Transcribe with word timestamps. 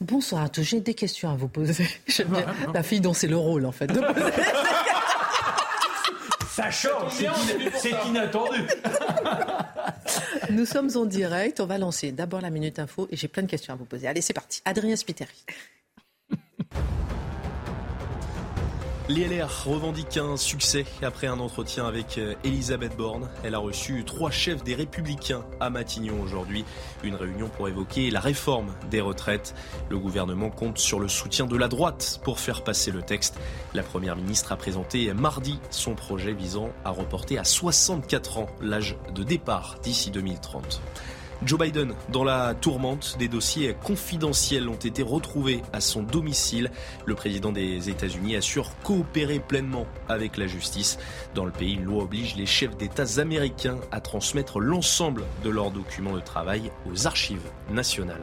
Bonsoir 0.00 0.44
à 0.44 0.48
tous. 0.48 0.62
J'ai 0.62 0.80
des 0.80 0.94
questions 0.94 1.30
à 1.30 1.34
vous 1.34 1.48
poser. 1.48 1.86
J'aime 2.06 2.28
bien 2.28 2.46
la 2.74 2.82
fille 2.82 3.00
dont 3.00 3.12
c'est 3.12 3.26
le 3.28 3.36
rôle, 3.36 3.66
en 3.66 3.72
fait, 3.72 3.86
de 3.86 4.00
poser 4.00 4.32
Ça 6.48 6.70
change, 6.70 7.12
c'est 7.76 7.90
inattendu. 8.06 8.58
Nous 10.50 10.66
sommes 10.66 10.90
en 10.96 11.04
direct. 11.06 11.60
On 11.60 11.66
va 11.66 11.78
lancer 11.78 12.12
d'abord 12.12 12.40
la 12.40 12.50
Minute 12.50 12.78
Info 12.78 13.08
et 13.10 13.16
j'ai 13.16 13.28
plein 13.28 13.42
de 13.44 13.48
questions 13.48 13.72
à 13.72 13.76
vous 13.76 13.84
poser. 13.84 14.08
Allez, 14.08 14.20
c'est 14.20 14.34
parti. 14.34 14.60
Adrien 14.64 14.96
Spiteri. 14.96 15.44
L'ILR 19.10 19.64
revendique 19.64 20.18
un 20.18 20.36
succès 20.36 20.84
après 21.02 21.26
un 21.26 21.40
entretien 21.40 21.84
avec 21.84 22.16
euh, 22.16 22.36
Elisabeth 22.44 22.96
Borne. 22.96 23.28
Elle 23.42 23.56
a 23.56 23.58
reçu 23.58 24.04
trois 24.04 24.30
chefs 24.30 24.62
des 24.62 24.76
Républicains 24.76 25.44
à 25.58 25.68
Matignon 25.68 26.22
aujourd'hui. 26.22 26.64
Une 27.02 27.16
réunion 27.16 27.48
pour 27.48 27.66
évoquer 27.66 28.12
la 28.12 28.20
réforme 28.20 28.72
des 28.88 29.00
retraites. 29.00 29.52
Le 29.88 29.98
gouvernement 29.98 30.48
compte 30.48 30.78
sur 30.78 31.00
le 31.00 31.08
soutien 31.08 31.46
de 31.46 31.56
la 31.56 31.66
droite 31.66 32.20
pour 32.22 32.38
faire 32.38 32.62
passer 32.62 32.92
le 32.92 33.02
texte. 33.02 33.36
La 33.74 33.82
Première 33.82 34.14
ministre 34.14 34.52
a 34.52 34.56
présenté 34.56 35.12
mardi 35.12 35.58
son 35.70 35.96
projet 35.96 36.32
visant 36.32 36.70
à 36.84 36.90
reporter 36.90 37.36
à 37.36 37.42
64 37.42 38.38
ans 38.38 38.46
l'âge 38.62 38.96
de 39.12 39.24
départ 39.24 39.78
d'ici 39.82 40.12
2030. 40.12 40.80
Joe 41.46 41.58
Biden, 41.58 41.94
dans 42.10 42.22
la 42.22 42.54
tourmente, 42.54 43.16
des 43.18 43.26
dossiers 43.26 43.74
confidentiels 43.82 44.68
ont 44.68 44.74
été 44.74 45.02
retrouvés 45.02 45.62
à 45.72 45.80
son 45.80 46.02
domicile. 46.02 46.70
Le 47.06 47.14
président 47.14 47.50
des 47.50 47.88
États-Unis 47.88 48.36
assure 48.36 48.72
coopérer 48.82 49.38
pleinement 49.38 49.86
avec 50.06 50.36
la 50.36 50.46
justice. 50.46 50.98
Dans 51.34 51.46
le 51.46 51.50
pays, 51.50 51.74
une 51.74 51.84
loi 51.84 52.02
oblige 52.04 52.36
les 52.36 52.44
chefs 52.44 52.76
d'État 52.76 53.18
américains 53.22 53.78
à 53.90 54.00
transmettre 54.00 54.60
l'ensemble 54.60 55.24
de 55.42 55.48
leurs 55.48 55.70
documents 55.70 56.14
de 56.14 56.20
travail 56.20 56.70
aux 56.86 57.06
archives 57.06 57.48
nationales. 57.70 58.20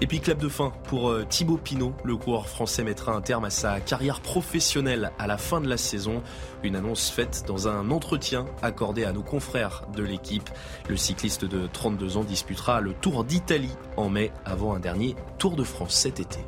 Et 0.00 0.06
puis 0.06 0.20
clap 0.20 0.38
de 0.38 0.48
fin 0.48 0.72
pour 0.84 1.10
euh, 1.10 1.24
Thibaut 1.28 1.58
Pinot. 1.58 1.94
Le 2.04 2.16
coureur 2.16 2.48
français 2.48 2.82
mettra 2.82 3.12
un 3.12 3.20
terme 3.20 3.44
à 3.44 3.50
sa 3.50 3.80
carrière 3.80 4.20
professionnelle 4.20 5.12
à 5.18 5.26
la 5.26 5.38
fin 5.38 5.60
de 5.60 5.68
la 5.68 5.76
saison. 5.76 6.22
Une 6.62 6.76
annonce 6.76 7.10
faite 7.10 7.44
dans 7.46 7.68
un 7.68 7.90
entretien 7.90 8.46
accordé 8.62 9.04
à 9.04 9.12
nos 9.12 9.22
confrères 9.22 9.84
de 9.94 10.02
l'équipe. 10.02 10.50
Le 10.88 10.96
cycliste 10.96 11.44
de 11.44 11.68
32 11.72 12.16
ans 12.16 12.24
disputera 12.24 12.80
le 12.80 12.94
Tour 12.94 13.24
d'Italie 13.24 13.76
en 13.96 14.08
mai 14.08 14.32
avant 14.44 14.74
un 14.74 14.80
dernier 14.80 15.14
Tour 15.38 15.54
de 15.54 15.64
France 15.64 15.94
cet 15.94 16.18
été. 16.18 16.40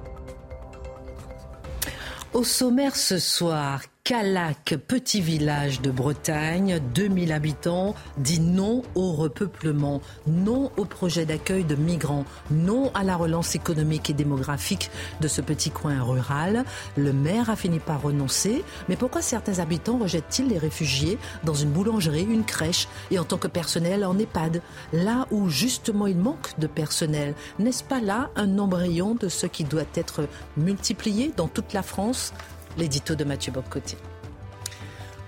Au 2.33 2.43
sommaire 2.43 2.97
ce 2.97 3.21
soir, 3.21 3.83
Calac, 4.07 4.77
petit 4.87 5.23
village 5.23 5.81
de 5.81 5.91
Bretagne, 5.91 6.79
2000 6.95 7.33
habitants, 7.33 7.95
dit 8.19 8.39
non 8.39 8.83
au 8.95 9.15
repeuplement, 9.15 10.03
non 10.27 10.71
au 10.77 10.85
projet 10.85 11.25
d'accueil 11.25 11.65
de 11.65 11.75
migrants, 11.75 12.27
non 12.51 12.91
à 12.93 13.03
la 13.03 13.17
relance 13.17 13.55
économique 13.55 14.11
et 14.11 14.13
démographique 14.13 14.91
de 15.23 15.27
ce 15.27 15.41
petit 15.41 15.71
coin 15.71 16.03
rural. 16.03 16.67
Le 16.99 17.15
maire 17.15 17.49
a 17.49 17.57
fini 17.57 17.79
par 17.79 18.03
renoncer, 18.03 18.63
mais 18.91 18.97
pourquoi 18.97 19.23
certains 19.23 19.59
habitants 19.59 19.97
rejettent-ils 19.97 20.49
les 20.49 20.59
réfugiés 20.59 21.17
dans 21.43 21.55
une 21.55 21.71
boulangerie, 21.71 22.27
une 22.29 22.45
crèche 22.45 22.89
et 23.11 23.19
en 23.19 23.25
tant 23.25 23.39
que 23.39 23.49
personnel 23.49 24.05
en 24.05 24.19
EHPAD, 24.19 24.61
là 24.93 25.27
où 25.31 25.49
justement 25.49 26.07
il 26.07 26.19
manque 26.19 26.59
de 26.59 26.67
personnel 26.67 27.35
N'est-ce 27.59 27.83
pas 27.83 28.03
là 28.03 28.29
un 28.37 28.59
embryon 28.59 29.15
de 29.15 29.29
ce 29.31 29.47
qui 29.47 29.65
doit 29.65 29.81
être 29.95 30.29
multiplié 30.59 31.33
dans 31.35 31.49
toute 31.49 31.73
la 31.73 31.83
France? 31.83 32.35
L'édito 32.77 33.15
de 33.15 33.25
Mathieu 33.25 33.53
Bobcoté. 33.53 33.97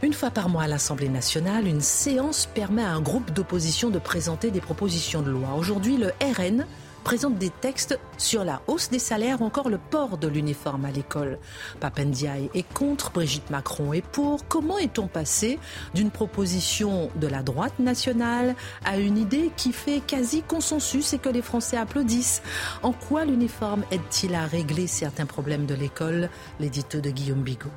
Une 0.02 0.12
fois 0.12 0.30
par 0.30 0.48
mois 0.48 0.64
à 0.64 0.68
l'Assemblée 0.68 1.08
nationale, 1.08 1.66
une 1.66 1.80
séance 1.80 2.46
permet 2.46 2.82
à 2.82 2.90
un 2.90 3.00
groupe 3.00 3.32
d'opposition 3.32 3.88
de 3.90 3.98
présenter 3.98 4.50
des 4.50 4.60
propositions 4.60 5.22
de 5.22 5.30
loi. 5.30 5.54
Aujourd'hui, 5.56 5.96
le 5.96 6.12
RN 6.22 6.66
présente 7.06 7.38
des 7.38 7.50
textes 7.50 8.00
sur 8.18 8.42
la 8.42 8.62
hausse 8.66 8.90
des 8.90 8.98
salaires 8.98 9.40
ou 9.40 9.44
encore 9.44 9.68
le 9.68 9.78
port 9.78 10.18
de 10.18 10.26
l'uniforme 10.26 10.86
à 10.86 10.90
l'école. 10.90 11.38
Papendiaï 11.78 12.50
est 12.52 12.68
contre, 12.74 13.12
Brigitte 13.12 13.48
Macron 13.48 13.92
est 13.92 14.04
pour. 14.04 14.48
Comment 14.48 14.76
est-on 14.78 15.06
passé 15.06 15.60
d'une 15.94 16.10
proposition 16.10 17.08
de 17.14 17.28
la 17.28 17.44
droite 17.44 17.78
nationale 17.78 18.56
à 18.84 18.98
une 18.98 19.18
idée 19.18 19.52
qui 19.56 19.70
fait 19.70 20.00
quasi 20.00 20.42
consensus 20.42 21.12
et 21.12 21.18
que 21.18 21.28
les 21.28 21.42
Français 21.42 21.76
applaudissent? 21.76 22.42
En 22.82 22.90
quoi 22.90 23.24
l'uniforme 23.24 23.84
aide-t-il 23.92 24.34
à 24.34 24.44
régler 24.44 24.88
certains 24.88 25.26
problèmes 25.26 25.66
de 25.66 25.76
l'école? 25.76 26.28
L'édito 26.58 27.00
de 27.00 27.10
Guillaume 27.10 27.44
Bigot. 27.44 27.70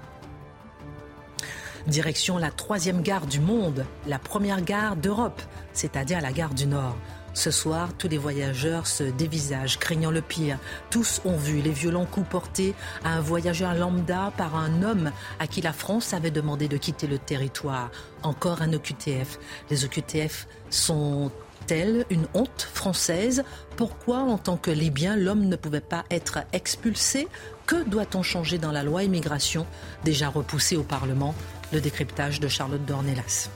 Direction 1.85 2.40
la 2.40 2.50
troisième 2.50 3.03
gare 3.03 3.28
du 3.28 3.40
monde, 3.40 3.85
la 4.07 4.17
première 4.17 4.63
gare 4.63 4.96
d'Europe, 4.96 5.41
c'est-à-dire 5.72 6.19
la 6.19 6.31
gare 6.31 6.56
du 6.56 6.66
Nord. 6.66 6.96
Ce 7.34 7.51
soir, 7.51 7.90
tous 7.97 8.07
les 8.07 8.17
voyageurs 8.17 8.88
se 8.88 9.03
dévisagent, 9.03 9.79
craignant 9.79 10.12
le 10.12 10.22
pire. 10.22 10.57
Tous 10.90 11.22
ont 11.25 11.38
vu 11.38 11.62
les 11.62 11.72
violents 11.72 12.06
coups 12.06 12.28
portés 12.28 12.75
à 13.03 13.13
un 13.13 13.22
voyageur 13.22 13.73
lambda 13.75 14.34
par 14.35 14.56
un 14.56 14.84
homme 14.84 15.12
à 15.40 15.47
qui 15.47 15.62
la 15.62 15.73
France 15.73 16.13
avait 16.13 16.31
demandé 16.31 16.67
de 16.67 16.78
quitter 16.78 17.07
le 17.07 17.17
territoire. 17.17 17.91
Encore 18.23 18.62
un 18.62 18.73
OQTF. 18.73 19.40
Les 19.69 19.85
OQTF 19.85 20.47
sont 20.69 21.31
elles 21.72 22.06
une 22.09 22.28
honte 22.34 22.67
française? 22.73 23.44
Pourquoi, 23.75 24.19
en 24.19 24.38
tant 24.38 24.57
que 24.57 24.72
Libyen, 24.72 25.16
l'homme 25.16 25.46
ne 25.46 25.56
pouvait 25.56 25.81
pas 25.81 26.03
être 26.09 26.40
expulsé? 26.53 27.28
Que 27.66 27.84
doit-on 27.84 28.23
changer 28.23 28.57
dans 28.57 28.72
la 28.72 28.84
loi 28.84 29.03
immigration, 29.03 29.66
déjà 30.03 30.29
repoussée 30.29 30.78
au 30.78 30.84
Parlement 30.84 31.35
Le 31.72 31.81
décryptage 31.81 32.40
de 32.40 32.47
Charlotte 32.47 32.84
Dornelas. 32.85 33.50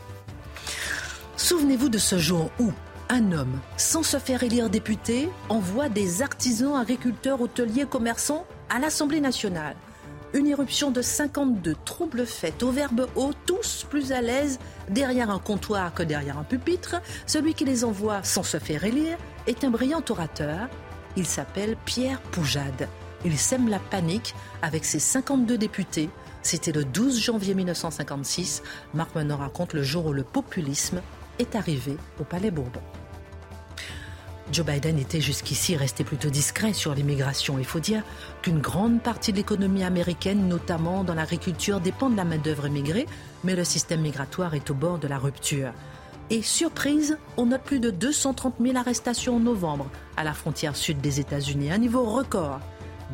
Souvenez-vous 1.38 1.90
de 1.90 1.98
ce 1.98 2.18
jour 2.18 2.52
où, 2.60 2.72
un 3.14 3.32
homme, 3.32 3.60
sans 3.78 4.02
se 4.02 4.18
faire 4.18 4.42
élire 4.42 4.72
député, 4.72 5.30
envoie 5.48 5.88
des 5.88 6.24
artisans, 6.24 6.76
agriculteurs, 6.76 7.42
hôteliers, 7.42 7.86
commerçants 7.86 8.48
à 8.70 8.80
l'Assemblée 8.80 9.22
nationale. 9.22 9.76
Une 10.34 10.48
éruption 10.48 10.90
de 10.90 11.04
52 11.04 11.76
troubles 11.86 12.26
faits 12.26 12.64
au 12.64 12.72
verbe 12.72 13.08
haut, 13.16 13.34
tous 13.46 13.86
plus 13.88 14.12
à 14.12 14.22
l'aise 14.22 14.58
derrière 14.90 15.30
un 15.30 15.38
comptoir 15.38 15.94
que 15.94 16.02
derrière 16.02 16.40
un 16.40 16.44
pupitre. 16.44 16.96
Celui 17.28 17.54
qui 17.54 17.66
les 17.66 17.84
envoie 17.84 18.24
sans 18.24 18.42
se 18.42 18.58
faire 18.58 18.84
élire 18.84 19.18
est 19.46 19.64
un 19.64 19.70
brillant 19.70 20.02
orateur. 20.10 20.68
Il 21.16 21.28
s'appelle 21.28 21.78
Pierre 21.86 22.20
Poujade. 22.20 22.90
Il 23.26 23.38
sème 23.38 23.70
la 23.70 23.78
panique 23.78 24.34
avec 24.64 24.86
ses 24.86 24.98
52 24.98 25.56
députés. 25.56 26.10
C'était 26.42 26.72
le 26.72 26.84
12 26.84 27.22
janvier 27.22 27.54
1956. 27.54 28.64
Marc 28.96 29.14
Menon 29.14 29.38
raconte 29.38 29.74
le 29.74 29.84
jour 29.84 30.08
où 30.08 30.14
le 30.14 30.24
populisme 30.24 31.00
est 31.38 31.56
arrivé 31.56 31.96
au 32.20 32.24
Palais 32.24 32.50
Bourbon. 32.50 32.82
Joe 34.52 34.66
Biden 34.66 35.00
était 35.00 35.22
jusqu'ici 35.22 35.76
resté 35.76 36.04
plutôt 36.04 36.30
discret 36.30 36.74
sur 36.74 36.94
l'immigration. 36.94 37.58
Il 37.58 37.66
faut 37.66 37.80
dire 37.80 38.04
qu'une 38.42 38.60
grande 38.60 39.02
partie 39.02 39.32
de 39.32 39.38
l'économie 39.38 39.84
américaine, 39.84 40.48
notamment 40.48 41.04
dans 41.04 41.14
l'agriculture, 41.14 41.80
dépend 41.80 42.10
de 42.10 42.18
la 42.18 42.26
main-d'œuvre 42.26 42.68
immigrée, 42.68 43.08
mais 43.44 43.56
le 43.56 43.64
système 43.64 44.02
migratoire 44.02 44.54
est 44.54 44.70
au 44.70 44.74
bord 44.74 45.00
de 45.00 45.08
la 45.08 45.18
rupture. 45.18 45.72
Et 46.30 46.42
surprise, 46.42 47.18
on 47.38 47.48
note 47.48 47.64
plus 47.64 47.80
de 47.80 47.90
230 47.90 48.56
000 48.60 48.78
arrestations 48.78 49.38
en 49.38 49.40
novembre 49.40 49.90
à 50.18 50.24
la 50.24 50.34
frontière 50.34 50.76
sud 50.76 51.00
des 51.00 51.20
États-Unis, 51.20 51.72
un 51.72 51.78
niveau 51.78 52.04
record. 52.04 52.60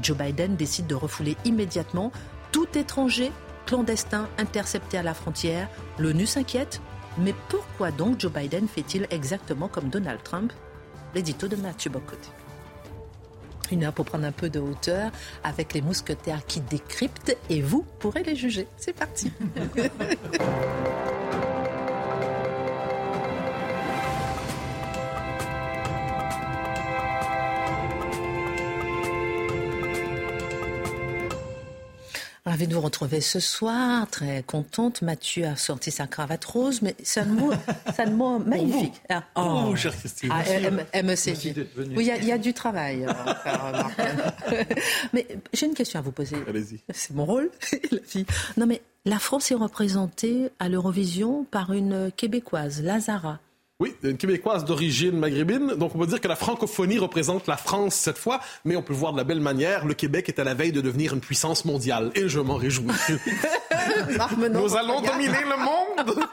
Joe 0.02 0.18
Biden 0.18 0.56
décide 0.56 0.88
de 0.88 0.96
refouler 0.96 1.38
immédiatement 1.46 2.12
tout 2.52 2.68
étranger 2.76 3.32
clandestin 3.66 4.28
intercepté 4.38 4.98
à 4.98 5.04
la 5.04 5.14
frontière. 5.14 5.70
L'ONU 6.00 6.26
s'inquiète, 6.26 6.82
mais 7.18 7.36
pourquoi 7.50 7.92
donc 7.92 8.20
Joe 8.20 8.32
Biden 8.32 8.68
fait-il 8.68 9.08
exactement 9.12 9.68
comme 9.68 9.90
Donald 9.90 10.22
Trump? 10.24 10.52
L'édito 11.16 11.48
de 11.48 11.56
Mathieu 11.56 11.90
Bocoté. 11.92 12.30
Une 13.72 13.84
heure 13.84 13.94
pour 13.94 14.06
prendre 14.06 14.26
un 14.26 14.32
peu 14.32 14.50
de 14.50 14.60
hauteur 14.60 15.12
avec 15.44 15.74
les 15.74 15.82
mousquetaires 15.82 16.46
qui 16.46 16.60
décryptent 16.62 17.38
et 17.50 17.62
vous 17.62 17.86
pourrez 18.00 18.24
les 18.24 18.36
juger. 18.36 18.68
C'est 18.78 18.94
parti. 18.94 19.32
Ravi 32.50 32.66
de 32.66 32.74
vous 32.74 32.82
retrouver 32.82 33.22
ce 33.22 33.40
soir, 33.40 34.10
très 34.10 34.42
contente. 34.42 35.04
Mathieu 35.04 35.46
a 35.46 35.56
sorti 35.56 35.92
sa 35.92 36.08
cravate 36.08 36.44
rose, 36.46 36.82
mais 36.82 36.96
c'est 37.04 37.20
un 37.20 37.26
mot, 37.26 37.52
un 38.00 38.10
mot 38.10 38.40
magnifique. 38.40 39.00
Ah, 39.08 39.24
oh, 39.36 39.66
oh 39.68 39.76
chère 39.76 39.96
Christine. 39.96 40.32
Ah. 40.34 40.42
Oui, 40.48 42.10
il 42.18 42.24
y, 42.24 42.26
y, 42.26 42.32
a 42.32 42.40
du 42.40 42.52
travail. 42.56 43.06
mais 45.14 45.28
j'ai 45.54 45.68
une 45.68 45.76
question 45.76 46.00
à 46.00 46.02
vous 46.02 46.12
poser. 46.12 46.38
Allez-y. 46.48 46.80
C'est 46.92 47.14
mon 47.14 47.26
rôle, 47.26 47.52
la 47.92 48.00
fille. 48.04 48.26
Non, 48.58 48.66
mais 48.66 48.82
la 49.06 49.20
France 49.20 49.52
est 49.52 49.56
représentée 49.56 50.50
à 50.58 50.70
l'Eurovision 50.70 51.46
par 51.52 51.72
une 51.72 52.12
Québécoise, 52.12 52.82
Lazara. 52.82 53.38
Oui, 53.82 53.96
une 54.04 54.18
Québécoise 54.18 54.66
d'origine 54.66 55.18
maghrébine. 55.18 55.76
Donc, 55.76 55.96
on 55.96 56.00
peut 56.00 56.08
dire 56.08 56.20
que 56.20 56.28
la 56.28 56.36
francophonie 56.36 56.98
représente 56.98 57.48
la 57.48 57.56
France 57.56 57.96
cette 57.96 58.18
fois, 58.18 58.42
mais 58.66 58.76
on 58.76 58.82
peut 58.82 58.94
voir 58.94 59.14
de 59.14 59.18
la 59.18 59.24
belle 59.24 59.40
manière. 59.40 59.86
Le 59.86 59.94
Québec 59.94 60.28
est 60.28 60.38
à 60.38 60.44
la 60.44 60.54
veille 60.54 60.74
de 60.74 60.82
devenir 60.82 61.14
une 61.14 61.22
puissance 61.22 61.64
mondiale 61.64 62.12
et 62.14 62.28
je 62.28 62.42
m'en 62.42 62.56
réjouis. 62.56 62.88
Nous 64.52 64.76
allons 64.76 65.02
dominer 65.02 65.44
le 65.44 65.58
monde. 65.64 66.26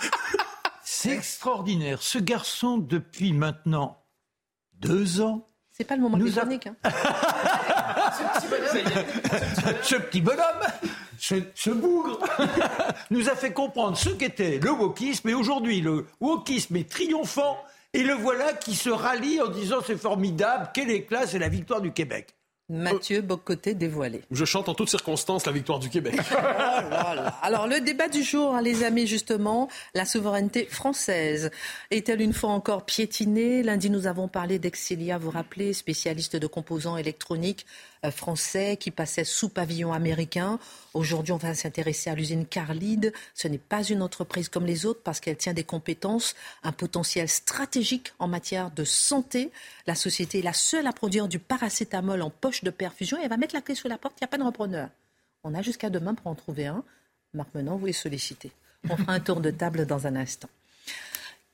C'est 0.82 1.10
extraordinaire. 1.10 2.02
Ce 2.02 2.18
garçon, 2.18 2.78
depuis 2.78 3.32
maintenant 3.32 4.02
deux 4.80 5.20
ans, 5.20 5.46
c'est 5.70 5.84
pas 5.84 5.94
le 5.94 6.02
moment 6.02 6.18
plus 6.18 6.38
a... 6.38 6.42
hein. 6.44 6.76
ce 9.82 9.96
petit 9.96 10.20
bonhomme, 10.20 10.42
ce, 11.18 11.70
bougre, 11.70 12.20
nous 13.10 13.28
a 13.28 13.34
fait 13.34 13.52
comprendre 13.52 13.96
ce 13.96 14.10
qu'était 14.10 14.58
le 14.58 14.70
wokisme. 14.70 15.28
Et 15.28 15.34
aujourd'hui, 15.34 15.80
le 15.80 16.06
wokisme 16.20 16.76
est 16.76 16.88
triomphant. 16.88 17.58
Et 17.92 18.02
le 18.02 18.12
voilà 18.12 18.52
qui 18.52 18.74
se 18.74 18.90
rallie 18.90 19.40
en 19.40 19.48
disant 19.48 19.78
c'est 19.86 19.96
formidable, 19.96 20.70
quel 20.74 20.90
éclat, 20.90 21.26
c'est 21.26 21.38
la 21.38 21.48
victoire 21.48 21.80
du 21.80 21.92
Québec. 21.92 22.36
Mathieu 22.68 23.20
Bocoté 23.20 23.74
dévoilé. 23.74 24.22
Je 24.32 24.44
chante 24.44 24.68
en 24.68 24.74
toutes 24.74 24.88
circonstances 24.88 25.46
la 25.46 25.52
victoire 25.52 25.78
du 25.78 25.88
Québec. 25.88 26.16
Oh 26.88 27.28
Alors 27.42 27.66
le 27.66 27.80
débat 27.80 28.08
du 28.08 28.22
jour, 28.22 28.54
hein, 28.54 28.60
les 28.60 28.84
amis, 28.84 29.06
justement, 29.06 29.68
la 29.94 30.04
souveraineté 30.04 30.66
française 30.66 31.50
est-elle 31.90 32.20
une 32.20 32.32
fois 32.32 32.50
encore 32.50 32.84
piétinée? 32.84 33.62
Lundi, 33.62 33.90
nous 33.90 34.06
avons 34.06 34.28
parlé 34.28 34.58
d'Exilia, 34.58 35.18
vous 35.18 35.30
rappelez, 35.30 35.72
spécialiste 35.72 36.36
de 36.36 36.46
composants 36.46 36.96
électroniques 36.96 37.66
français 38.10 38.76
qui 38.76 38.90
passait 38.90 39.24
sous 39.24 39.48
pavillon 39.48 39.92
américain. 39.92 40.58
Aujourd'hui, 40.94 41.32
on 41.32 41.36
va 41.36 41.54
s'intéresser 41.54 42.10
à 42.10 42.14
l'usine 42.14 42.46
Carlide. 42.46 43.12
Ce 43.34 43.48
n'est 43.48 43.58
pas 43.58 43.82
une 43.82 44.02
entreprise 44.02 44.48
comme 44.48 44.66
les 44.66 44.86
autres 44.86 45.02
parce 45.02 45.20
qu'elle 45.20 45.36
tient 45.36 45.54
des 45.54 45.64
compétences, 45.64 46.34
un 46.62 46.72
potentiel 46.72 47.28
stratégique 47.28 48.12
en 48.18 48.28
matière 48.28 48.70
de 48.70 48.84
santé. 48.84 49.50
La 49.86 49.94
société 49.94 50.40
est 50.40 50.42
la 50.42 50.52
seule 50.52 50.86
à 50.86 50.92
produire 50.92 51.28
du 51.28 51.38
paracétamol 51.38 52.22
en 52.22 52.30
poche 52.30 52.64
de 52.64 52.70
perfusion 52.70 53.18
et 53.18 53.24
elle 53.24 53.30
va 53.30 53.36
mettre 53.36 53.54
la 53.54 53.62
clé 53.62 53.74
sous 53.74 53.88
la 53.88 53.98
porte. 53.98 54.16
Il 54.20 54.24
n'y 54.24 54.26
a 54.26 54.28
pas 54.28 54.38
de 54.38 54.44
repreneur. 54.44 54.88
On 55.44 55.54
a 55.54 55.62
jusqu'à 55.62 55.90
demain 55.90 56.14
pour 56.14 56.26
en 56.26 56.34
trouver 56.34 56.66
un. 56.66 56.82
Marc 57.34 57.54
Menon, 57.54 57.76
vous 57.76 57.86
les 57.86 57.92
sollicitez. 57.92 58.52
On 58.88 58.96
fera 58.96 59.12
un 59.12 59.20
tour 59.20 59.40
de 59.40 59.50
table 59.50 59.86
dans 59.86 60.06
un 60.06 60.16
instant. 60.16 60.48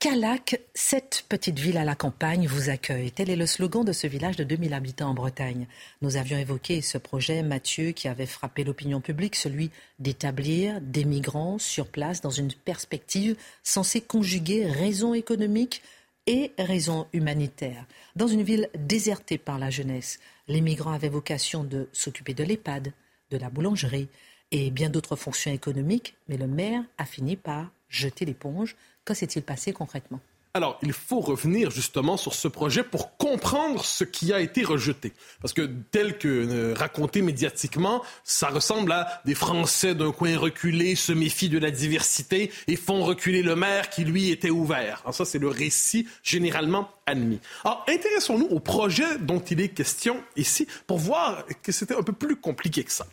Calac, 0.03 0.59
cette 0.73 1.23
petite 1.29 1.59
ville 1.59 1.77
à 1.77 1.85
la 1.85 1.95
campagne, 1.95 2.45
vous 2.45 2.69
accueille. 2.69 3.09
Tel 3.13 3.29
est 3.29 3.37
le 3.37 3.45
slogan 3.45 3.85
de 3.85 3.93
ce 3.93 4.05
village 4.05 4.35
de 4.35 4.43
2000 4.43 4.73
habitants 4.73 5.11
en 5.11 5.13
Bretagne. 5.13 5.65
Nous 6.01 6.17
avions 6.17 6.37
évoqué 6.37 6.81
ce 6.81 6.97
projet, 6.97 7.41
Mathieu, 7.41 7.91
qui 7.91 8.09
avait 8.09 8.25
frappé 8.25 8.65
l'opinion 8.65 8.99
publique, 8.99 9.37
celui 9.37 9.71
d'établir 9.99 10.81
des 10.81 11.05
migrants 11.05 11.57
sur 11.57 11.87
place 11.87 12.19
dans 12.19 12.31
une 12.31 12.51
perspective 12.51 13.37
censée 13.63 14.01
conjuguer 14.01 14.65
raison 14.65 15.13
économique 15.13 15.81
et 16.27 16.51
raison 16.59 17.07
humanitaire. 17.13 17.85
Dans 18.17 18.27
une 18.27 18.43
ville 18.43 18.67
désertée 18.77 19.37
par 19.37 19.57
la 19.57 19.69
jeunesse, 19.69 20.19
les 20.49 20.59
migrants 20.59 20.91
avaient 20.91 21.07
vocation 21.07 21.63
de 21.63 21.87
s'occuper 21.93 22.33
de 22.33 22.43
l'EHPAD, 22.43 22.91
de 23.31 23.37
la 23.37 23.49
boulangerie 23.49 24.09
et 24.51 24.69
bien 24.69 24.89
d'autres 24.89 25.15
fonctions 25.15 25.53
économiques, 25.53 26.17
mais 26.27 26.35
le 26.35 26.47
maire 26.47 26.83
a 26.97 27.05
fini 27.05 27.37
par 27.37 27.71
jeter 27.87 28.25
l'éponge 28.25 28.75
que 29.05 29.13
s'est-il 29.13 29.43
passé 29.43 29.73
concrètement? 29.73 30.19
Alors, 30.55 30.77
il 30.83 30.93
faut 30.93 31.19
revenir 31.19 31.71
justement 31.71 32.15
sur 32.15 32.35
ce 32.35 32.47
projet 32.47 32.83
pour 32.83 33.17
comprendre 33.17 33.83
ce 33.83 34.03
qui 34.03 34.31
a 34.31 34.39
été 34.39 34.63
rejeté. 34.63 35.11
Parce 35.41 35.51
que 35.51 35.67
tel 35.89 36.19
que 36.19 36.27
euh, 36.27 36.73
raconté 36.77 37.23
médiatiquement, 37.23 38.03
ça 38.23 38.49
ressemble 38.49 38.91
à 38.91 39.23
des 39.25 39.33
Français 39.33 39.95
d'un 39.95 40.11
coin 40.11 40.37
reculé 40.37 40.93
se 40.93 41.11
méfient 41.11 41.49
de 41.49 41.57
la 41.57 41.71
diversité 41.71 42.51
et 42.67 42.75
font 42.75 43.03
reculer 43.03 43.41
le 43.41 43.55
maire 43.55 43.89
qui, 43.89 44.05
lui, 44.05 44.29
était 44.29 44.51
ouvert. 44.51 45.03
Ça, 45.11 45.25
c'est 45.25 45.39
le 45.39 45.47
récit 45.47 46.07
généralement 46.21 46.87
admis. 47.07 47.39
Alors, 47.65 47.83
intéressons-nous 47.89 48.49
au 48.51 48.59
projet 48.59 49.17
dont 49.17 49.39
il 49.39 49.59
est 49.59 49.69
question 49.69 50.23
ici 50.35 50.67
pour 50.85 50.99
voir 50.99 51.47
que 51.63 51.71
c'était 51.71 51.95
un 51.95 52.03
peu 52.03 52.13
plus 52.13 52.35
compliqué 52.35 52.83
que 52.83 52.91
ça. 52.91 53.07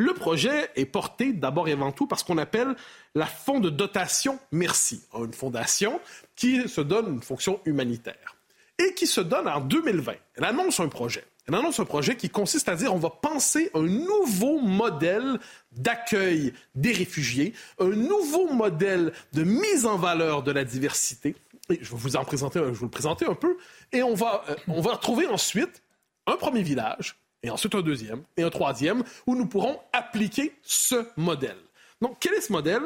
Le 0.00 0.14
projet 0.14 0.70
est 0.76 0.86
porté 0.86 1.32
d'abord 1.32 1.66
et 1.66 1.72
avant 1.72 1.90
tout 1.90 2.06
par 2.06 2.20
ce 2.20 2.24
qu'on 2.24 2.38
appelle 2.38 2.76
la 3.16 3.26
Fonds 3.26 3.58
de 3.58 3.68
dotation 3.68 4.38
Merci, 4.52 5.02
une 5.12 5.32
fondation 5.32 6.00
qui 6.36 6.68
se 6.68 6.80
donne 6.80 7.14
une 7.14 7.22
fonction 7.22 7.60
humanitaire 7.64 8.36
et 8.78 8.94
qui 8.94 9.08
se 9.08 9.20
donne 9.20 9.48
en 9.48 9.60
2020. 9.60 10.12
Elle 10.36 10.44
annonce 10.44 10.78
un 10.78 10.88
projet. 10.88 11.24
Elle 11.48 11.56
annonce 11.56 11.80
un 11.80 11.84
projet 11.84 12.14
qui 12.14 12.30
consiste 12.30 12.68
à 12.68 12.76
dire 12.76 12.94
on 12.94 12.98
va 12.98 13.10
penser 13.10 13.72
un 13.74 13.82
nouveau 13.82 14.60
modèle 14.60 15.40
d'accueil 15.72 16.52
des 16.76 16.92
réfugiés, 16.92 17.52
un 17.80 17.88
nouveau 17.88 18.52
modèle 18.52 19.12
de 19.32 19.42
mise 19.42 19.84
en 19.84 19.96
valeur 19.96 20.44
de 20.44 20.52
la 20.52 20.62
diversité. 20.62 21.34
Et 21.70 21.78
je 21.82 21.90
vais 21.90 21.96
vous 21.96 22.14
en 22.14 22.24
présenter, 22.24 22.60
le 22.60 22.88
présenter 22.88 23.26
un 23.26 23.34
peu. 23.34 23.56
Et 23.90 24.04
on 24.04 24.14
va, 24.14 24.44
euh, 24.48 24.54
on 24.68 24.80
va 24.80 24.92
retrouver 24.92 25.26
ensuite 25.26 25.82
un 26.28 26.36
premier 26.36 26.62
village 26.62 27.16
et 27.42 27.50
ensuite 27.50 27.74
un 27.74 27.82
deuxième, 27.82 28.22
et 28.36 28.42
un 28.42 28.50
troisième, 28.50 29.02
où 29.26 29.34
nous 29.34 29.46
pourrons 29.46 29.80
appliquer 29.92 30.54
ce 30.62 31.06
modèle. 31.16 31.58
Donc, 32.00 32.16
quel 32.20 32.34
est 32.34 32.40
ce 32.40 32.52
modèle? 32.52 32.82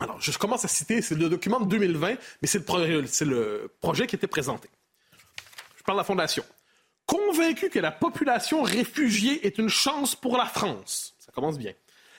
Alors, 0.00 0.20
je 0.20 0.36
commence 0.36 0.64
à 0.64 0.68
citer, 0.68 1.02
c'est 1.02 1.14
le 1.14 1.28
document 1.28 1.60
de 1.60 1.66
2020, 1.66 2.16
mais 2.42 2.48
c'est 2.48 2.68
le, 3.24 3.70
projet 3.80 4.06
qui 4.06 4.16
était 4.16 4.26
présenté. 4.26 4.68
Je 5.76 5.82
parle 5.82 5.98
de 5.98 6.00
la 6.00 6.04
Fondation. 6.04 6.44
Convaincu 7.06 7.68
que 7.68 7.78
la 7.78 7.92
population 7.92 8.62
réfugiée 8.62 9.46
est 9.46 9.58
une 9.58 9.68
chance 9.68 10.16
pour 10.16 10.36
la 10.36 10.46
France, 10.46 11.14
ça 11.18 11.32
commence 11.32 11.58
bien, 11.58 11.72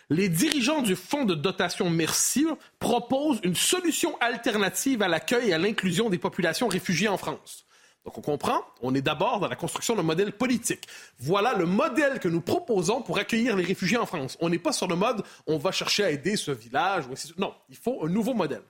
les 0.10 0.30
dirigeants 0.30 0.84
du 0.84 0.96
Fonds 0.96 1.26
de 1.26 1.34
dotation 1.34 1.90
Merci 1.90 2.46
proposent 2.78 3.40
une 3.44 3.56
solution 3.56 4.16
alternative 4.20 5.02
à 5.02 5.08
l'accueil 5.08 5.50
et 5.50 5.54
à 5.54 5.58
l'inclusion 5.58 6.10
des 6.10 6.20
populations 6.20 6.68
réfugiées 6.68 7.08
en 7.08 7.18
France. 7.18 7.65
Donc 8.06 8.18
on 8.20 8.22
comprend, 8.22 8.62
on 8.82 8.94
est 8.94 9.02
d'abord 9.02 9.40
dans 9.40 9.48
la 9.48 9.56
construction 9.56 9.96
d'un 9.96 10.04
modèle 10.04 10.32
politique. 10.32 10.88
Voilà 11.20 11.56
le 11.56 11.66
modèle 11.66 12.20
que 12.20 12.28
nous 12.28 12.42
proposons 12.42 13.02
pour 13.02 13.18
accueillir 13.18 13.56
les 13.56 13.64
réfugiés 13.64 13.98
en 13.98 14.06
France. 14.06 14.38
On 14.40 14.50
n'est 14.50 14.60
pas 14.60 14.72
sur 14.72 14.88
le 14.88 14.96
mode 14.96 15.24
on 15.48 15.58
va 15.58 15.72
chercher 15.72 16.04
à 16.04 16.12
aider 16.12 16.36
ce 16.36 16.52
village. 16.52 17.06
Non, 17.38 17.54
il 17.70 17.76
faut 17.76 18.06
un 18.06 18.10
nouveau 18.10 18.36
modèle. 18.36 18.62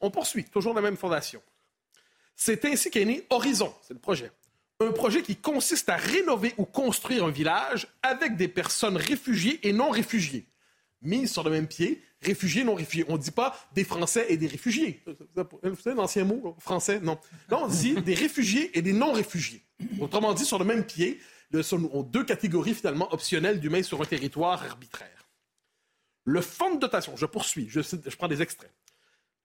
On 0.00 0.10
poursuit, 0.10 0.44
toujours 0.44 0.74
la 0.74 0.80
même 0.80 0.96
fondation. 0.96 1.42
C'est 2.36 2.64
ainsi 2.64 2.90
qu'est 2.90 3.04
né 3.04 3.26
Horizon, 3.30 3.74
c'est 3.82 3.94
le 3.94 4.00
projet. 4.00 4.30
Un 4.80 4.92
projet 4.92 5.22
qui 5.22 5.36
consiste 5.36 5.88
à 5.88 5.96
rénover 5.96 6.54
ou 6.56 6.64
construire 6.64 7.24
un 7.24 7.30
village 7.30 7.88
avec 8.02 8.36
des 8.36 8.48
personnes 8.48 8.96
réfugiées 8.96 9.60
et 9.66 9.72
non 9.72 9.90
réfugiées, 9.90 10.46
mises 11.02 11.32
sur 11.32 11.42
le 11.42 11.50
même 11.50 11.66
pied 11.66 12.02
réfugiés, 12.20 12.64
non 12.64 12.74
réfugiés. 12.74 13.04
On 13.08 13.14
ne 13.14 13.22
dit 13.22 13.30
pas 13.30 13.56
des 13.74 13.84
Français 13.84 14.26
et 14.28 14.36
des 14.36 14.46
réfugiés. 14.46 15.02
Vous 15.34 15.76
savez 15.82 15.96
l'ancien 15.96 16.24
mot 16.24 16.56
français? 16.58 17.00
Non. 17.00 17.18
Non, 17.50 17.64
on 17.64 17.68
dit 17.68 17.94
des 17.94 18.14
réfugiés 18.14 18.76
et 18.78 18.82
des 18.82 18.92
non-réfugiés. 18.92 19.62
Autrement 20.00 20.32
dit, 20.32 20.44
sur 20.44 20.58
le 20.58 20.64
même 20.64 20.84
pied, 20.84 21.20
ce 21.52 21.62
sont 21.62 22.02
deux 22.02 22.24
catégories 22.24 22.74
finalement 22.74 23.12
optionnelles 23.12 23.60
d'humains 23.60 23.82
sur 23.82 24.00
un 24.00 24.04
territoire 24.04 24.62
arbitraire. 24.62 25.08
Le 26.24 26.40
fonds 26.40 26.76
de 26.76 26.80
dotation, 26.80 27.16
je 27.16 27.26
poursuis, 27.26 27.66
je, 27.68 27.80
je 27.80 28.16
prends 28.16 28.28
des 28.28 28.42
extraits. 28.42 28.72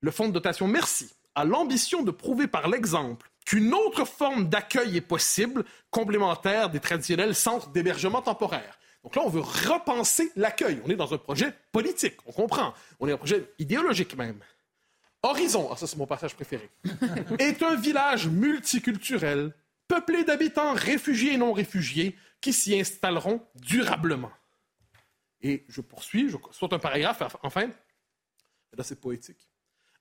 Le 0.01 0.11
fonds 0.11 0.27
de 0.27 0.33
dotation 0.33 0.67
Merci 0.67 1.09
a 1.33 1.43
l'ambition 1.43 2.03
de 2.03 2.11
prouver 2.11 2.47
par 2.47 2.67
l'exemple 2.67 3.29
qu'une 3.45 3.73
autre 3.73 4.05
forme 4.05 4.49
d'accueil 4.49 4.97
est 4.97 5.01
possible, 5.01 5.65
complémentaire 5.89 6.69
des 6.69 6.79
traditionnels 6.79 7.33
centres 7.33 7.69
d'hébergement 7.69 8.21
temporaire. 8.21 8.77
Donc 9.03 9.15
là, 9.15 9.21
on 9.25 9.29
veut 9.29 9.41
repenser 9.41 10.31
l'accueil. 10.35 10.81
On 10.85 10.89
est 10.89 10.95
dans 10.95 11.13
un 11.13 11.17
projet 11.17 11.53
politique, 11.71 12.15
on 12.25 12.31
comprend. 12.31 12.73
On 12.99 13.07
est 13.07 13.11
dans 13.11 13.15
un 13.15 13.19
projet 13.19 13.53
idéologique 13.59 14.15
même. 14.17 14.39
Horizon, 15.23 15.69
ah, 15.71 15.75
ça 15.75 15.87
c'est 15.87 15.97
mon 15.97 16.05
passage 16.05 16.35
préféré, 16.35 16.69
est 17.39 17.63
un 17.63 17.75
village 17.75 18.27
multiculturel, 18.27 19.53
peuplé 19.87 20.23
d'habitants 20.23 20.73
réfugiés 20.73 21.33
et 21.33 21.37
non 21.37 21.53
réfugiés, 21.53 22.15
qui 22.39 22.53
s'y 22.53 22.79
installeront 22.79 23.41
durablement. 23.55 24.31
Et 25.41 25.65
je 25.67 25.81
poursuis, 25.81 26.29
je 26.29 26.37
saute 26.51 26.73
un 26.73 26.79
paragraphe, 26.79 27.21
enfin. 27.43 27.69
Là, 28.77 28.83
c'est 28.83 28.99
poétique. 28.99 29.49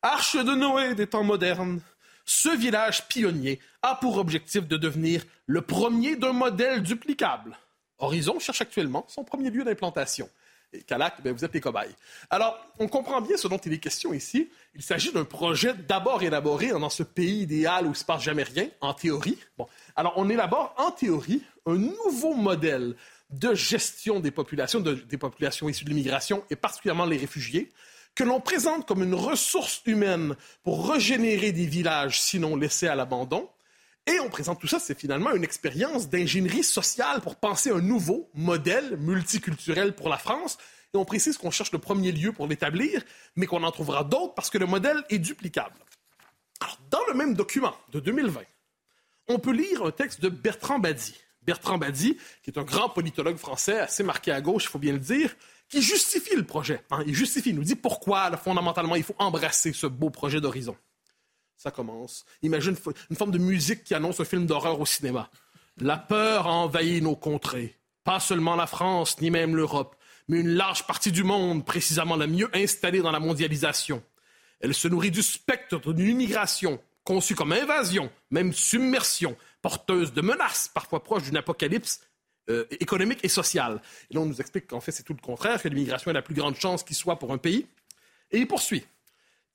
Arche 0.03 0.37
de 0.37 0.55
Noé 0.55 0.95
des 0.95 1.07
temps 1.07 1.25
modernes, 1.25 1.81
ce 2.25 2.55
village 2.55 3.09
pionnier 3.09 3.61
a 3.83 3.95
pour 3.95 4.19
objectif 4.19 4.67
de 4.67 4.77
devenir 4.77 5.25
le 5.47 5.63
premier 5.63 6.17
d'un 6.17 6.33
modèle 6.33 6.83
duplicable 6.83 7.57
Horizon 7.99 8.39
cherche 8.39 8.61
actuellement 8.61 9.05
son 9.09 9.25
premier 9.25 9.51
lieu 9.51 9.65
d'implantation. 9.65 10.29
Et 10.73 10.83
Calac, 10.83 11.23
ben, 11.23 11.33
vous 11.33 11.45
êtes 11.45 11.55
les 11.55 11.61
cobayes. 11.61 11.95
Alors, 12.29 12.59
on 12.79 12.89
comprend 12.89 13.21
bien 13.21 13.37
ce 13.37 13.49
dont 13.49 13.59
il 13.59 13.73
est 13.73 13.79
question 13.79 14.13
ici. 14.13 14.51
Il 14.75 14.83
s'agit 14.83 15.13
d'un 15.13 15.25
projet 15.25 15.75
d'abord 15.75 16.23
élaboré 16.23 16.69
dans 16.69 16.91
ce 16.91 17.03
pays 17.03 17.43
idéal 17.43 17.85
où 17.85 17.89
il 17.89 17.91
ne 17.91 17.95
se 17.95 18.05
passe 18.05 18.23
jamais 18.23 18.43
rien, 18.43 18.69
en 18.81 18.93
théorie. 18.93 19.39
Bon. 19.57 19.67
Alors, 19.95 20.15
on 20.17 20.29
élabore 20.29 20.75
en 20.77 20.91
théorie 20.91 21.43
un 21.67 21.77
nouveau 21.77 22.35
modèle 22.35 22.97
de 23.31 23.55
gestion 23.55 24.21
des 24.21 24.31
populations, 24.31 24.81
des 24.81 25.19
populations 25.19 25.69
issues 25.69 25.85
de 25.85 25.91
l'immigration 25.91 26.45
et 26.51 26.57
particulièrement 26.57 27.07
les 27.07 27.17
réfugiés, 27.17 27.71
que 28.15 28.25
l'on 28.25 28.41
présente 28.41 28.87
comme 28.87 29.03
une 29.03 29.15
ressource 29.15 29.83
humaine 29.87 30.37
pour 30.63 30.91
régénérer 30.91 31.53
des 31.53 31.67
villages 31.67 32.21
sinon 32.21 32.57
laissés 32.57 32.89
à 32.89 32.95
l'abandon, 32.95 33.49
et 34.07 34.21
on 34.21 34.29
présente 34.29 34.61
tout 34.61 34.69
ça, 34.69 34.79
c'est 34.79 34.99
finalement 34.99 35.33
une 35.33 35.43
expérience 35.43 36.09
d'ingénierie 36.09 36.63
sociale 36.63 37.21
pour 37.21 37.37
penser 37.37 37.71
un 37.71 37.81
nouveau 37.81 38.31
modèle 38.35 38.97
multiculturel 38.99 39.95
pour 39.95 40.09
la 40.09 40.17
France. 40.17 40.59
Et 40.95 40.97
on 40.97 41.05
précise 41.05 41.37
qu'on 41.37 41.51
cherche 41.51 41.73
le 41.73 41.79
premier 41.79 42.13
lieu 42.13 42.33
pour 42.33 42.47
l'établir, 42.47 43.03
mais 43.35 43.47
qu'on 43.47 43.65
en 43.65 43.73
trouvera 43.73 44.05
d'autres 44.05 44.35
parce 44.35 44.49
que 44.49 44.59
le 44.59 44.67
modèle 44.67 45.03
est 45.11 45.19
duplicable. 45.19 45.75
Alors, 46.61 46.79
dans 46.89 47.05
le 47.09 47.15
même 47.15 47.35
document 47.35 47.75
de 47.91 47.99
2020, 47.99 48.41
on 49.29 49.41
peut 49.41 49.53
lire 49.53 49.83
un 49.85 49.91
texte 49.91 50.21
de 50.21 50.29
Bertrand 50.29 50.79
Badi. 50.79 51.17
Bertrand 51.43 51.79
Badi, 51.79 52.17
qui 52.45 52.51
est 52.51 52.59
un 52.59 52.65
grand 52.65 52.89
politologue 52.89 53.37
français, 53.37 53.81
assez 53.81 54.05
marqué 54.05 54.31
à 54.31 54.41
gauche, 54.41 54.65
il 54.65 54.69
faut 54.69 54.79
bien 54.79 54.93
le 54.93 55.01
dire, 55.01 55.35
qui 55.69 55.83
justifie 55.83 56.37
le 56.37 56.45
projet. 56.45 56.85
Hein. 56.93 57.03
Il 57.09 57.15
justifie, 57.15 57.51
il 57.51 57.57
nous 57.57 57.65
dit 57.65 57.75
pourquoi, 57.75 58.37
fondamentalement, 58.37 58.95
il 58.95 59.03
faut 59.03 59.17
embrasser 59.19 59.73
ce 59.73 59.89
beau 59.89 60.11
projet 60.11 60.41
d'horizon 60.41 60.77
ça 61.57 61.71
commence. 61.71 62.25
Imagine 62.43 62.77
une 63.11 63.17
forme 63.17 63.31
de 63.31 63.39
musique 63.39 63.85
qui 63.85 63.95
annonce 63.95 64.21
un 64.21 64.25
film 64.25 64.47
d'horreur 64.47 64.81
au 64.81 64.87
cinéma. 64.87 65.31
La 65.79 65.97
peur 65.97 66.47
a 66.47 66.53
envahi 66.53 67.01
nos 67.03 67.17
contrées. 67.17 67.77
pas 68.05 68.21
seulement 68.21 68.55
la 68.55 68.69
France, 68.69 69.21
ni 69.21 69.31
même 69.31 69.57
l'Europe, 69.57 69.97
mais 70.29 70.39
une 70.39 70.55
large 70.55 70.87
partie 70.87 71.11
du 71.11 71.25
monde, 71.25 71.65
précisément 71.65 72.15
la 72.15 72.29
mieux 72.29 72.49
installée 72.55 73.01
dans 73.01 73.11
la 73.11 73.19
mondialisation. 73.19 74.01
Elle 74.61 74.75
se 74.75 74.87
nourrit 74.87 75.11
du 75.11 75.23
spectre 75.23 75.93
d'une 75.93 76.09
immigration 76.09 76.81
conçue 77.05 77.35
comme 77.35 77.53
invasion, 77.53 78.11
même 78.31 78.53
submersion, 78.53 79.37
porteuse 79.63 80.13
de 80.13 80.21
menaces, 80.21 80.69
parfois 80.73 81.03
proches 81.03 81.25
d'une 81.25 81.37
apocalypse 81.37 82.01
euh, 82.49 82.65
économique 82.81 83.21
et 83.25 83.29
sociale. 83.29 83.81
Et 84.11 84.15
là, 84.15 84.21
on 84.21 84.27
nous 84.27 84.41
explique 84.41 84.67
qu'en 84.67 84.81
fait, 84.81 84.93
c'est 84.93 85.03
tout 85.03 85.15
le 85.15 85.21
contraire, 85.21 85.61
que 85.61 85.69
l'immigration 85.69 86.11
est 86.11 86.15
la 86.15 86.23
plus 86.23 86.35
grande 86.35 86.57
chance 86.57 86.83
qui 86.85 86.95
soit 86.95 87.19
pour 87.19 87.33
un 87.33 87.39
pays. 87.39 87.67
Et 88.31 88.39
il 88.39 88.47
poursuit. 88.47 88.85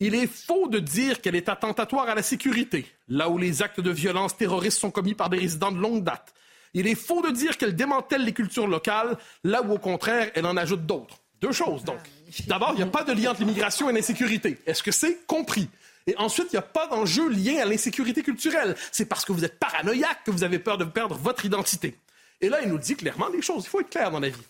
Il 0.04 0.16
est 0.16 0.26
faux 0.26 0.68
de 0.68 0.80
dire 0.80 1.22
qu'elle 1.22 1.36
est 1.36 1.48
attentatoire 1.48 2.10
à 2.10 2.16
la 2.16 2.24
sécurité, 2.24 2.88
là 3.08 3.30
où 3.30 3.38
les 3.38 3.62
actes 3.62 3.80
de 3.80 3.92
violence 3.92 4.36
terroristes 4.36 4.80
sont 4.80 4.90
commis 4.90 5.14
par 5.14 5.30
des 5.30 5.38
résidents 5.38 5.72
de 5.72 5.78
longue 5.78 6.04
date. 6.04 6.34
Il 6.74 6.88
est 6.88 6.96
faux 6.96 7.22
de 7.22 7.30
dire 7.30 7.56
qu'elle 7.56 7.76
démantèle 7.76 8.26
les 8.26 8.34
cultures 8.34 8.66
locales, 8.66 9.16
là 9.44 9.62
où 9.62 9.72
au 9.72 9.78
contraire, 9.78 10.32
elle 10.34 10.48
en 10.48 10.58
ajoute 10.58 10.88
d'autres. 10.88 11.20
Deux 11.40 11.52
choses, 11.52 11.84
donc. 11.84 12.00
D'abord, 12.48 12.72
il 12.74 12.78
n'y 12.78 12.82
a 12.82 12.88
pas 12.88 13.04
de 13.04 13.14
lien 13.14 13.30
entre 13.30 13.42
l'immigration 13.42 13.92
et 13.92 13.94
l'insécurité. 13.94 14.58
Est-ce 14.66 14.82
que 14.82 14.92
c'est 14.92 15.20
compris? 15.28 15.70
Et 16.08 16.18
ensuite, 16.18 16.48
il 16.52 16.56
n'y 16.56 16.60
a 16.60 16.64
pas 16.64 16.88
d'enjeu 16.88 17.30
lié 17.30 17.60
à 17.60 17.66
l'insécurité 17.66 18.24
culturelle. 18.24 18.76
C'est 18.92 19.06
parce 19.06 19.24
que 19.24 19.32
vous 19.32 19.46
êtes 19.46 19.60
paranoïaque 19.60 20.24
que 20.26 20.32
vous 20.32 20.44
avez 20.44 20.58
peur 20.58 20.80
de 20.80 20.86
perdre 20.86 21.14
votre 21.14 21.46
identité. 21.46 21.96
Et 22.42 22.50
là, 22.50 22.64
il 22.64 22.70
nous 22.70 22.80
dit 22.80 22.96
clairement 22.96 23.30
des 23.30 23.44
choses. 23.44 23.66
Il 23.66 23.70
faut 23.70 23.82
être 23.82 23.90
clair 23.92 24.10
dans 24.10 24.20
la 24.20 24.30
vie. 24.30 24.42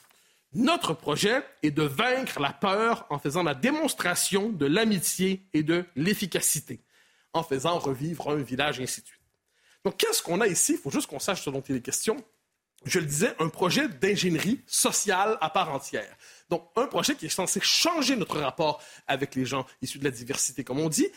Notre 0.54 0.94
projet 0.94 1.44
est 1.64 1.72
de 1.72 1.84
vaincre 1.84 2.40
la 2.42 2.52
peur 2.52 3.06
en 3.10 3.20
faisant 3.20 3.44
la 3.44 3.56
démonstration 3.56 4.50
de 4.50 4.66
l'amitié 4.66 5.46
et 5.54 5.64
de 5.64 5.86
l'efficacité, 5.96 6.82
en 7.32 7.42
faisant 7.42 7.80
revivre 7.80 8.30
un 8.30 8.36
village, 8.36 8.80
et 8.80 8.84
ainsi 8.84 9.02
de 9.02 9.08
suite. 9.08 9.22
Donc, 9.86 9.98
qu'est-ce 9.98 10.22
qu'on 10.22 10.42
a 10.42 10.48
ici? 10.48 10.74
Il 10.74 10.78
faut 10.78 10.92
juste 10.92 11.08
qu'on 11.08 11.20
sache 11.20 11.42
ce 11.42 11.50
dont 11.50 11.62
il 11.62 11.78
est 11.78 11.82
question. 11.82 12.18
Je 12.84 13.00
le 13.00 13.06
disais, 13.06 13.34
un 13.40 13.48
projet 13.48 13.88
d'ingénierie 13.88 14.62
sociale 14.68 15.38
à 15.40 15.50
part 15.50 15.72
entière. 15.72 16.18
Donc, 16.50 16.68
un 16.76 16.88
projet 16.88 17.16
qui 17.16 17.28
est 17.28 17.30
censé 17.30 17.62
changer 17.62 18.16
notre 18.16 18.40
rapport 18.40 18.84
avec 19.08 19.36
les 19.36 19.46
gens 19.46 19.66
issus 19.82 20.00
de 20.00 20.04
la 20.04 20.12
diversité, 20.12 20.64
comme 20.64 20.80
on 20.80 20.90
dit, 20.90 21.08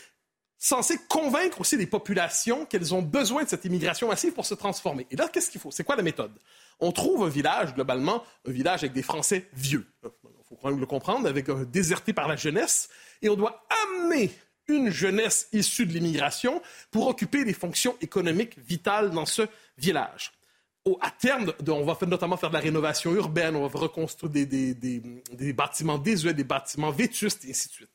censé 0.58 0.96
convaincre 1.08 1.60
aussi 1.60 1.76
les 1.76 1.86
populations 1.86 2.66
qu'elles 2.66 2.94
ont 2.94 3.02
besoin 3.02 3.42
de 3.42 3.48
cette 3.48 3.64
immigration 3.64 4.08
massive 4.08 4.32
pour 4.32 4.46
se 4.46 4.54
transformer. 4.54 5.06
Et 5.10 5.16
là, 5.16 5.28
qu'est-ce 5.28 5.50
qu'il 5.50 5.60
faut? 5.60 5.70
C'est 5.70 5.84
quoi 5.84 5.96
la 5.96 6.02
méthode? 6.02 6.38
On 6.80 6.92
trouve 6.92 7.24
un 7.24 7.28
village, 7.28 7.74
globalement, 7.74 8.24
un 8.46 8.50
village 8.50 8.80
avec 8.82 8.92
des 8.92 9.02
Français 9.02 9.48
vieux. 9.54 9.86
Il 10.02 10.10
faut 10.48 10.56
quand 10.56 10.70
même 10.70 10.80
le 10.80 10.86
comprendre, 10.86 11.28
avec 11.28 11.48
un 11.48 11.64
déserté 11.64 12.12
par 12.12 12.28
la 12.28 12.36
jeunesse. 12.36 12.88
Et 13.22 13.28
on 13.28 13.36
doit 13.36 13.64
amener 13.84 14.30
une 14.68 14.90
jeunesse 14.90 15.48
issue 15.52 15.86
de 15.86 15.92
l'immigration 15.92 16.62
pour 16.90 17.06
occuper 17.08 17.44
des 17.44 17.52
fonctions 17.52 17.96
économiques 18.00 18.58
vitales 18.58 19.10
dans 19.10 19.26
ce 19.26 19.42
village. 19.76 20.32
Au, 20.84 20.98
à 21.00 21.10
terme, 21.10 21.52
on 21.66 21.84
va 21.84 21.96
notamment 22.06 22.36
faire 22.36 22.50
de 22.50 22.54
la 22.54 22.60
rénovation 22.60 23.14
urbaine, 23.14 23.56
on 23.56 23.66
va 23.66 23.78
reconstruire 23.78 24.30
des, 24.30 24.74
des 24.74 25.52
bâtiments 25.52 25.98
désuets, 25.98 26.34
des 26.34 26.44
bâtiments 26.44 26.90
vétustes, 26.90 27.44
et 27.46 27.50
ainsi 27.50 27.68
de 27.68 27.72
suite. 27.72 27.93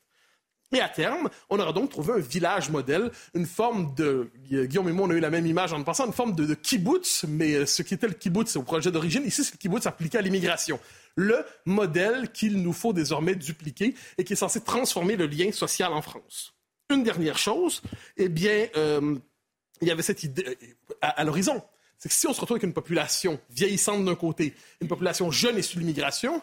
Et 0.72 0.80
à 0.80 0.88
terme, 0.88 1.28
on 1.48 1.58
aura 1.58 1.72
donc 1.72 1.90
trouvé 1.90 2.12
un 2.14 2.18
village 2.18 2.70
modèle, 2.70 3.10
une 3.34 3.46
forme 3.46 3.92
de... 3.96 4.30
Guillaume 4.48 4.88
et 4.88 4.92
moi, 4.92 5.08
on 5.08 5.10
a 5.10 5.14
eu 5.14 5.20
la 5.20 5.30
même 5.30 5.46
image 5.46 5.72
en 5.72 5.82
passant, 5.82 6.06
une 6.06 6.12
forme 6.12 6.34
de, 6.34 6.46
de 6.46 6.54
kibbutz, 6.54 7.24
mais 7.26 7.54
euh, 7.54 7.66
ce 7.66 7.82
qui 7.82 7.94
était 7.94 8.06
le 8.06 8.14
kibbutz 8.14 8.54
au 8.54 8.62
projet 8.62 8.92
d'origine, 8.92 9.24
ici, 9.24 9.42
c'est 9.42 9.54
le 9.54 9.58
kibbutz 9.58 9.86
appliqué 9.86 10.18
à 10.18 10.20
l'immigration. 10.20 10.78
Le 11.16 11.44
modèle 11.66 12.30
qu'il 12.30 12.62
nous 12.62 12.72
faut 12.72 12.92
désormais 12.92 13.34
dupliquer 13.34 13.94
et 14.16 14.22
qui 14.22 14.34
est 14.34 14.36
censé 14.36 14.60
transformer 14.60 15.16
le 15.16 15.26
lien 15.26 15.50
social 15.50 15.92
en 15.92 16.02
France. 16.02 16.54
Une 16.88 17.02
dernière 17.02 17.38
chose, 17.38 17.82
eh 18.16 18.28
bien, 18.28 18.68
euh, 18.76 19.16
il 19.80 19.88
y 19.88 19.90
avait 19.90 20.02
cette 20.02 20.22
idée 20.22 20.46
euh, 20.46 20.54
à, 21.00 21.24
l'horizon. 21.24 21.62
C'est 21.98 22.08
que 22.08 22.14
si 22.14 22.28
on 22.28 22.32
se 22.32 22.40
retrouve 22.40 22.56
avec 22.56 22.64
une 22.64 22.72
population 22.72 23.40
vieillissante 23.50 24.04
d'un 24.04 24.14
côté, 24.14 24.54
une 24.80 24.88
population 24.88 25.30
jeune 25.32 25.58
issue 25.58 25.76
de 25.76 25.80
l'immigration, 25.80 26.42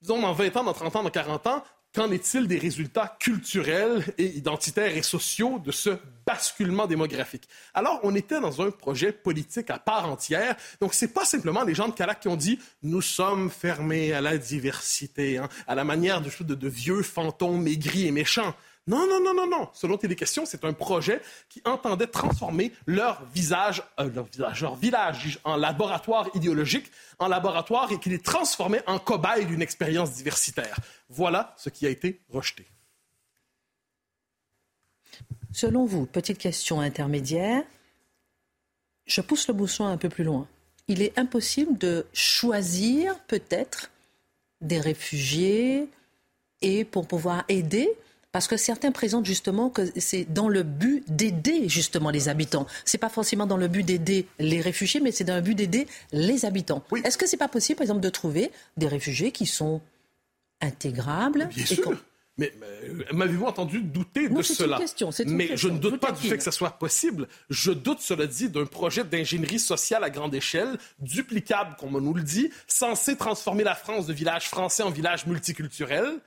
disons 0.00 0.20
dans 0.20 0.32
20 0.32 0.56
ans, 0.58 0.64
dans 0.64 0.72
30 0.72 0.96
ans, 0.96 1.02
dans 1.02 1.10
40 1.10 1.46
ans, 1.48 1.64
Qu'en 1.94 2.10
est-il 2.10 2.48
des 2.48 2.58
résultats 2.58 3.16
culturels 3.20 4.04
et 4.18 4.26
identitaires 4.36 4.96
et 4.96 5.02
sociaux 5.02 5.60
de 5.60 5.70
ce 5.70 5.90
basculement 6.26 6.88
démographique? 6.88 7.48
Alors, 7.72 8.00
on 8.02 8.16
était 8.16 8.40
dans 8.40 8.60
un 8.60 8.72
projet 8.72 9.12
politique 9.12 9.70
à 9.70 9.78
part 9.78 10.10
entière. 10.10 10.56
Donc, 10.80 10.92
c'est 10.92 11.14
pas 11.14 11.24
simplement 11.24 11.62
les 11.62 11.74
gens 11.74 11.86
de 11.86 11.94
Calac 11.94 12.18
qui 12.18 12.26
ont 12.26 12.34
dit 12.34 12.58
nous 12.82 13.00
sommes 13.00 13.48
fermés 13.48 14.12
à 14.12 14.20
la 14.20 14.38
diversité, 14.38 15.38
hein, 15.38 15.48
à 15.68 15.76
la 15.76 15.84
manière 15.84 16.20
de, 16.20 16.30
de, 16.42 16.56
de 16.56 16.68
vieux 16.68 17.02
fantômes 17.02 17.62
maigris 17.62 18.08
et 18.08 18.10
méchants. 18.10 18.56
Non, 18.86 19.06
non, 19.08 19.18
non, 19.22 19.32
non, 19.34 19.46
non. 19.46 19.68
Ce 19.72 19.86
dont 19.86 19.96
il 19.96 20.12
est 20.12 20.16
question, 20.16 20.44
c'est 20.44 20.64
un 20.64 20.74
projet 20.74 21.22
qui 21.48 21.62
entendait 21.64 22.06
transformer 22.06 22.66
euh, 22.66 22.92
leur 22.92 23.24
visage, 23.34 23.82
leur 23.98 24.74
village 24.76 25.38
en 25.44 25.56
laboratoire 25.56 26.28
idéologique, 26.34 26.90
en 27.18 27.28
laboratoire 27.28 27.90
et 27.92 27.98
qui 27.98 28.10
les 28.10 28.18
transformait 28.18 28.82
en 28.86 28.98
cobaye 28.98 29.46
d'une 29.46 29.62
expérience 29.62 30.12
diversitaire. 30.12 30.76
Voilà 31.08 31.54
ce 31.56 31.70
qui 31.70 31.86
a 31.86 31.90
été 31.90 32.20
rejeté. 32.28 32.66
Selon 35.52 35.86
vous, 35.86 36.04
petite 36.04 36.38
question 36.38 36.80
intermédiaire, 36.80 37.62
je 39.06 39.20
pousse 39.22 39.48
le 39.48 39.54
bouchon 39.54 39.86
un 39.86 39.96
peu 39.96 40.08
plus 40.08 40.24
loin. 40.24 40.46
Il 40.88 41.00
est 41.00 41.18
impossible 41.18 41.78
de 41.78 42.06
choisir 42.12 43.18
peut-être 43.20 43.90
des 44.60 44.80
réfugiés 44.80 45.88
et 46.60 46.84
pour 46.84 47.06
pouvoir 47.06 47.44
aider 47.48 47.90
parce 48.34 48.48
que 48.48 48.56
certains 48.56 48.90
présentent 48.90 49.26
justement 49.26 49.70
que 49.70 49.82
c'est 49.96 50.24
dans 50.24 50.48
le 50.48 50.64
but 50.64 51.04
d'aider 51.08 51.68
justement 51.68 52.10
les 52.10 52.28
habitants. 52.28 52.66
C'est 52.84 52.98
pas 52.98 53.08
forcément 53.08 53.46
dans 53.46 53.56
le 53.56 53.68
but 53.68 53.84
d'aider 53.84 54.26
les 54.40 54.60
réfugiés, 54.60 54.98
mais 54.98 55.12
c'est 55.12 55.22
dans 55.22 55.36
le 55.36 55.40
but 55.40 55.54
d'aider 55.54 55.86
les 56.10 56.44
habitants. 56.44 56.82
Est-ce 57.04 57.16
que 57.16 57.28
c'est 57.28 57.36
pas 57.36 57.46
possible, 57.46 57.76
par 57.76 57.84
exemple, 57.84 58.00
de 58.00 58.08
trouver 58.08 58.50
des 58.76 58.88
réfugiés 58.88 59.30
qui 59.30 59.46
sont 59.46 59.80
intégrables 60.60 61.48
Bien 61.54 61.64
sûr. 61.64 61.94
Mais, 62.36 62.52
euh, 62.64 63.04
m'avez-vous 63.12 63.44
entendu 63.44 63.80
douter 63.80 64.28
de 64.28 64.42
cela 64.42 64.78
question, 64.78 65.10
Mais 65.26 65.46
question. 65.46 65.68
je 65.68 65.72
ne 65.72 65.78
doute 65.78 66.00
pas 66.00 66.10
du 66.10 66.28
fait 66.28 66.36
que 66.36 66.42
ça 66.42 66.50
soit 66.50 66.72
possible. 66.72 67.28
Je 67.50 67.70
doute, 67.70 68.00
cela 68.00 68.26
dit, 68.26 68.48
d'un 68.48 68.66
projet 68.66 69.04
d'ingénierie 69.04 69.60
sociale 69.60 70.02
à 70.02 70.10
grande 70.10 70.34
échelle, 70.34 70.76
duplicable, 70.98 71.76
comme 71.78 71.94
on 71.94 72.00
nous 72.00 72.14
le 72.14 72.24
dit, 72.24 72.50
censé 72.66 73.16
transformer 73.16 73.62
la 73.62 73.76
France 73.76 74.08
de 74.08 74.12
village 74.12 74.48
français 74.48 74.82
en 74.82 74.90
village 74.90 75.24
multiculturel. 75.26 76.18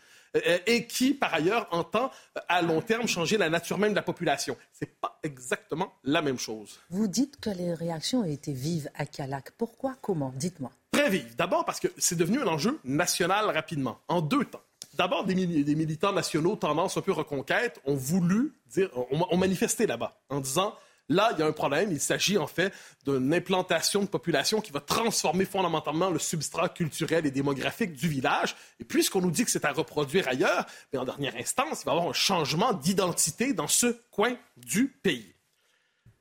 Euh, 0.45 0.57
et 0.65 0.87
qui, 0.87 1.13
par 1.13 1.33
ailleurs, 1.33 1.67
entend 1.71 2.11
euh, 2.37 2.41
à 2.47 2.61
long 2.61 2.81
terme 2.81 3.07
changer 3.07 3.37
la 3.37 3.49
nature 3.49 3.77
même 3.77 3.91
de 3.91 3.95
la 3.95 4.01
population. 4.01 4.57
Ce 4.73 4.85
n'est 4.85 4.91
pas 5.01 5.19
exactement 5.23 5.93
la 6.03 6.21
même 6.21 6.39
chose. 6.39 6.79
Vous 6.89 7.07
dites 7.07 7.39
que 7.39 7.49
les 7.49 7.73
réactions 7.73 8.21
ont 8.21 8.25
été 8.25 8.53
vives 8.53 8.89
à 8.95 9.05
Calac. 9.05 9.51
Pourquoi? 9.57 9.95
Comment? 10.01 10.33
Dites-moi. 10.35 10.71
Très 10.91 11.09
vives. 11.09 11.35
D'abord 11.35 11.65
parce 11.65 11.79
que 11.79 11.87
c'est 11.97 12.17
devenu 12.17 12.39
un 12.39 12.47
enjeu 12.47 12.79
national 12.83 13.49
rapidement, 13.49 13.99
en 14.07 14.21
deux 14.21 14.45
temps. 14.45 14.61
D'abord, 14.93 15.25
des, 15.25 15.35
militants 15.35 16.13
nationaux, 16.13 16.55
tendance 16.55 16.97
un 16.97 17.01
peu 17.01 17.11
reconquête, 17.11 17.79
ont 17.85 17.95
voulu 17.95 18.53
dire, 18.71 18.89
ont 19.11 19.37
manifesté 19.37 19.85
là-bas 19.85 20.19
en 20.29 20.39
disant 20.39 20.73
Là, 21.09 21.29
il 21.33 21.39
y 21.39 21.41
a 21.41 21.45
un 21.45 21.53
problème. 21.53 21.91
Il 21.91 22.01
s'agit 22.01 22.37
en 22.37 22.47
fait 22.47 22.73
d'une 23.05 23.33
implantation 23.33 24.01
de 24.01 24.07
population 24.07 24.59
qui 24.59 24.71
va 24.71 24.81
transformer 24.81 25.45
fondamentalement 25.45 26.09
le 26.09 26.19
substrat 26.19 26.69
culturel 26.69 27.25
et 27.25 27.31
démographique 27.31 27.93
du 27.93 28.09
village. 28.09 28.55
Et 28.79 28.83
puisqu'on 28.83 29.21
nous 29.21 29.31
dit 29.31 29.45
que 29.45 29.51
c'est 29.51 29.65
à 29.65 29.71
reproduire 29.71 30.27
ailleurs, 30.27 30.65
mais 30.91 30.99
en 30.99 31.05
dernière 31.05 31.35
instance, 31.37 31.81
il 31.81 31.85
va 31.85 31.93
y 31.93 31.95
avoir 31.95 32.09
un 32.09 32.13
changement 32.13 32.73
d'identité 32.73 33.53
dans 33.53 33.67
ce 33.67 33.97
coin 34.11 34.35
du 34.57 34.87
pays. 34.87 35.33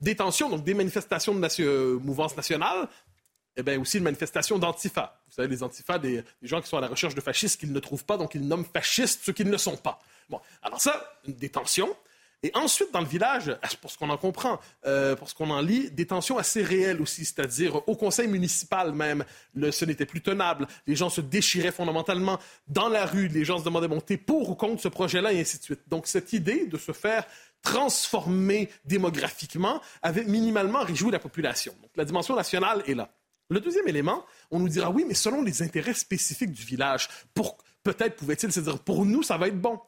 Des 0.00 0.14
tensions, 0.14 0.48
donc 0.50 0.62
des 0.62 0.74
manifestations 0.74 1.34
de 1.34 1.40
nation, 1.40 1.64
euh, 1.66 1.98
mouvance 1.98 2.36
nationale, 2.36 2.88
et 3.56 3.60
eh 3.60 3.62
bien 3.62 3.80
aussi 3.80 3.96
une 3.96 4.04
manifestation 4.04 4.58
d'antifa. 4.58 5.22
Vous 5.28 5.32
savez, 5.32 5.48
les 5.48 5.62
antifas, 5.62 5.98
des, 5.98 6.16
des, 6.42 6.48
gens 6.48 6.60
qui 6.60 6.68
sont 6.68 6.76
à 6.76 6.82
la 6.82 6.88
recherche 6.88 7.14
de 7.14 7.22
fascistes 7.22 7.58
qu'ils 7.58 7.72
ne 7.72 7.80
trouvent 7.80 8.04
pas, 8.04 8.18
donc 8.18 8.34
ils 8.34 8.46
nomment 8.46 8.66
fascistes 8.66 9.22
ceux 9.24 9.32
qui 9.32 9.46
ne 9.46 9.56
sont 9.56 9.78
pas. 9.78 9.98
Bon, 10.28 10.40
alors 10.62 10.78
ça, 10.78 11.18
des 11.26 11.48
tensions. 11.48 11.96
Et 12.42 12.50
ensuite, 12.54 12.92
dans 12.92 13.00
le 13.00 13.06
village, 13.06 13.56
pour 13.80 13.90
ce 13.90 13.98
qu'on 13.98 14.10
en 14.10 14.18
comprend, 14.18 14.60
euh, 14.86 15.16
pour 15.16 15.28
ce 15.28 15.34
qu'on 15.34 15.50
en 15.50 15.60
lit, 15.60 15.90
des 15.90 16.06
tensions 16.06 16.38
assez 16.38 16.62
réelles 16.62 17.00
aussi, 17.00 17.24
c'est-à-dire 17.24 17.88
au 17.88 17.96
conseil 17.96 18.28
municipal 18.28 18.92
même, 18.92 19.24
ce 19.54 19.84
n'était 19.84 20.06
plus 20.06 20.20
tenable. 20.20 20.66
Les 20.86 20.96
gens 20.96 21.08
se 21.08 21.20
déchiraient 21.20 21.72
fondamentalement 21.72 22.38
dans 22.68 22.88
la 22.88 23.06
rue, 23.06 23.28
les 23.28 23.44
gens 23.44 23.58
se 23.58 23.64
demandaient 23.64 23.88
bon, 23.88 24.00
t'es 24.00 24.16
pour 24.16 24.50
ou 24.50 24.54
contre 24.54 24.82
ce 24.82 24.88
projet-là, 24.88 25.32
et 25.32 25.40
ainsi 25.40 25.58
de 25.58 25.62
suite. 25.62 25.80
Donc 25.88 26.06
cette 26.06 26.32
idée 26.32 26.66
de 26.66 26.78
se 26.78 26.92
faire 26.92 27.24
transformer 27.62 28.70
démographiquement 28.84 29.80
avait 30.02 30.24
minimalement 30.24 30.84
réjoui 30.84 31.10
la 31.10 31.18
population. 31.18 31.74
Donc 31.82 31.90
la 31.96 32.04
dimension 32.04 32.36
nationale 32.36 32.82
est 32.86 32.94
là. 32.94 33.10
Le 33.48 33.60
deuxième 33.60 33.88
élément, 33.88 34.24
on 34.50 34.58
nous 34.58 34.68
dira 34.68 34.90
oui, 34.90 35.04
mais 35.06 35.14
selon 35.14 35.42
les 35.42 35.62
intérêts 35.62 35.94
spécifiques 35.94 36.52
du 36.52 36.64
village, 36.64 37.08
pour 37.34 37.58
peut-être 37.82 38.16
pouvait-il 38.16 38.52
se 38.52 38.60
dire 38.60 38.78
pour 38.78 39.04
nous 39.04 39.22
ça 39.22 39.36
va 39.36 39.48
être 39.48 39.60
bon. 39.60 39.80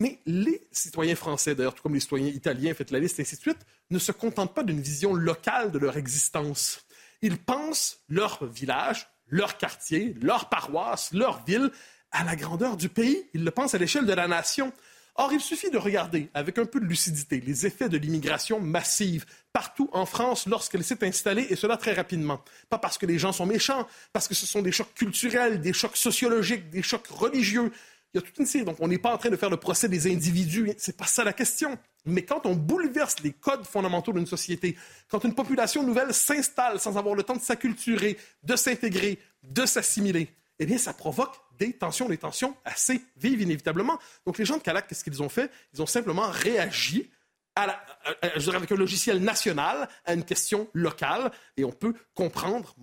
Mais 0.00 0.20
les 0.26 0.66
citoyens 0.72 1.14
français, 1.14 1.54
d'ailleurs, 1.54 1.74
tout 1.74 1.82
comme 1.82 1.94
les 1.94 2.00
citoyens 2.00 2.28
italiens, 2.28 2.74
faites 2.74 2.90
la 2.90 2.98
liste, 2.98 3.18
et 3.18 3.22
ainsi 3.22 3.36
de 3.36 3.40
suite, 3.40 3.64
ne 3.90 3.98
se 3.98 4.12
contentent 4.12 4.54
pas 4.54 4.64
d'une 4.64 4.80
vision 4.80 5.14
locale 5.14 5.70
de 5.70 5.78
leur 5.78 5.96
existence. 5.96 6.84
Ils 7.22 7.38
pensent 7.38 8.00
leur 8.08 8.44
village, 8.44 9.08
leur 9.28 9.56
quartier, 9.56 10.14
leur 10.20 10.48
paroisse, 10.48 11.12
leur 11.12 11.44
ville 11.44 11.70
à 12.10 12.24
la 12.24 12.36
grandeur 12.36 12.76
du 12.76 12.88
pays. 12.88 13.28
Ils 13.34 13.44
le 13.44 13.50
pensent 13.50 13.74
à 13.74 13.78
l'échelle 13.78 14.06
de 14.06 14.12
la 14.12 14.28
nation. 14.28 14.72
Or, 15.16 15.32
il 15.32 15.40
suffit 15.40 15.70
de 15.70 15.78
regarder 15.78 16.28
avec 16.34 16.58
un 16.58 16.64
peu 16.64 16.80
de 16.80 16.86
lucidité 16.86 17.40
les 17.40 17.66
effets 17.66 17.88
de 17.88 17.96
l'immigration 17.96 18.58
massive 18.58 19.24
partout 19.52 19.88
en 19.92 20.06
France 20.06 20.48
lorsqu'elle 20.48 20.82
s'est 20.82 21.06
installée, 21.06 21.46
et 21.50 21.56
cela 21.56 21.76
très 21.76 21.92
rapidement. 21.92 22.42
Pas 22.68 22.78
parce 22.78 22.98
que 22.98 23.06
les 23.06 23.18
gens 23.18 23.30
sont 23.30 23.46
méchants, 23.46 23.86
parce 24.12 24.26
que 24.26 24.34
ce 24.34 24.44
sont 24.44 24.60
des 24.60 24.72
chocs 24.72 24.92
culturels, 24.94 25.60
des 25.60 25.72
chocs 25.72 25.96
sociologiques, 25.96 26.68
des 26.70 26.82
chocs 26.82 27.06
religieux. 27.06 27.70
Il 28.14 28.18
y 28.18 28.22
a 28.22 28.22
toute 28.22 28.38
une 28.38 28.46
série. 28.46 28.64
Donc, 28.64 28.76
on 28.78 28.86
n'est 28.86 28.98
pas 28.98 29.12
en 29.12 29.18
train 29.18 29.28
de 29.28 29.36
faire 29.36 29.50
le 29.50 29.56
procès 29.56 29.88
des 29.88 30.10
individus. 30.10 30.72
C'est 30.78 30.96
pas 30.96 31.06
ça 31.06 31.24
la 31.24 31.32
question. 31.32 31.76
Mais 32.06 32.22
quand 32.24 32.46
on 32.46 32.54
bouleverse 32.54 33.16
les 33.24 33.32
codes 33.32 33.66
fondamentaux 33.66 34.12
d'une 34.12 34.26
société, 34.26 34.76
quand 35.08 35.24
une 35.24 35.34
population 35.34 35.82
nouvelle 35.82 36.14
s'installe 36.14 36.78
sans 36.78 36.96
avoir 36.96 37.14
le 37.14 37.24
temps 37.24 37.36
de 37.36 37.42
s'acculturer, 37.42 38.16
de 38.44 38.56
s'intégrer, 38.56 39.18
de 39.42 39.66
s'assimiler, 39.66 40.28
eh 40.60 40.66
bien, 40.66 40.78
ça 40.78 40.94
provoque 40.94 41.34
des 41.58 41.72
tensions, 41.72 42.08
des 42.08 42.18
tensions 42.18 42.56
assez 42.64 43.02
vives, 43.16 43.40
inévitablement. 43.40 43.98
Donc, 44.26 44.38
les 44.38 44.44
gens 44.44 44.58
de 44.58 44.62
Calac, 44.62 44.86
qu'est-ce 44.86 45.02
qu'ils 45.02 45.22
ont 45.22 45.28
fait? 45.28 45.50
Ils 45.74 45.82
ont 45.82 45.86
simplement 45.86 46.28
réagi 46.30 47.10
je 47.56 48.38
dirais 48.40 48.56
avec 48.56 48.72
un 48.72 48.76
logiciel 48.76 49.18
national 49.18 49.88
à 50.04 50.14
une 50.14 50.24
question 50.24 50.68
locale, 50.72 51.30
et 51.56 51.64
on 51.64 51.70
peut 51.72 51.94
comprendre 52.14 52.74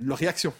leur 0.00 0.18
réaction. 0.18 0.54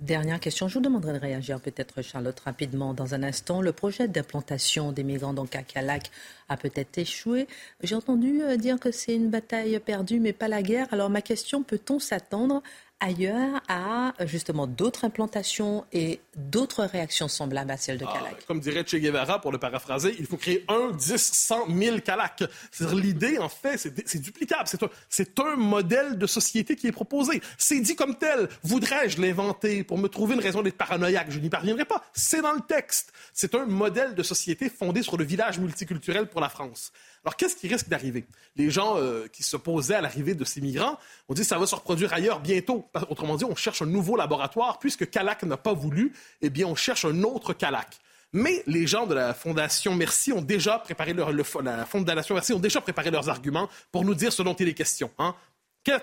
Dernière 0.00 0.40
question, 0.40 0.66
je 0.66 0.74
vous 0.74 0.80
demanderai 0.80 1.12
de 1.12 1.18
réagir 1.18 1.60
peut-être 1.60 2.00
Charlotte 2.00 2.40
rapidement 2.40 2.94
dans 2.94 3.12
un 3.12 3.22
instant. 3.22 3.60
Le 3.60 3.72
projet 3.72 4.08
d'implantation 4.08 4.92
des 4.92 5.04
migrants 5.04 5.34
dans 5.34 5.44
Calac 5.44 6.10
a 6.48 6.56
peut-être 6.56 6.96
échoué. 6.96 7.46
J'ai 7.82 7.94
entendu 7.94 8.40
euh, 8.40 8.56
dire 8.56 8.80
que 8.80 8.92
c'est 8.92 9.14
une 9.14 9.28
bataille 9.28 9.78
perdue 9.78 10.18
mais 10.18 10.32
pas 10.32 10.48
la 10.48 10.62
guerre. 10.62 10.86
Alors 10.90 11.10
ma 11.10 11.20
question, 11.20 11.62
peut-on 11.62 11.98
s'attendre 11.98 12.62
ailleurs 13.00 13.60
à 13.68 14.12
justement 14.26 14.66
d'autres 14.66 15.04
implantations 15.04 15.84
et 15.92 16.20
d'autres 16.36 16.84
réactions 16.84 17.28
semblables 17.28 17.70
à 17.70 17.76
celles 17.76 17.98
de 17.98 18.04
Calac. 18.04 18.36
Ah, 18.38 18.42
comme 18.46 18.60
dirait 18.60 18.84
Che 18.86 18.96
Guevara, 18.96 19.40
pour 19.40 19.52
le 19.52 19.58
paraphraser, 19.58 20.14
il 20.18 20.26
faut 20.26 20.36
créer 20.36 20.64
un, 20.68 20.92
dix, 20.92 21.30
cent 21.32 21.66
mille 21.66 22.02
Calac. 22.02 22.44
L'idée, 22.92 23.38
en 23.38 23.48
fait, 23.48 23.78
c'est 23.78 24.20
duplicable. 24.20 24.68
C'est 25.08 25.38
un, 25.38 25.44
un, 25.44 25.56
modèle 25.56 26.18
de 26.18 26.26
société 26.26 26.76
qui 26.76 26.86
est 26.86 26.92
proposé. 26.92 27.40
C'est 27.58 27.80
dit 27.80 27.96
comme 27.96 28.16
tel. 28.16 28.48
Voudrais-je 28.62 29.20
l'inventer 29.20 29.84
pour 29.84 29.98
me 29.98 30.08
trouver 30.08 30.34
une 30.34 30.40
raison 30.40 30.62
d'être 30.62 30.76
paranoïaque? 30.76 31.30
Je 31.30 31.38
n'y 31.38 31.50
parviendrai 31.50 31.84
pas. 31.84 32.04
C'est 32.12 32.42
dans 32.42 32.52
le 32.52 32.60
texte. 32.60 33.12
C'est 33.32 33.54
un 33.54 33.66
modèle 33.66 34.14
de 34.14 34.22
société 34.22 34.68
fondé 34.68 35.02
sur 35.02 35.16
le 35.16 35.24
village 35.24 35.58
multiculturel 35.58 36.28
pour 36.28 36.40
la 36.40 36.48
France. 36.48 36.92
Alors, 37.24 37.36
qu'est-ce 37.36 37.56
qui 37.56 37.68
risque 37.68 37.88
d'arriver? 37.88 38.24
Les 38.56 38.70
gens 38.70 38.96
euh, 38.96 39.26
qui 39.28 39.42
s'opposaient 39.42 39.94
à 39.94 40.00
l'arrivée 40.00 40.34
de 40.34 40.44
ces 40.44 40.60
migrants 40.60 40.98
ont 41.28 41.34
dit 41.34 41.44
ça 41.44 41.58
va 41.58 41.66
se 41.66 41.74
reproduire 41.74 42.12
ailleurs 42.14 42.40
bientôt. 42.40 42.88
Autrement 43.10 43.36
dit, 43.36 43.44
on 43.44 43.54
cherche 43.54 43.82
un 43.82 43.86
nouveau 43.86 44.16
laboratoire. 44.16 44.78
Puisque 44.78 45.08
Calac 45.10 45.42
n'a 45.42 45.58
pas 45.58 45.74
voulu, 45.74 46.12
eh 46.40 46.48
bien, 46.48 46.66
on 46.66 46.74
cherche 46.74 47.04
un 47.04 47.22
autre 47.22 47.52
Calac. 47.52 47.98
Mais 48.32 48.62
les 48.66 48.86
gens 48.86 49.06
de 49.06 49.14
la 49.14 49.34
Fondation 49.34 49.94
Merci 49.94 50.32
ont 50.32 50.40
déjà 50.40 50.78
préparé 50.78 51.12
leur, 51.12 51.32
la 51.32 51.84
Fondation 51.84 52.34
Merci 52.34 52.52
ont 52.52 52.60
déjà 52.60 52.80
préparé 52.80 53.10
leurs 53.10 53.28
arguments 53.28 53.68
pour 53.90 54.04
nous 54.04 54.14
dire 54.14 54.32
ce 54.32 54.42
dont 54.42 54.54
il 54.54 54.68
est 54.68 54.74
question. 54.74 55.10
Hein. 55.18 55.34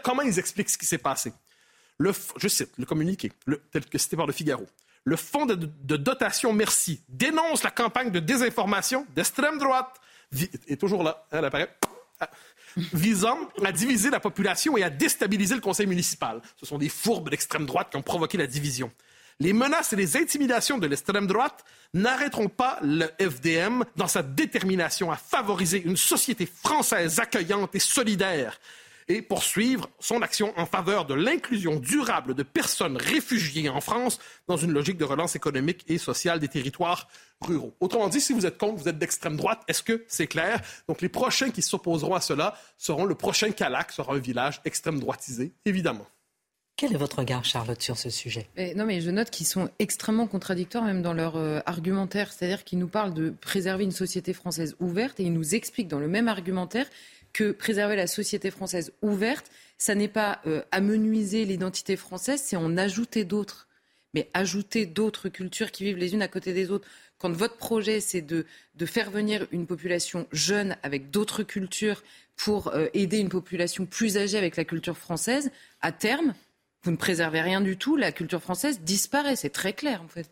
comment 0.04 0.22
ils 0.22 0.38
expliquent 0.38 0.70
ce 0.70 0.78
qui 0.78 0.86
s'est 0.86 0.98
passé? 0.98 1.32
Je 2.00 2.48
cite 2.48 2.74
le 2.78 2.86
communiqué, 2.86 3.32
tel 3.72 3.86
que 3.86 3.98
cité 3.98 4.18
par 4.18 4.28
le 4.28 4.34
Figaro. 4.34 4.68
Le 5.04 5.16
Fonds 5.16 5.46
de 5.46 5.56
dotation 5.56 6.52
Merci 6.52 7.02
dénonce 7.08 7.64
la 7.64 7.72
campagne 7.72 8.12
de 8.12 8.20
désinformation 8.20 9.08
d'extrême 9.16 9.58
droite 9.58 10.00
est 10.68 10.80
toujours 10.80 11.04
là, 11.04 11.26
elle 11.32 11.46
apparaît, 11.46 11.70
ah. 12.20 12.30
visant 12.94 13.38
à 13.64 13.72
diviser 13.72 14.10
la 14.10 14.20
population 14.20 14.78
et 14.78 14.84
à 14.84 14.90
déstabiliser 14.90 15.56
le 15.56 15.62
conseil 15.62 15.88
municipal. 15.88 16.42
Ce 16.58 16.66
sont 16.66 16.78
des 16.78 16.90
fourbes 16.90 17.30
d'extrême 17.30 17.66
droite 17.66 17.90
qui 17.92 17.98
ont 17.98 18.02
provoqué 18.02 18.38
la 18.38 18.48
division. 18.48 18.92
Les 19.40 19.54
menaces 19.54 19.94
et 19.94 19.96
les 19.96 20.18
intimidations 20.18 20.80
de 20.80 20.88
l'extrême 20.88 21.28
droite 21.28 21.64
n'arrêteront 21.94 22.50
pas 22.50 22.80
le 22.82 23.06
FDM 23.20 23.84
dans 23.96 24.08
sa 24.08 24.24
détermination 24.24 25.12
à 25.12 25.16
favoriser 25.16 25.82
une 25.84 25.98
société 25.98 26.48
française 26.48 27.20
accueillante 27.20 27.76
et 27.76 27.80
solidaire 27.80 28.60
et 29.08 29.22
poursuivre 29.22 29.90
son 30.00 30.22
action 30.22 30.54
en 30.58 30.66
faveur 30.66 31.06
de 31.06 31.14
l'inclusion 31.14 31.78
durable 31.78 32.34
de 32.34 32.44
personnes 32.44 32.98
réfugiées 32.98 33.70
en 33.70 33.80
France 33.80 34.20
dans 34.48 34.58
une 34.58 34.74
logique 34.74 34.98
de 34.98 35.06
relance 35.06 35.36
économique 35.36 35.86
et 35.88 35.98
sociale 35.98 36.40
des 36.40 36.48
territoires 36.48 37.08
ruraux. 37.42 37.74
Autrement 37.80 38.08
dit, 38.10 38.22
si 38.22 38.34
vous 38.34 38.46
êtes 38.46 38.58
contre, 38.58 38.82
vous 38.82 38.90
êtes 38.90 38.98
d'extrême 38.98 39.38
droite, 39.38 39.62
est-ce 39.68 39.84
que 39.84 40.04
c'est 40.08 40.28
clair? 40.28 40.62
Donc 40.88 41.02
les 41.02 41.10
prochains 41.10 41.50
qui 41.50 41.62
s'opposeront 41.62 42.16
à 42.16 42.22
cela 42.22 42.56
seront 42.78 43.06
le 43.06 43.16
prochain 43.16 43.52
Calac, 43.52 43.92
sera 43.92 44.14
un 44.14 44.20
village 44.20 44.62
extrême 44.66 45.00
droitisé, 45.00 45.54
évidemment. 45.66 46.08
Quel 46.78 46.94
est 46.94 46.98
votre 46.98 47.18
regard, 47.18 47.44
Charlotte, 47.44 47.82
sur 47.82 47.98
ce 47.98 48.12
sujet? 48.12 48.48
Non, 48.76 48.86
mais 48.86 49.02
je 49.02 49.10
note 49.10 49.32
qu'ils 49.32 49.48
sont 49.48 49.68
extrêmement 49.80 50.28
contradictoires, 50.28 50.84
même 50.84 51.02
dans 51.02 51.14
leur 51.14 51.36
euh, 51.36 51.60
argumentaire. 51.66 52.32
C'est-à-dire 52.32 52.64
qu'ils 52.64 52.78
nous 52.78 52.88
parlent 52.88 53.16
de 53.16 53.32
préserver 53.32 53.84
une 53.84 53.92
société 53.92 54.32
française 54.32 54.76
ouverte 54.80 55.20
et 55.20 55.24
ils 55.24 55.34
nous 55.34 55.56
expliquent 55.56 55.88
dans 55.88 56.00
le 56.00 56.08
même 56.08 56.28
argumentaire 56.28 56.86
que 57.34 57.52
préserver 57.52 57.96
la 57.96 58.06
société 58.06 58.52
française 58.52 58.94
ouverte, 59.02 59.50
ça 59.80 59.96
n'est 59.96 60.08
pas 60.08 60.40
euh, 60.46 60.62
amenuiser 60.72 61.46
l'identité 61.46 61.96
française, 61.96 62.42
c'est 62.44 62.56
en 62.56 62.78
ajouter 62.78 63.26
d'autres. 63.26 63.68
Mais 64.14 64.30
ajouter 64.36 64.86
d'autres 64.86 65.30
cultures 65.30 65.72
qui 65.72 65.84
vivent 65.84 65.98
les 65.98 66.14
unes 66.14 66.22
à 66.22 66.28
côté 66.28 66.54
des 66.54 66.70
autres. 66.70 66.88
Quand 67.20 67.32
votre 67.32 67.58
projet, 67.58 68.00
c'est 68.00 68.22
de, 68.22 68.46
de, 68.76 68.86
faire 68.86 69.10
venir 69.10 69.48
une 69.52 69.66
population 69.66 70.28
jeune 70.32 70.78
avec 70.84 71.10
d'autres 71.10 71.44
cultures 71.44 72.04
pour 72.36 72.68
euh, 72.68 72.88
aider 72.94 73.18
une 73.18 73.30
population 73.30 73.86
plus 73.86 74.18
âgée 74.18 74.38
avec 74.38 74.56
la 74.56 74.66
culture 74.66 74.98
française, 74.98 75.52
à 75.82 75.92
terme, 75.92 76.34
vous 76.84 76.92
ne 76.92 76.98
préservez 76.98 77.42
rien 77.42 77.62
du 77.62 77.76
tout. 77.76 77.96
La 77.96 78.12
culture 78.12 78.42
française 78.42 78.82
disparaît. 78.82 79.36
C'est 79.36 79.50
très 79.50 79.74
clair, 79.74 80.02
en 80.04 80.08
fait. 80.08 80.30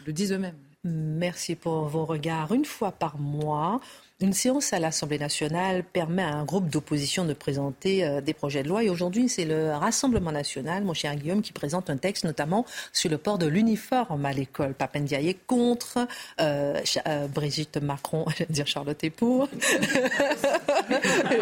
Ils 0.00 0.06
le 0.06 0.12
disent 0.12 0.32
eux-mêmes. 0.32 0.58
Merci 0.84 1.54
pour 1.54 1.86
vos 1.88 2.04
regards. 2.04 2.52
Une 2.52 2.64
fois 2.64 2.92
par 2.92 3.18
mois, 3.18 3.80
une 4.22 4.32
séance 4.32 4.72
à 4.72 4.78
l'Assemblée 4.78 5.18
nationale 5.18 5.82
permet 5.82 6.22
à 6.22 6.34
un 6.34 6.44
groupe 6.44 6.68
d'opposition 6.68 7.24
de 7.24 7.32
présenter 7.32 8.04
euh, 8.04 8.20
des 8.20 8.32
projets 8.32 8.62
de 8.62 8.68
loi. 8.68 8.84
Et 8.84 8.90
aujourd'hui, 8.90 9.28
c'est 9.28 9.44
le 9.44 9.72
Rassemblement 9.72 10.32
national, 10.32 10.84
mon 10.84 10.94
cher 10.94 11.14
Guillaume, 11.16 11.42
qui 11.42 11.52
présente 11.52 11.90
un 11.90 11.96
texte 11.96 12.24
notamment 12.24 12.64
sur 12.92 13.10
le 13.10 13.18
port 13.18 13.38
de 13.38 13.46
l'uniforme 13.46 14.24
à 14.24 14.32
l'école. 14.32 14.74
Papendiaï 14.74 15.28
est 15.28 15.46
contre, 15.46 16.06
euh, 16.40 16.80
euh, 17.06 17.26
Brigitte 17.26 17.78
Macron, 17.78 18.24
je 18.38 18.44
dire 18.44 18.66
Charlotte 18.66 19.02
est 19.02 19.10
pour. 19.22 19.48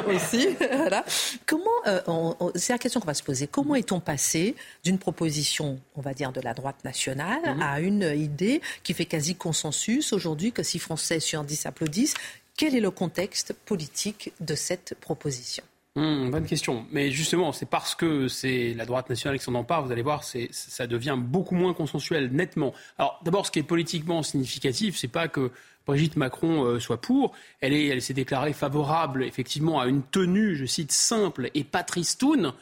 aussi. 0.06 0.48
Voilà. 0.76 1.04
Comment, 1.46 2.40
c'est 2.54 2.72
la 2.72 2.78
question 2.78 3.00
qu'on 3.00 3.06
va 3.06 3.14
se 3.14 3.22
poser. 3.22 3.46
Comment 3.46 3.74
est-on 3.74 4.00
passé 4.00 4.54
d'une 4.84 4.98
proposition, 4.98 5.78
on 5.96 6.00
va 6.00 6.14
dire, 6.14 6.32
de 6.32 6.40
la 6.40 6.54
droite 6.54 6.82
nationale 6.84 7.40
mhm. 7.44 7.62
à 7.62 7.80
une 7.80 8.02
idée 8.16 8.62
qui 8.82 8.94
fait 8.94 9.04
quasi 9.04 9.34
consensus 9.34 10.12
aujourd'hui 10.12 10.52
que 10.52 10.62
si 10.62 10.78
Français 10.78 11.20
sur 11.20 11.44
10 11.44 11.66
applaudissent, 11.66 12.14
quel 12.60 12.76
est 12.76 12.80
le 12.80 12.90
contexte 12.90 13.54
politique 13.54 14.34
de 14.38 14.54
cette 14.54 14.94
proposition 15.00 15.64
hum, 15.96 16.30
bonne 16.30 16.44
question. 16.44 16.84
Mais 16.92 17.10
justement, 17.10 17.52
c'est 17.52 17.64
parce 17.64 17.94
que 17.94 18.28
c'est 18.28 18.74
la 18.74 18.84
droite 18.84 19.08
nationale 19.08 19.38
qui 19.38 19.44
s'en 19.46 19.54
empare, 19.54 19.82
vous 19.82 19.92
allez 19.92 20.02
voir, 20.02 20.24
ça 20.24 20.86
devient 20.86 21.16
beaucoup 21.18 21.54
moins 21.54 21.72
consensuel, 21.72 22.30
nettement. 22.30 22.74
Alors, 22.98 23.18
d'abord, 23.24 23.46
ce 23.46 23.50
qui 23.50 23.60
est 23.60 23.62
politiquement 23.62 24.22
significatif, 24.22 24.98
c'est 24.98 25.08
pas 25.08 25.26
que 25.26 25.50
Brigitte 25.86 26.16
Macron 26.16 26.64
euh, 26.64 26.78
soit 26.80 27.00
pour. 27.00 27.32
Elle, 27.62 27.72
elle 27.72 28.02
s'est 28.02 28.12
déclarée 28.12 28.52
favorable, 28.52 29.24
effectivement, 29.24 29.80
à 29.80 29.86
une 29.86 30.02
tenue, 30.02 30.54
je 30.54 30.66
cite, 30.66 30.92
simple 30.92 31.50
et 31.54 31.64
patristoune 31.64 32.52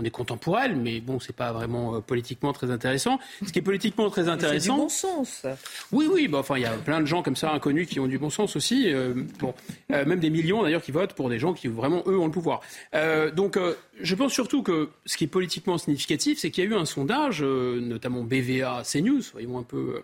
on 0.00 0.04
est 0.04 0.10
content 0.10 0.36
pour 0.36 0.58
elle, 0.58 0.76
mais 0.76 1.00
bon, 1.00 1.20
c'est 1.20 1.34
pas 1.34 1.52
vraiment 1.52 1.96
euh, 1.96 2.00
politiquement 2.00 2.52
très 2.52 2.70
intéressant. 2.70 3.18
Ce 3.46 3.52
qui 3.52 3.58
est 3.58 3.62
politiquement 3.62 4.08
très 4.08 4.28
intéressant. 4.28 4.60
C'est 4.60 4.72
du 4.72 4.78
bon 4.78 4.88
sens. 4.88 5.46
Oui, 5.92 6.08
oui, 6.10 6.28
bah, 6.28 6.38
enfin, 6.38 6.56
il 6.56 6.62
y 6.62 6.66
a 6.66 6.72
plein 6.72 7.00
de 7.00 7.06
gens 7.06 7.22
comme 7.22 7.36
ça 7.36 7.52
inconnus 7.52 7.86
qui 7.88 8.00
ont 8.00 8.06
du 8.06 8.18
bon 8.18 8.30
sens 8.30 8.56
aussi. 8.56 8.92
Euh, 8.92 9.14
bon, 9.38 9.54
euh, 9.92 10.04
même 10.06 10.20
des 10.20 10.30
millions 10.30 10.62
d'ailleurs 10.62 10.82
qui 10.82 10.92
votent 10.92 11.14
pour 11.14 11.28
des 11.28 11.38
gens 11.38 11.52
qui 11.52 11.68
vraiment 11.68 12.02
eux 12.06 12.18
ont 12.18 12.26
le 12.26 12.32
pouvoir. 12.32 12.62
donc, 13.34 13.58
je 14.00 14.14
pense 14.14 14.32
surtout 14.32 14.62
que 14.62 14.88
ce 15.04 15.16
qui 15.16 15.24
est 15.24 15.28
politiquement 15.28 15.76
significatif, 15.76 16.38
c'est 16.38 16.50
qu'il 16.50 16.64
y 16.64 16.66
a 16.66 16.70
eu 16.70 16.74
un 16.74 16.84
sondage, 16.84 17.42
notamment 17.42 18.22
BVA, 18.22 18.82
CNews, 18.84 19.22
soyons 19.22 19.58
un 19.58 19.62
peu 19.62 20.02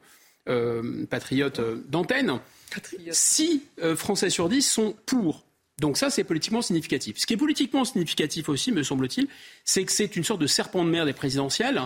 patriotes 1.08 1.60
d'antenne. 1.88 2.38
Si 3.10 3.62
Français 3.96 4.30
sur 4.30 4.48
10 4.48 4.62
sont 4.62 4.94
pour 5.06 5.45
donc 5.78 5.98
ça, 5.98 6.08
c'est 6.08 6.24
politiquement 6.24 6.62
significatif. 6.62 7.18
Ce 7.18 7.26
qui 7.26 7.34
est 7.34 7.38
politiquement 7.38 7.84
significatif 7.84 8.48
aussi, 8.48 8.72
me 8.72 8.82
semble-t-il, 8.82 9.28
c'est 9.64 9.84
que 9.84 9.92
c'est 9.92 10.16
une 10.16 10.24
sorte 10.24 10.40
de 10.40 10.46
serpent 10.46 10.84
de 10.84 10.90
mer 10.90 11.04
des 11.04 11.12
présidentielles. 11.12 11.82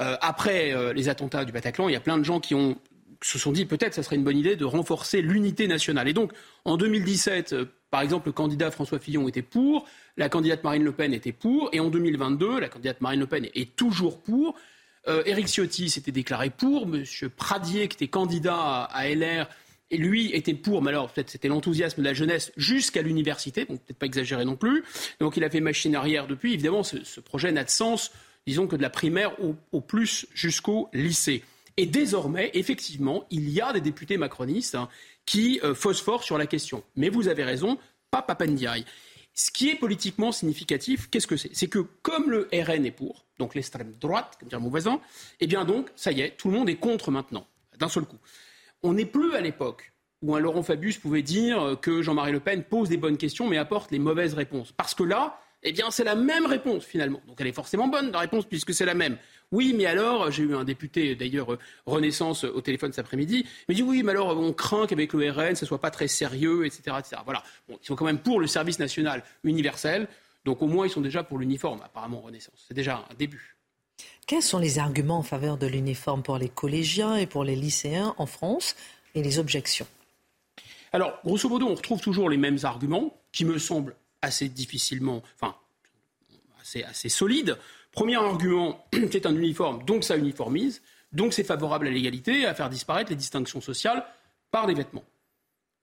Euh, 0.00 0.16
après 0.20 0.72
euh, 0.72 0.92
les 0.92 1.08
attentats 1.08 1.44
du 1.44 1.52
Bataclan, 1.52 1.88
il 1.88 1.92
y 1.92 1.96
a 1.96 2.00
plein 2.00 2.16
de 2.16 2.24
gens 2.24 2.40
qui 2.40 2.54
ont, 2.54 2.78
se 3.22 3.38
sont 3.38 3.52
dit 3.52 3.66
peut-être 3.66 3.94
ça 3.94 4.02
serait 4.02 4.16
une 4.16 4.24
bonne 4.24 4.38
idée 4.38 4.56
de 4.56 4.64
renforcer 4.64 5.20
l'unité 5.20 5.68
nationale. 5.68 6.08
Et 6.08 6.14
donc, 6.14 6.32
en 6.64 6.78
2017, 6.78 7.52
euh, 7.52 7.66
par 7.90 8.00
exemple, 8.00 8.28
le 8.28 8.32
candidat 8.32 8.70
François 8.70 8.98
Fillon 8.98 9.28
était 9.28 9.42
pour, 9.42 9.86
la 10.16 10.30
candidate 10.30 10.64
Marine 10.64 10.84
Le 10.84 10.92
Pen 10.92 11.12
était 11.12 11.32
pour, 11.32 11.68
et 11.72 11.80
en 11.80 11.90
2022, 11.90 12.58
la 12.58 12.68
candidate 12.70 13.02
Marine 13.02 13.20
Le 13.20 13.26
Pen 13.26 13.46
est 13.54 13.76
toujours 13.76 14.20
pour. 14.20 14.56
Éric 15.24 15.46
Ciotti 15.46 15.88
s'était 15.88 16.10
déclaré 16.10 16.50
pour, 16.50 16.82
M. 16.92 17.04
Pradier, 17.36 17.86
qui 17.86 17.94
était 17.94 18.08
candidat 18.08 18.82
à 18.90 19.08
LR, 19.08 19.46
et 19.90 19.96
lui 19.96 20.32
était 20.34 20.54
pour, 20.54 20.82
mais 20.82 20.90
alors 20.90 21.10
peut-être 21.10 21.30
c'était 21.30 21.48
l'enthousiasme 21.48 22.00
de 22.00 22.06
la 22.06 22.14
jeunesse 22.14 22.52
jusqu'à 22.56 23.02
l'université, 23.02 23.64
bon 23.64 23.76
peut-être 23.76 23.98
pas 23.98 24.06
exagéré 24.06 24.44
non 24.44 24.56
plus. 24.56 24.84
Donc 25.20 25.36
il 25.36 25.44
a 25.44 25.50
fait 25.50 25.60
machine 25.60 25.94
arrière 25.94 26.26
depuis. 26.26 26.54
Évidemment, 26.54 26.82
ce, 26.82 27.20
projet 27.20 27.52
n'a 27.52 27.64
de 27.64 27.70
sens, 27.70 28.10
disons 28.46 28.66
que 28.66 28.76
de 28.76 28.82
la 28.82 28.90
primaire 28.90 29.32
au, 29.72 29.80
plus 29.80 30.26
jusqu'au 30.34 30.88
lycée. 30.92 31.44
Et 31.76 31.86
désormais, 31.86 32.50
effectivement, 32.54 33.26
il 33.30 33.50
y 33.50 33.60
a 33.60 33.72
des 33.72 33.82
députés 33.82 34.16
macronistes 34.16 34.74
hein, 34.74 34.88
qui 35.26 35.60
euh, 35.62 35.74
phosphorent 35.74 36.24
sur 36.24 36.38
la 36.38 36.46
question. 36.46 36.82
Mais 36.96 37.10
vous 37.10 37.28
avez 37.28 37.44
raison, 37.44 37.78
pas 38.10 38.22
Papandiaï. 38.22 38.84
Ce 39.34 39.50
qui 39.50 39.68
est 39.68 39.74
politiquement 39.74 40.32
significatif, 40.32 41.10
qu'est-ce 41.10 41.26
que 41.26 41.36
c'est? 41.36 41.54
C'est 41.54 41.68
que 41.68 41.80
comme 42.00 42.30
le 42.30 42.48
RN 42.54 42.86
est 42.86 42.90
pour, 42.90 43.26
donc 43.38 43.54
l'extrême 43.54 43.92
droite, 44.00 44.38
comme 44.40 44.48
dire 44.48 44.60
mon 44.60 44.70
voisin, 44.70 44.98
eh 45.40 45.46
bien 45.46 45.66
donc, 45.66 45.90
ça 45.94 46.10
y 46.10 46.22
est, 46.22 46.30
tout 46.38 46.48
le 46.48 46.54
monde 46.54 46.70
est 46.70 46.76
contre 46.76 47.10
maintenant, 47.10 47.46
d'un 47.78 47.90
seul 47.90 48.06
coup. 48.06 48.16
On 48.86 48.92
n'est 48.92 49.04
plus 49.04 49.34
à 49.34 49.40
l'époque 49.40 49.92
où 50.22 50.36
un 50.36 50.38
Laurent 50.38 50.62
Fabius 50.62 50.96
pouvait 50.98 51.22
dire 51.22 51.76
que 51.82 52.02
Jean-Marie 52.02 52.30
Le 52.30 52.38
Pen 52.38 52.62
pose 52.62 52.88
des 52.88 52.96
bonnes 52.96 53.16
questions 53.16 53.48
mais 53.48 53.58
apporte 53.58 53.90
les 53.90 53.98
mauvaises 53.98 54.34
réponses. 54.34 54.70
Parce 54.70 54.94
que 54.94 55.02
là, 55.02 55.40
eh 55.64 55.72
bien, 55.72 55.90
c'est 55.90 56.04
la 56.04 56.14
même 56.14 56.46
réponse 56.46 56.84
finalement. 56.84 57.20
Donc 57.26 57.40
elle 57.40 57.48
est 57.48 57.52
forcément 57.52 57.88
bonne, 57.88 58.12
la 58.12 58.20
réponse, 58.20 58.44
puisque 58.44 58.72
c'est 58.72 58.84
la 58.84 58.94
même. 58.94 59.18
Oui, 59.50 59.74
mais 59.76 59.86
alors, 59.86 60.30
j'ai 60.30 60.44
eu 60.44 60.54
un 60.54 60.62
député, 60.62 61.16
d'ailleurs, 61.16 61.54
euh, 61.54 61.58
Renaissance, 61.84 62.44
au 62.44 62.60
téléphone 62.60 62.92
cet 62.92 63.04
après-midi, 63.04 63.44
il 63.44 63.72
me 63.72 63.74
dit 63.74 63.82
oui, 63.82 64.04
mais 64.04 64.12
alors, 64.12 64.38
on 64.38 64.52
craint 64.52 64.86
qu'avec 64.86 65.12
le 65.14 65.32
RN, 65.32 65.56
ça 65.56 65.66
soit 65.66 65.80
pas 65.80 65.90
très 65.90 66.06
sérieux, 66.06 66.64
etc. 66.64 66.96
etc. 67.00 67.20
Voilà. 67.24 67.42
Ils 67.68 67.76
sont 67.82 67.96
quand 67.96 68.04
même 68.04 68.20
pour 68.20 68.38
le 68.38 68.46
service 68.46 68.78
national 68.78 69.24
universel. 69.42 70.06
Donc 70.44 70.62
au 70.62 70.68
moins, 70.68 70.86
ils 70.86 70.90
sont 70.90 71.00
déjà 71.00 71.24
pour 71.24 71.40
l'uniforme, 71.40 71.80
apparemment, 71.82 72.20
Renaissance. 72.20 72.66
C'est 72.68 72.74
déjà 72.74 73.04
un 73.10 73.14
début. 73.14 73.55
Quels 74.26 74.42
sont 74.42 74.58
les 74.58 74.80
arguments 74.80 75.18
en 75.18 75.22
faveur 75.22 75.56
de 75.56 75.68
l'uniforme 75.68 76.24
pour 76.24 76.36
les 76.36 76.48
collégiens 76.48 77.14
et 77.14 77.26
pour 77.26 77.44
les 77.44 77.54
lycéens 77.54 78.12
en 78.18 78.26
France 78.26 78.74
et 79.14 79.22
les 79.22 79.38
objections 79.38 79.86
Alors, 80.92 81.20
grosso 81.24 81.48
modo, 81.48 81.68
on 81.68 81.76
retrouve 81.76 82.00
toujours 82.00 82.28
les 82.28 82.36
mêmes 82.36 82.58
arguments 82.64 83.16
qui 83.30 83.44
me 83.44 83.56
semblent 83.58 83.94
assez 84.22 84.48
difficilement, 84.48 85.22
enfin, 85.36 85.54
assez, 86.60 86.82
assez 86.82 87.08
solides. 87.08 87.56
Premier 87.92 88.16
argument, 88.16 88.84
c'est 89.12 89.26
un 89.26 89.36
uniforme, 89.36 89.84
donc 89.84 90.02
ça 90.02 90.16
uniformise, 90.16 90.82
donc 91.12 91.32
c'est 91.32 91.44
favorable 91.44 91.86
à 91.86 91.90
l'égalité, 91.90 92.46
à 92.46 92.54
faire 92.54 92.68
disparaître 92.68 93.10
les 93.10 93.16
distinctions 93.16 93.60
sociales 93.60 94.04
par 94.50 94.66
des 94.66 94.74
vêtements. 94.74 95.04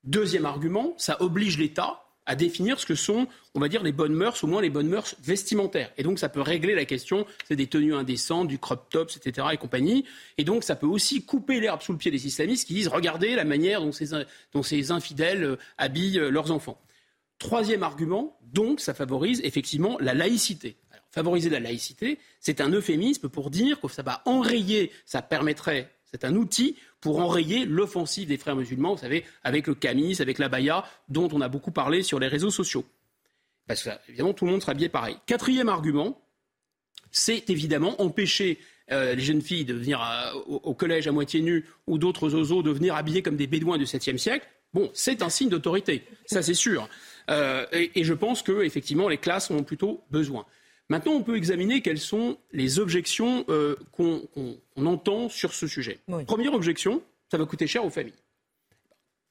Deuxième 0.04 0.46
argument, 0.46 0.96
ça 0.98 1.22
oblige 1.22 1.58
l'État 1.58 2.03
à 2.26 2.36
définir 2.36 2.80
ce 2.80 2.86
que 2.86 2.96
sont, 2.96 3.28
on 3.54 3.60
va 3.60 3.68
dire, 3.68 3.84
les 3.84 3.92
bonnes 3.92 4.14
mœurs, 4.14 4.44
au 4.44 4.48
moins 4.48 4.62
les 4.62 4.70
bonnes 4.70 4.88
mœurs 4.88 5.16
vestimentaires. 5.22 5.92
Et 5.98 6.04
donc, 6.04 6.20
ça 6.20 6.30
peut 6.30 6.42
régler 6.42 6.76
la 6.76 6.86
question, 6.86 7.26
des 7.50 7.68
tenues 7.68 7.94
indécentes, 7.94 8.48
du 8.48 8.60
crop 8.60 8.90
tops, 8.90 9.18
etc. 9.18 9.48
et 9.52 9.58
compagnie. 9.58 10.06
Et 10.38 10.44
donc, 10.44 10.64
ça 10.64 10.76
peut 10.76 10.88
aussi 10.88 11.26
couper 11.26 11.60
l'herbe 11.60 11.82
sous 11.82 11.92
le 11.92 11.98
pied 11.98 12.12
des 12.12 12.26
islamistes 12.26 12.68
qui 12.68 12.74
disent, 12.74 12.88
regardez 12.88 13.36
la 13.36 13.46
manière 13.46 13.82
dont 13.82 13.92
ces, 13.92 14.10
dont 14.54 14.64
ces 14.64 14.92
infidèles 14.92 15.44
euh, 15.44 15.56
habillent 15.78 16.20
euh, 16.20 16.30
leurs 16.30 16.52
enfants. 16.52 16.80
Troisième 17.40 17.84
argument, 17.84 18.40
donc, 18.42 18.80
ça 18.80 18.94
favorise 18.94 19.42
effectivement 19.44 19.98
la 20.00 20.14
laïcité. 20.14 20.78
favoriser 21.12 21.50
la 21.50 21.60
laïcité, 21.60 22.20
c'est 22.40 22.62
un 22.62 22.70
euphémisme 22.70 23.30
pour 23.30 23.50
dire 23.50 23.82
que 23.82 23.88
ça 23.88 24.02
va 24.02 24.22
enrayer, 24.26 24.92
ça 25.06 25.22
permettrait, 25.22 25.93
c'est 26.14 26.26
un 26.26 26.36
outil 26.36 26.78
pour 27.02 27.20
enrayer 27.20 27.66
l'offensive 27.66 28.28
des 28.28 28.38
frères 28.38 28.56
musulmans, 28.56 28.94
vous 28.94 29.02
savez, 29.02 29.26
avec 29.44 29.68
le 29.68 29.74
camis, 29.74 30.22
avec 30.22 30.38
la 30.38 30.48
baya, 30.48 30.86
dont 31.10 31.28
on 31.34 31.42
a 31.42 31.50
beaucoup 31.50 31.72
parlé 31.72 32.04
sur 32.04 32.20
les 32.20 32.28
réseaux 32.28 32.52
sociaux. 32.52 32.86
Parce 33.68 33.84
que, 33.84 33.90
évidemment, 34.08 34.34
tout 34.34 34.46
le 34.46 34.52
monde 34.52 34.62
sera 34.62 34.74
habillé 34.74 34.90
pareil. 34.90 35.18
Quatrième 35.26 35.70
argument, 35.70 36.22
c'est 37.12 37.50
évidemment 37.50 38.00
empêcher 38.02 38.60
euh, 38.92 39.16
les 39.16 39.22
jeunes 39.22 39.42
filles 39.42 39.66
de 39.66 39.74
venir 39.74 40.02
au, 40.46 40.74
collège 40.74 41.08
à 41.08 41.12
moitié 41.12 41.42
nues 41.42 41.66
ou 41.88 41.98
d'autres 41.98 42.36
oiseaux 42.36 42.62
de 42.62 42.72
venir 42.72 42.96
habillés 42.96 43.22
comme 43.22 43.38
des 43.38 43.48
bédouins 43.48 43.78
du 43.78 43.86
7e 43.86 44.18
siècle. 44.18 44.48
Bon, 44.74 44.90
c'est 44.94 45.22
un 45.22 45.30
signe 45.30 45.50
d'autorité, 45.50 46.04
ça 46.26 46.42
c'est 46.42 46.54
sûr. 46.54 46.90
Euh, 47.30 47.66
et, 47.72 48.04
je 48.04 48.14
pense 48.14 48.42
que 48.42 48.64
effectivement 48.64 49.08
les 49.08 49.18
classes 49.18 49.52
ont 49.52 49.64
plutôt 49.64 50.04
besoin. 50.10 50.46
Maintenant, 50.90 51.14
on 51.14 51.24
peut 51.24 51.38
examiner 51.38 51.82
quelles 51.82 52.00
sont 52.00 52.38
les 52.52 52.80
objections 52.80 53.46
euh, 53.50 53.76
qu'on 53.92 54.28
entend 54.78 55.30
sur 55.30 55.54
ce 55.54 55.68
sujet. 55.68 56.00
Première 56.28 56.54
objection, 56.54 57.02
ça 57.32 57.38
va 57.38 57.46
coûter 57.46 57.68
cher 57.68 57.86
aux 57.86 57.90
familles. 57.90 58.14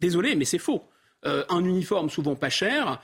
Désolé, 0.00 0.34
mais 0.34 0.44
c'est 0.44 0.58
faux. 0.58 0.82
Euh, 1.24 1.44
un 1.48 1.64
uniforme 1.64 2.10
souvent 2.10 2.34
pas 2.34 2.50
cher, 2.50 3.00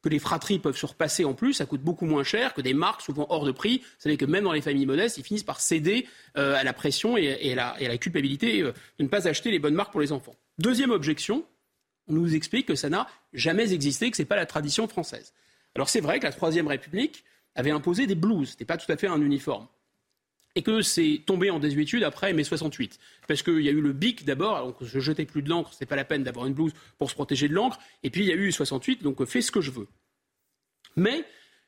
que 0.00 0.08
les 0.08 0.20
fratries 0.20 0.60
peuvent 0.60 0.76
surpasser 0.76 1.24
en 1.24 1.34
plus, 1.34 1.54
ça 1.54 1.66
coûte 1.66 1.82
beaucoup 1.82 2.06
moins 2.06 2.22
cher 2.22 2.54
que 2.54 2.60
des 2.60 2.72
marques 2.72 3.02
souvent 3.02 3.26
hors 3.30 3.44
de 3.44 3.50
prix. 3.50 3.78
Vous 3.78 3.84
savez 3.98 4.16
que 4.16 4.24
même 4.24 4.44
dans 4.44 4.52
les 4.52 4.62
familles 4.62 4.86
modestes, 4.86 5.18
ils 5.18 5.24
finissent 5.24 5.42
par 5.42 5.60
céder 5.60 6.06
à 6.34 6.62
la 6.62 6.72
pression 6.72 7.16
et, 7.16 7.52
à 7.58 7.76
la, 7.80 7.98
culpabilité 7.98 8.62
de 8.62 8.72
ne 9.00 9.08
pas 9.08 9.26
acheter 9.26 9.50
les 9.50 9.58
bonnes 9.58 9.74
marques 9.74 9.90
pour 9.90 10.00
les 10.00 10.12
enfants. 10.12 10.36
Deuxième 10.58 10.92
objection, 10.92 11.44
on 12.06 12.14
nous 12.14 12.34
explique 12.36 12.66
que 12.66 12.76
ça 12.76 12.88
n'a 12.88 13.08
jamais 13.32 13.72
existé, 13.72 14.10
que 14.10 14.16
ce 14.16 14.22
n'est 14.22 14.26
pas 14.26 14.36
la 14.36 14.46
tradition 14.46 14.86
française. 14.86 15.32
Alors 15.74 15.88
c'est 15.88 16.00
vrai 16.00 16.20
que 16.20 16.24
la 16.24 16.32
Troisième 16.32 16.68
République 16.68 17.24
avait 17.54 17.70
imposé 17.70 18.06
des 18.06 18.14
blouses, 18.14 18.48
ce 18.48 18.52
n'était 18.54 18.64
pas 18.64 18.76
tout 18.76 18.90
à 18.90 18.96
fait 18.96 19.06
un 19.06 19.20
uniforme. 19.20 19.66
Et 20.54 20.62
que 20.62 20.82
c'est 20.82 21.22
tombé 21.26 21.50
en 21.50 21.58
désuétude 21.58 22.02
après 22.02 22.32
mai 22.32 22.42
68. 22.42 22.98
Parce 23.28 23.42
qu'il 23.42 23.60
y 23.60 23.68
a 23.68 23.72
eu 23.72 23.80
le 23.80 23.92
BIC 23.92 24.24
d'abord, 24.24 24.64
donc 24.64 24.76
je 24.82 24.98
jetais 24.98 25.24
plus 25.24 25.42
de 25.42 25.48
l'encre, 25.48 25.72
ce 25.72 25.78
n'est 25.80 25.86
pas 25.86 25.96
la 25.96 26.04
peine 26.04 26.24
d'avoir 26.24 26.46
une 26.46 26.54
blouse 26.54 26.72
pour 26.96 27.10
se 27.10 27.14
protéger 27.14 27.48
de 27.48 27.54
l'encre. 27.54 27.78
Et 28.02 28.10
puis 28.10 28.22
il 28.22 28.26
y 28.26 28.32
a 28.32 28.34
eu 28.34 28.50
68, 28.50 29.02
donc 29.02 29.24
fais 29.26 29.42
ce 29.42 29.50
que 29.52 29.60
je 29.60 29.70
veux. 29.70 29.86
Mais 30.96 31.24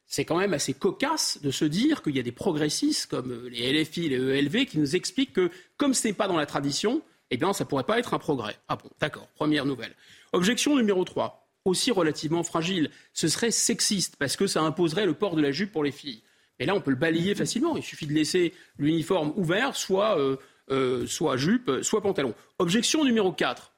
c'est 0.07 0.25
quand 0.25 0.39
même 0.39 0.55
assez 0.55 0.75
cocasse 0.75 1.41
de 1.41 1.53
se 1.53 1.65
dire 1.65 2.03
qu'il 2.03 2.17
y 2.17 2.19
a 2.19 2.23
des 2.23 2.33
progressistes 2.33 3.07
comme 3.07 3.47
les 3.47 3.73
LFI, 3.73 4.09
les 4.09 4.17
ELV 4.17 4.67
qui 4.67 4.79
nous 4.79 4.97
expliquent 4.97 5.33
que 5.33 5.51
comme 5.77 5.95
ce 5.95 6.09
n'est 6.09 6.15
pas 6.15 6.27
dans 6.27 6.37
la 6.37 6.47
tradition, 6.47 7.01
eh 7.31 7.37
bien 7.37 7.53
ça 7.53 7.65
pourrait 7.65 7.85
pas 7.85 7.99
être 7.99 8.13
un 8.13 8.19
progrès. 8.19 8.57
Ah 8.67 8.75
bon, 8.75 8.91
d'accord, 8.99 9.29
première 9.37 9.65
nouvelle. 9.65 9.95
Objection 10.33 10.77
numéro 10.77 11.05
3, 11.05 11.40
aussi 11.65 11.91
relativement 11.91 12.43
fragile, 12.43 12.91
ce 13.13 13.29
serait 13.29 13.51
sexiste 13.51 14.17
parce 14.17 14.37
que 14.37 14.47
ça 14.47 14.63
imposerait 14.63 15.07
le 15.07 15.15
port 15.15 15.37
de 15.37 15.43
la 15.43 15.53
jupe 15.53 15.73
pour 15.73 15.85
les 15.85 15.93
filles. 15.93 16.23
Mais 16.59 16.67
là, 16.67 16.75
on 16.75 16.81
peut 16.81 16.91
le 16.91 16.97
balayer 16.97 17.35
facilement. 17.35 17.77
Il 17.77 17.83
suffit 17.83 18.07
de 18.07 18.13
laisser 18.13 18.53
l'uniforme 18.79 19.33
ouvert, 19.37 19.77
soit, 19.77 20.19
euh, 20.19 20.37
euh, 20.71 21.07
soit 21.07 21.37
jupe, 21.37 21.71
soit 21.83 22.03
pantalon. 22.03 22.35
Objection 22.59 23.05
numéro 23.05 23.33
4. 23.33 23.73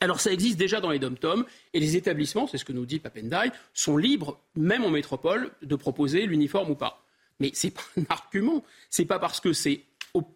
Alors 0.00 0.20
ça 0.20 0.32
existe 0.32 0.58
déjà 0.58 0.80
dans 0.80 0.90
les 0.90 0.98
dom-toms 0.98 1.44
et 1.72 1.80
les 1.80 1.96
établissements, 1.96 2.46
c'est 2.46 2.58
ce 2.58 2.64
que 2.64 2.72
nous 2.72 2.84
dit 2.84 2.98
Papendai, 2.98 3.50
sont 3.74 3.96
libres, 3.96 4.40
même 4.56 4.84
en 4.84 4.90
métropole, 4.90 5.52
de 5.62 5.76
proposer 5.76 6.26
l'uniforme 6.26 6.70
ou 6.70 6.74
pas. 6.74 7.04
Mais 7.38 7.52
ce 7.54 7.66
n'est 7.66 7.70
pas 7.72 7.82
un 7.96 8.04
argument. 8.08 8.64
Ce 8.90 9.02
n'est 9.02 9.06
pas 9.06 9.18
parce 9.18 9.40
que 9.40 9.52
c'est 9.52 9.84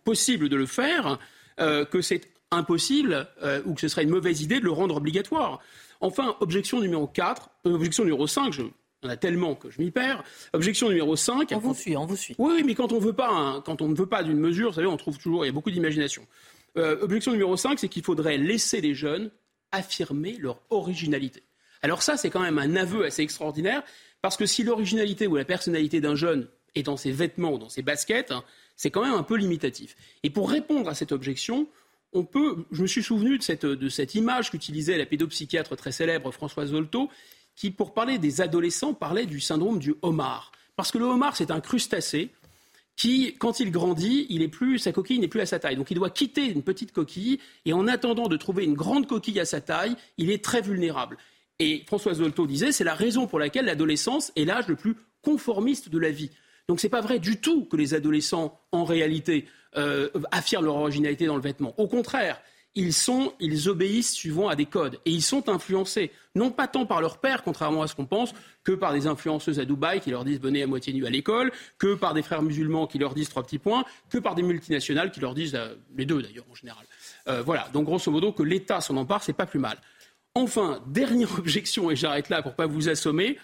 possible 0.04 0.48
de 0.48 0.56
le 0.56 0.66
faire 0.66 1.18
euh, 1.60 1.84
que 1.84 2.00
c'est 2.00 2.37
impossible 2.50 3.28
euh, 3.42 3.60
ou 3.66 3.74
que 3.74 3.80
ce 3.80 3.88
serait 3.88 4.04
une 4.04 4.10
mauvaise 4.10 4.42
idée 4.42 4.60
de 4.60 4.64
le 4.64 4.70
rendre 4.70 4.96
obligatoire. 4.96 5.60
Enfin, 6.00 6.36
objection 6.40 6.80
numéro 6.80 7.06
4, 7.06 7.50
euh, 7.66 7.74
objection 7.74 8.04
numéro 8.04 8.26
5, 8.26 8.52
je, 8.52 8.62
il 8.62 9.06
y 9.06 9.08
en 9.08 9.10
a 9.10 9.16
tellement 9.16 9.54
que 9.54 9.70
je 9.70 9.80
m'y 9.80 9.90
perds. 9.90 10.24
Objection 10.52 10.88
numéro 10.88 11.14
5. 11.14 11.52
On 11.52 11.58
vous 11.58 11.74
suit, 11.74 11.96
on 11.96 12.06
vous 12.06 12.16
suit. 12.16 12.34
Oui, 12.38 12.62
mais 12.64 12.74
quand 12.74 12.92
on, 12.92 12.98
veut 12.98 13.12
pas 13.12 13.62
quand 13.64 13.80
on 13.82 13.88
ne 13.88 13.94
veut 13.94 14.06
pas 14.06 14.22
d'une 14.22 14.38
mesure, 14.38 14.70
vous 14.70 14.76
savez, 14.76 14.86
on 14.86 14.96
trouve 14.96 15.18
toujours, 15.18 15.44
il 15.44 15.48
y 15.48 15.50
a 15.50 15.52
beaucoup 15.52 15.70
d'imagination. 15.70 16.26
Euh, 16.76 16.98
objection 17.02 17.32
numéro 17.32 17.56
5, 17.56 17.78
c'est 17.78 17.88
qu'il 17.88 18.02
faudrait 18.02 18.38
laisser 18.38 18.80
les 18.80 18.94
jeunes 18.94 19.30
affirmer 19.70 20.36
leur 20.38 20.60
originalité. 20.70 21.42
Alors 21.82 22.02
ça, 22.02 22.16
c'est 22.16 22.30
quand 22.30 22.40
même 22.40 22.58
un 22.58 22.74
aveu 22.76 23.04
assez 23.04 23.22
extraordinaire, 23.22 23.82
parce 24.20 24.36
que 24.36 24.46
si 24.46 24.64
l'originalité 24.64 25.26
ou 25.26 25.36
la 25.36 25.44
personnalité 25.44 26.00
d'un 26.00 26.16
jeune 26.16 26.48
est 26.74 26.82
dans 26.82 26.96
ses 26.96 27.12
vêtements 27.12 27.52
ou 27.52 27.58
dans 27.58 27.68
ses 27.68 27.82
baskets, 27.82 28.32
hein, 28.32 28.42
c'est 28.76 28.90
quand 28.90 29.02
même 29.02 29.14
un 29.14 29.22
peu 29.22 29.36
limitatif. 29.36 29.96
Et 30.22 30.30
pour 30.30 30.50
répondre 30.50 30.88
à 30.88 30.94
cette 30.94 31.12
objection, 31.12 31.68
on 32.12 32.24
peut, 32.24 32.64
je 32.70 32.82
me 32.82 32.86
suis 32.86 33.02
souvenu 33.02 33.38
de 33.38 33.42
cette, 33.42 33.66
de 33.66 33.88
cette 33.88 34.14
image 34.14 34.50
qu'utilisait 34.50 34.98
la 34.98 35.06
pédopsychiatre 35.06 35.76
très 35.76 35.92
célèbre 35.92 36.32
Françoise 36.32 36.70
Zolto, 36.70 37.10
qui, 37.54 37.70
pour 37.70 37.92
parler 37.92 38.18
des 38.18 38.40
adolescents, 38.40 38.94
parlait 38.94 39.26
du 39.26 39.40
syndrome 39.40 39.78
du 39.78 39.94
homard. 40.02 40.52
Parce 40.76 40.92
que 40.92 40.98
le 40.98 41.04
homard, 41.04 41.36
c'est 41.36 41.50
un 41.50 41.60
crustacé 41.60 42.30
qui, 42.96 43.34
quand 43.38 43.60
il 43.60 43.70
grandit, 43.70 44.26
il 44.28 44.42
est 44.42 44.48
plus, 44.48 44.78
sa 44.78 44.92
coquille 44.92 45.18
n'est 45.18 45.28
plus 45.28 45.40
à 45.40 45.46
sa 45.46 45.58
taille. 45.58 45.76
Donc 45.76 45.90
il 45.90 45.94
doit 45.94 46.10
quitter 46.10 46.46
une 46.46 46.62
petite 46.62 46.92
coquille, 46.92 47.38
et 47.64 47.72
en 47.72 47.86
attendant 47.86 48.28
de 48.28 48.36
trouver 48.36 48.64
une 48.64 48.74
grande 48.74 49.06
coquille 49.06 49.40
à 49.40 49.44
sa 49.44 49.60
taille, 49.60 49.96
il 50.16 50.30
est 50.30 50.42
très 50.42 50.62
vulnérable. 50.62 51.18
Et 51.58 51.84
Françoise 51.86 52.18
Zolto 52.18 52.46
disait, 52.46 52.72
c'est 52.72 52.84
la 52.84 52.94
raison 52.94 53.26
pour 53.26 53.38
laquelle 53.38 53.66
l'adolescence 53.66 54.32
est 54.36 54.44
l'âge 54.44 54.68
le 54.68 54.76
plus 54.76 54.94
conformiste 55.22 55.88
de 55.88 55.98
la 55.98 56.10
vie. 56.10 56.30
Donc 56.68 56.80
ce 56.80 56.86
n'est 56.86 56.90
pas 56.90 57.00
vrai 57.00 57.18
du 57.18 57.40
tout 57.40 57.64
que 57.64 57.76
les 57.76 57.94
adolescents, 57.94 58.60
en 58.72 58.84
réalité, 58.84 59.46
euh, 59.76 60.10
affirment 60.30 60.66
leur 60.66 60.76
originalité 60.76 61.26
dans 61.26 61.36
le 61.36 61.42
vêtement. 61.42 61.74
Au 61.78 61.88
contraire, 61.88 62.40
ils, 62.74 62.92
sont, 62.92 63.32
ils 63.40 63.70
obéissent 63.70 64.12
suivant 64.12 64.48
à 64.48 64.54
des 64.54 64.66
codes 64.66 64.98
et 65.06 65.10
ils 65.10 65.22
sont 65.22 65.48
influencés, 65.48 66.10
non 66.34 66.50
pas 66.50 66.68
tant 66.68 66.84
par 66.84 67.00
leur 67.00 67.18
père, 67.18 67.42
contrairement 67.42 67.82
à 67.82 67.86
ce 67.86 67.94
qu'on 67.94 68.04
pense, 68.04 68.34
que 68.64 68.72
par 68.72 68.92
des 68.92 69.06
influenceuses 69.06 69.58
à 69.58 69.64
Dubaï 69.64 70.00
qui 70.00 70.10
leur 70.10 70.26
disent 70.26 70.40
venez 70.40 70.62
à 70.62 70.66
moitié 70.66 70.92
nu 70.92 71.06
à 71.06 71.10
l'école, 71.10 71.52
que 71.78 71.94
par 71.94 72.12
des 72.12 72.22
frères 72.22 72.42
musulmans 72.42 72.86
qui 72.86 72.98
leur 72.98 73.14
disent 73.14 73.30
trois 73.30 73.42
petits 73.42 73.58
points, 73.58 73.84
que 74.10 74.18
par 74.18 74.34
des 74.34 74.42
multinationales 74.42 75.10
qui 75.10 75.20
leur 75.20 75.34
disent 75.34 75.54
euh, 75.54 75.74
les 75.96 76.04
deux 76.04 76.20
d'ailleurs 76.20 76.46
en 76.50 76.54
général. 76.54 76.84
Euh, 77.28 77.42
voilà, 77.42 77.68
donc 77.72 77.86
grosso 77.86 78.10
modo 78.10 78.32
que 78.32 78.42
l'État 78.42 78.82
s'en 78.82 78.96
empare, 78.98 79.22
c'est 79.22 79.32
pas 79.32 79.46
plus 79.46 79.58
mal. 79.60 79.78
Enfin, 80.34 80.82
dernière 80.86 81.38
objection 81.38 81.90
et 81.90 81.96
j'arrête 81.96 82.28
là 82.28 82.42
pour 82.42 82.54
pas 82.54 82.66
vous 82.66 82.90
assommer, 82.90 83.38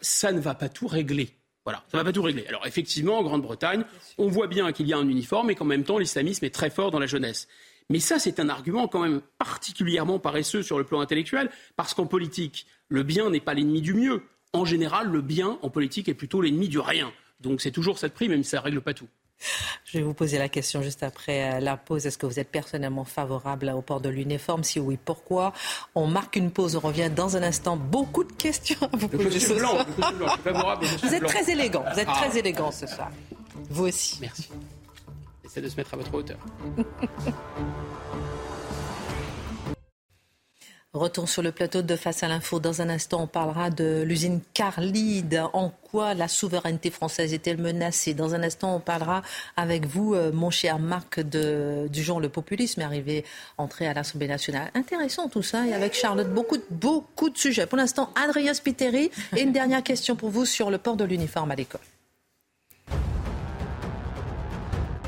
ça 0.00 0.32
ne 0.32 0.40
va 0.40 0.54
pas 0.54 0.70
tout 0.70 0.86
régler. 0.86 1.36
Voilà, 1.64 1.84
ça 1.90 1.96
ne 1.96 2.02
va 2.02 2.04
pas 2.04 2.12
tout 2.12 2.22
régler. 2.22 2.46
Alors 2.46 2.66
effectivement, 2.66 3.18
en 3.18 3.22
Grande-Bretagne, 3.22 3.84
on 4.18 4.28
voit 4.28 4.48
bien 4.48 4.72
qu'il 4.72 4.86
y 4.86 4.92
a 4.92 4.98
un 4.98 5.08
uniforme 5.08 5.50
et 5.50 5.54
qu'en 5.54 5.64
même 5.64 5.84
temps, 5.84 5.98
l'islamisme 5.98 6.44
est 6.44 6.54
très 6.54 6.70
fort 6.70 6.90
dans 6.90 6.98
la 6.98 7.06
jeunesse. 7.06 7.46
Mais 7.88 8.00
ça, 8.00 8.18
c'est 8.18 8.40
un 8.40 8.48
argument 8.48 8.88
quand 8.88 9.00
même 9.00 9.20
particulièrement 9.38 10.18
paresseux 10.18 10.62
sur 10.62 10.78
le 10.78 10.84
plan 10.84 11.00
intellectuel, 11.00 11.50
parce 11.76 11.94
qu'en 11.94 12.06
politique, 12.06 12.66
le 12.88 13.02
bien 13.02 13.30
n'est 13.30 13.40
pas 13.40 13.54
l'ennemi 13.54 13.80
du 13.80 13.94
mieux. 13.94 14.22
En 14.52 14.64
général, 14.64 15.08
le 15.08 15.20
bien 15.20 15.58
en 15.62 15.70
politique 15.70 16.08
est 16.08 16.14
plutôt 16.14 16.40
l'ennemi 16.40 16.68
du 16.68 16.78
rien. 16.78 17.12
Donc 17.40 17.60
c'est 17.60 17.70
toujours 17.70 17.98
cette 17.98 18.14
prime, 18.14 18.30
même 18.30 18.42
si 18.42 18.50
ça 18.50 18.58
ne 18.58 18.62
règle 18.62 18.80
pas 18.80 18.94
tout. 18.94 19.08
Je 19.84 19.98
vais 19.98 20.04
vous 20.04 20.14
poser 20.14 20.38
la 20.38 20.48
question 20.48 20.82
juste 20.82 21.02
après 21.02 21.54
euh, 21.54 21.60
la 21.60 21.76
pause. 21.76 22.06
Est-ce 22.06 22.18
que 22.18 22.26
vous 22.26 22.38
êtes 22.38 22.50
personnellement 22.50 23.04
favorable 23.04 23.72
au 23.74 23.82
port 23.82 24.00
de 24.00 24.08
l'uniforme? 24.08 24.64
Si 24.64 24.80
oui, 24.80 24.98
pourquoi? 25.02 25.52
On 25.94 26.06
marque 26.06 26.36
une 26.36 26.50
pause, 26.50 26.76
on 26.76 26.80
revient 26.80 27.10
dans 27.14 27.36
un 27.36 27.42
instant. 27.42 27.76
Beaucoup 27.76 28.24
de 28.24 28.32
questions 28.32 28.78
à 28.92 28.96
vous 28.96 29.08
poser 29.08 29.40
ce 29.40 29.58
soir. 29.58 29.86
Vous 31.02 31.14
êtes 31.14 31.26
très 31.26 31.50
élégant, 31.50 31.84
vous 31.92 32.00
êtes 32.00 32.08
ah. 32.08 32.20
très 32.20 32.38
élégant 32.38 32.70
ce 32.70 32.86
soir. 32.86 33.10
Vous 33.70 33.86
aussi. 33.86 34.18
Merci. 34.20 34.48
Essayez 35.44 35.62
de 35.62 35.70
se 35.70 35.76
mettre 35.76 35.94
à 35.94 35.96
votre 35.96 36.14
hauteur. 36.14 36.38
Retour 40.94 41.26
sur 41.26 41.40
le 41.40 41.52
plateau 41.52 41.80
de 41.80 41.96
Face 41.96 42.22
à 42.22 42.28
l'info. 42.28 42.60
Dans 42.60 42.82
un 42.82 42.90
instant, 42.90 43.22
on 43.22 43.26
parlera 43.26 43.70
de 43.70 44.02
l'usine 44.02 44.42
Carlide. 44.52 45.42
En 45.54 45.70
quoi 45.70 46.12
la 46.12 46.28
souveraineté 46.28 46.90
française 46.90 47.32
est-elle 47.32 47.56
menacée? 47.56 48.12
Dans 48.12 48.34
un 48.34 48.42
instant, 48.42 48.76
on 48.76 48.78
parlera 48.78 49.22
avec 49.56 49.86
vous, 49.86 50.14
euh, 50.14 50.32
mon 50.32 50.50
cher 50.50 50.78
Marc 50.78 51.18
de, 51.18 51.88
du 51.90 52.02
genre 52.02 52.20
Le 52.20 52.28
Populisme 52.28 52.82
arrivé, 52.82 53.24
entré 53.56 53.86
à 53.86 53.94
l'Assemblée 53.94 54.28
nationale. 54.28 54.70
Intéressant 54.74 55.30
tout 55.30 55.42
ça. 55.42 55.66
Et 55.66 55.72
avec 55.72 55.94
Charlotte, 55.94 56.28
beaucoup, 56.28 56.58
beaucoup 56.70 57.30
de 57.30 57.38
sujets. 57.38 57.64
Pour 57.64 57.78
l'instant, 57.78 58.10
Adrien 58.14 58.52
Spiteri. 58.52 59.10
Et 59.34 59.40
une 59.40 59.52
dernière 59.52 59.82
question 59.82 60.14
pour 60.14 60.28
vous 60.28 60.44
sur 60.44 60.70
le 60.70 60.76
port 60.76 60.96
de 60.96 61.04
l'uniforme 61.04 61.52
à 61.52 61.54
l'école. 61.54 61.80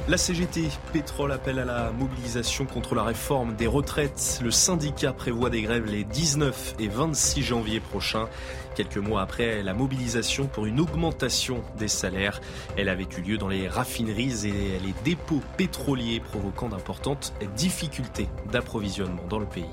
La 0.07 0.19
CGT 0.19 0.69
Pétrole 0.93 1.33
appelle 1.33 1.59
à 1.59 1.65
la 1.65 1.91
mobilisation 1.91 2.67
contre 2.67 2.95
la 2.95 3.05
réforme 3.05 3.55
des 3.55 3.67
retraites. 3.67 4.39
Le 4.45 4.51
syndicat 4.51 5.15
prévoit 5.15 5.49
des 5.49 5.63
grèves 5.63 5.87
les 5.87 6.05
19 6.05 6.75
et 6.79 6.89
26 6.89 7.43
janvier 7.43 7.81
prochains. 7.81 8.29
Quelques 8.75 8.99
mois 8.99 9.23
après 9.23 9.63
la 9.63 9.73
mobilisation 9.73 10.47
pour 10.47 10.67
une 10.67 10.79
augmentation 10.79 11.63
des 11.79 11.89
salaires, 11.89 12.43
elle 12.77 12.91
avait 12.91 13.09
eu 13.17 13.23
lieu 13.23 13.39
dans 13.39 13.49
les 13.49 13.67
raffineries 13.67 14.47
et 14.47 14.79
les 14.79 14.95
dépôts 15.07 15.41
pétroliers, 15.57 16.21
provoquant 16.21 16.69
d'importantes 16.69 17.33
difficultés 17.57 18.29
d'approvisionnement 18.53 19.25
dans 19.31 19.39
le 19.39 19.47
pays. 19.47 19.65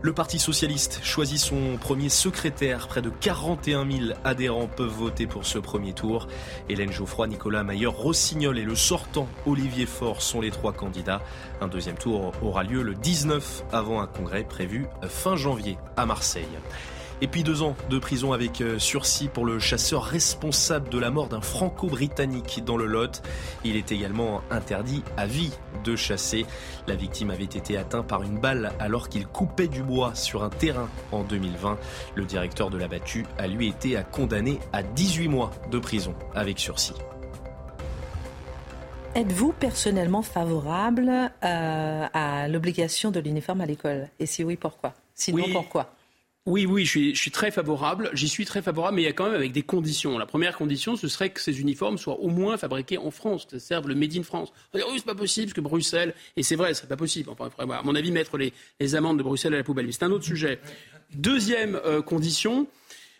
Le 0.00 0.12
Parti 0.12 0.38
socialiste 0.38 1.00
choisit 1.02 1.40
son 1.40 1.76
premier 1.76 2.08
secrétaire. 2.08 2.86
Près 2.86 3.02
de 3.02 3.10
41 3.10 3.84
000 3.90 4.12
adhérents 4.22 4.68
peuvent 4.68 4.86
voter 4.86 5.26
pour 5.26 5.44
ce 5.44 5.58
premier 5.58 5.92
tour. 5.92 6.28
Hélène 6.68 6.92
Geoffroy, 6.92 7.26
Nicolas 7.26 7.64
Mayer, 7.64 7.86
Rossignol 7.86 8.58
et 8.58 8.62
le 8.62 8.76
sortant 8.76 9.26
Olivier 9.44 9.86
Faure 9.86 10.22
sont 10.22 10.40
les 10.40 10.52
trois 10.52 10.72
candidats. 10.72 11.20
Un 11.60 11.66
deuxième 11.66 11.96
tour 11.96 12.32
aura 12.42 12.62
lieu 12.62 12.82
le 12.82 12.94
19 12.94 13.64
avant 13.72 14.00
un 14.00 14.06
congrès 14.06 14.44
prévu 14.44 14.86
fin 15.08 15.34
janvier 15.34 15.78
à 15.96 16.06
Marseille. 16.06 16.46
Et 17.20 17.26
puis 17.26 17.42
deux 17.42 17.62
ans 17.62 17.74
de 17.90 17.98
prison 17.98 18.32
avec 18.32 18.60
euh, 18.60 18.78
sursis 18.78 19.28
pour 19.28 19.44
le 19.44 19.58
chasseur 19.58 20.04
responsable 20.04 20.88
de 20.88 20.98
la 20.98 21.10
mort 21.10 21.28
d'un 21.28 21.40
franco-britannique 21.40 22.62
dans 22.64 22.76
le 22.76 22.86
Lot. 22.86 23.22
Il 23.64 23.76
est 23.76 23.90
également 23.90 24.42
interdit 24.50 25.02
à 25.16 25.26
vie 25.26 25.52
de 25.84 25.96
chasser. 25.96 26.46
La 26.86 26.94
victime 26.94 27.30
avait 27.30 27.44
été 27.44 27.76
atteinte 27.76 28.06
par 28.06 28.22
une 28.22 28.38
balle 28.38 28.72
alors 28.78 29.08
qu'il 29.08 29.26
coupait 29.26 29.68
du 29.68 29.82
bois 29.82 30.14
sur 30.14 30.44
un 30.44 30.50
terrain 30.50 30.88
en 31.10 31.24
2020. 31.24 31.78
Le 32.14 32.24
directeur 32.24 32.70
de 32.70 32.78
la 32.78 32.86
battue 32.86 33.26
a 33.36 33.48
lui 33.48 33.68
été 33.68 34.00
condamné 34.12 34.60
à 34.72 34.82
18 34.82 35.28
mois 35.28 35.50
de 35.70 35.78
prison 35.78 36.14
avec 36.34 36.58
sursis. 36.58 36.94
Êtes-vous 39.14 39.52
personnellement 39.52 40.22
favorable 40.22 41.10
euh, 41.42 42.06
à 42.12 42.46
l'obligation 42.46 43.10
de 43.10 43.18
l'uniforme 43.18 43.62
à 43.62 43.66
l'école? 43.66 44.08
Et 44.20 44.26
si 44.26 44.44
oui, 44.44 44.56
pourquoi? 44.56 44.94
Sinon, 45.14 45.46
pourquoi? 45.52 45.90
Oui, 46.48 46.64
oui, 46.64 46.86
je 46.86 47.14
suis, 47.14 47.30
très 47.30 47.50
favorable. 47.50 48.08
J'y 48.14 48.28
suis 48.28 48.46
très 48.46 48.62
favorable, 48.62 48.96
mais 48.96 49.02
il 49.02 49.04
y 49.04 49.08
a 49.08 49.12
quand 49.12 49.26
même 49.26 49.34
avec 49.34 49.52
des 49.52 49.62
conditions. 49.62 50.16
La 50.16 50.24
première 50.24 50.56
condition, 50.56 50.96
ce 50.96 51.06
serait 51.06 51.28
que 51.28 51.40
ces 51.40 51.60
uniformes 51.60 51.98
soient 51.98 52.18
au 52.20 52.28
moins 52.28 52.56
fabriqués 52.56 52.96
en 52.96 53.10
France, 53.10 53.44
que 53.44 53.58
ça 53.58 53.60
serve 53.60 53.86
le 53.86 53.94
Made 53.94 54.16
in 54.16 54.22
France. 54.22 54.50
On 54.72 54.78
va 54.78 54.82
dire, 54.82 54.90
oui, 54.90 54.98
c'est 54.98 55.06
pas 55.06 55.14
possible, 55.14 55.48
parce 55.48 55.54
que 55.54 55.60
Bruxelles, 55.60 56.14
et 56.36 56.42
c'est 56.42 56.56
vrai, 56.56 56.72
ce 56.72 56.78
serait 56.80 56.88
pas 56.88 56.96
possible. 56.96 57.28
Enfin, 57.30 57.50
à 57.58 57.82
mon 57.82 57.94
avis, 57.94 58.10
mettre 58.10 58.38
les, 58.38 58.94
amendes 58.94 59.18
de 59.18 59.22
Bruxelles 59.22 59.52
à 59.52 59.58
la 59.58 59.62
poubelle. 59.62 59.84
Mais 59.84 59.92
c'est 59.92 60.04
un 60.04 60.10
autre 60.10 60.24
sujet. 60.24 60.58
Deuxième 61.12 61.76
euh, 61.84 62.00
condition, 62.00 62.66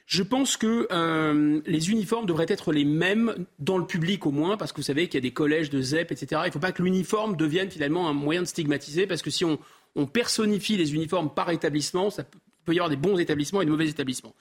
je 0.06 0.22
pense 0.22 0.56
que 0.56 0.88
euh, 0.90 1.60
les 1.66 1.90
uniformes 1.90 2.24
devraient 2.24 2.46
être 2.48 2.72
les 2.72 2.86
mêmes 2.86 3.46
dans 3.58 3.76
le 3.76 3.84
public 3.84 4.24
au 4.24 4.30
moins, 4.30 4.56
parce 4.56 4.72
que 4.72 4.78
vous 4.78 4.86
savez 4.86 5.06
qu'il 5.06 5.16
y 5.16 5.22
a 5.22 5.28
des 5.28 5.34
collèges 5.34 5.68
de 5.68 5.82
ZEP, 5.82 6.12
etc. 6.12 6.40
Il 6.44 6.46
ne 6.46 6.52
faut 6.52 6.58
pas 6.60 6.72
que 6.72 6.82
l'uniforme 6.82 7.36
devienne 7.36 7.70
finalement 7.70 8.08
un 8.08 8.14
moyen 8.14 8.40
de 8.40 8.46
stigmatiser, 8.46 9.06
parce 9.06 9.20
que 9.20 9.30
si 9.30 9.44
on 9.44 10.06
personnifie 10.06 10.78
les 10.78 10.94
uniformes 10.94 11.28
par 11.28 11.50
établissement, 11.50 12.08
ça 12.08 12.24
peut 12.24 12.38
peut 12.68 12.74
y 12.74 12.78
avoir 12.78 12.90
des 12.90 12.96
bons 12.96 13.18
établissements 13.18 13.62
et 13.62 13.64
de 13.64 13.70
mauvais 13.70 13.88
établissements. 13.88 14.34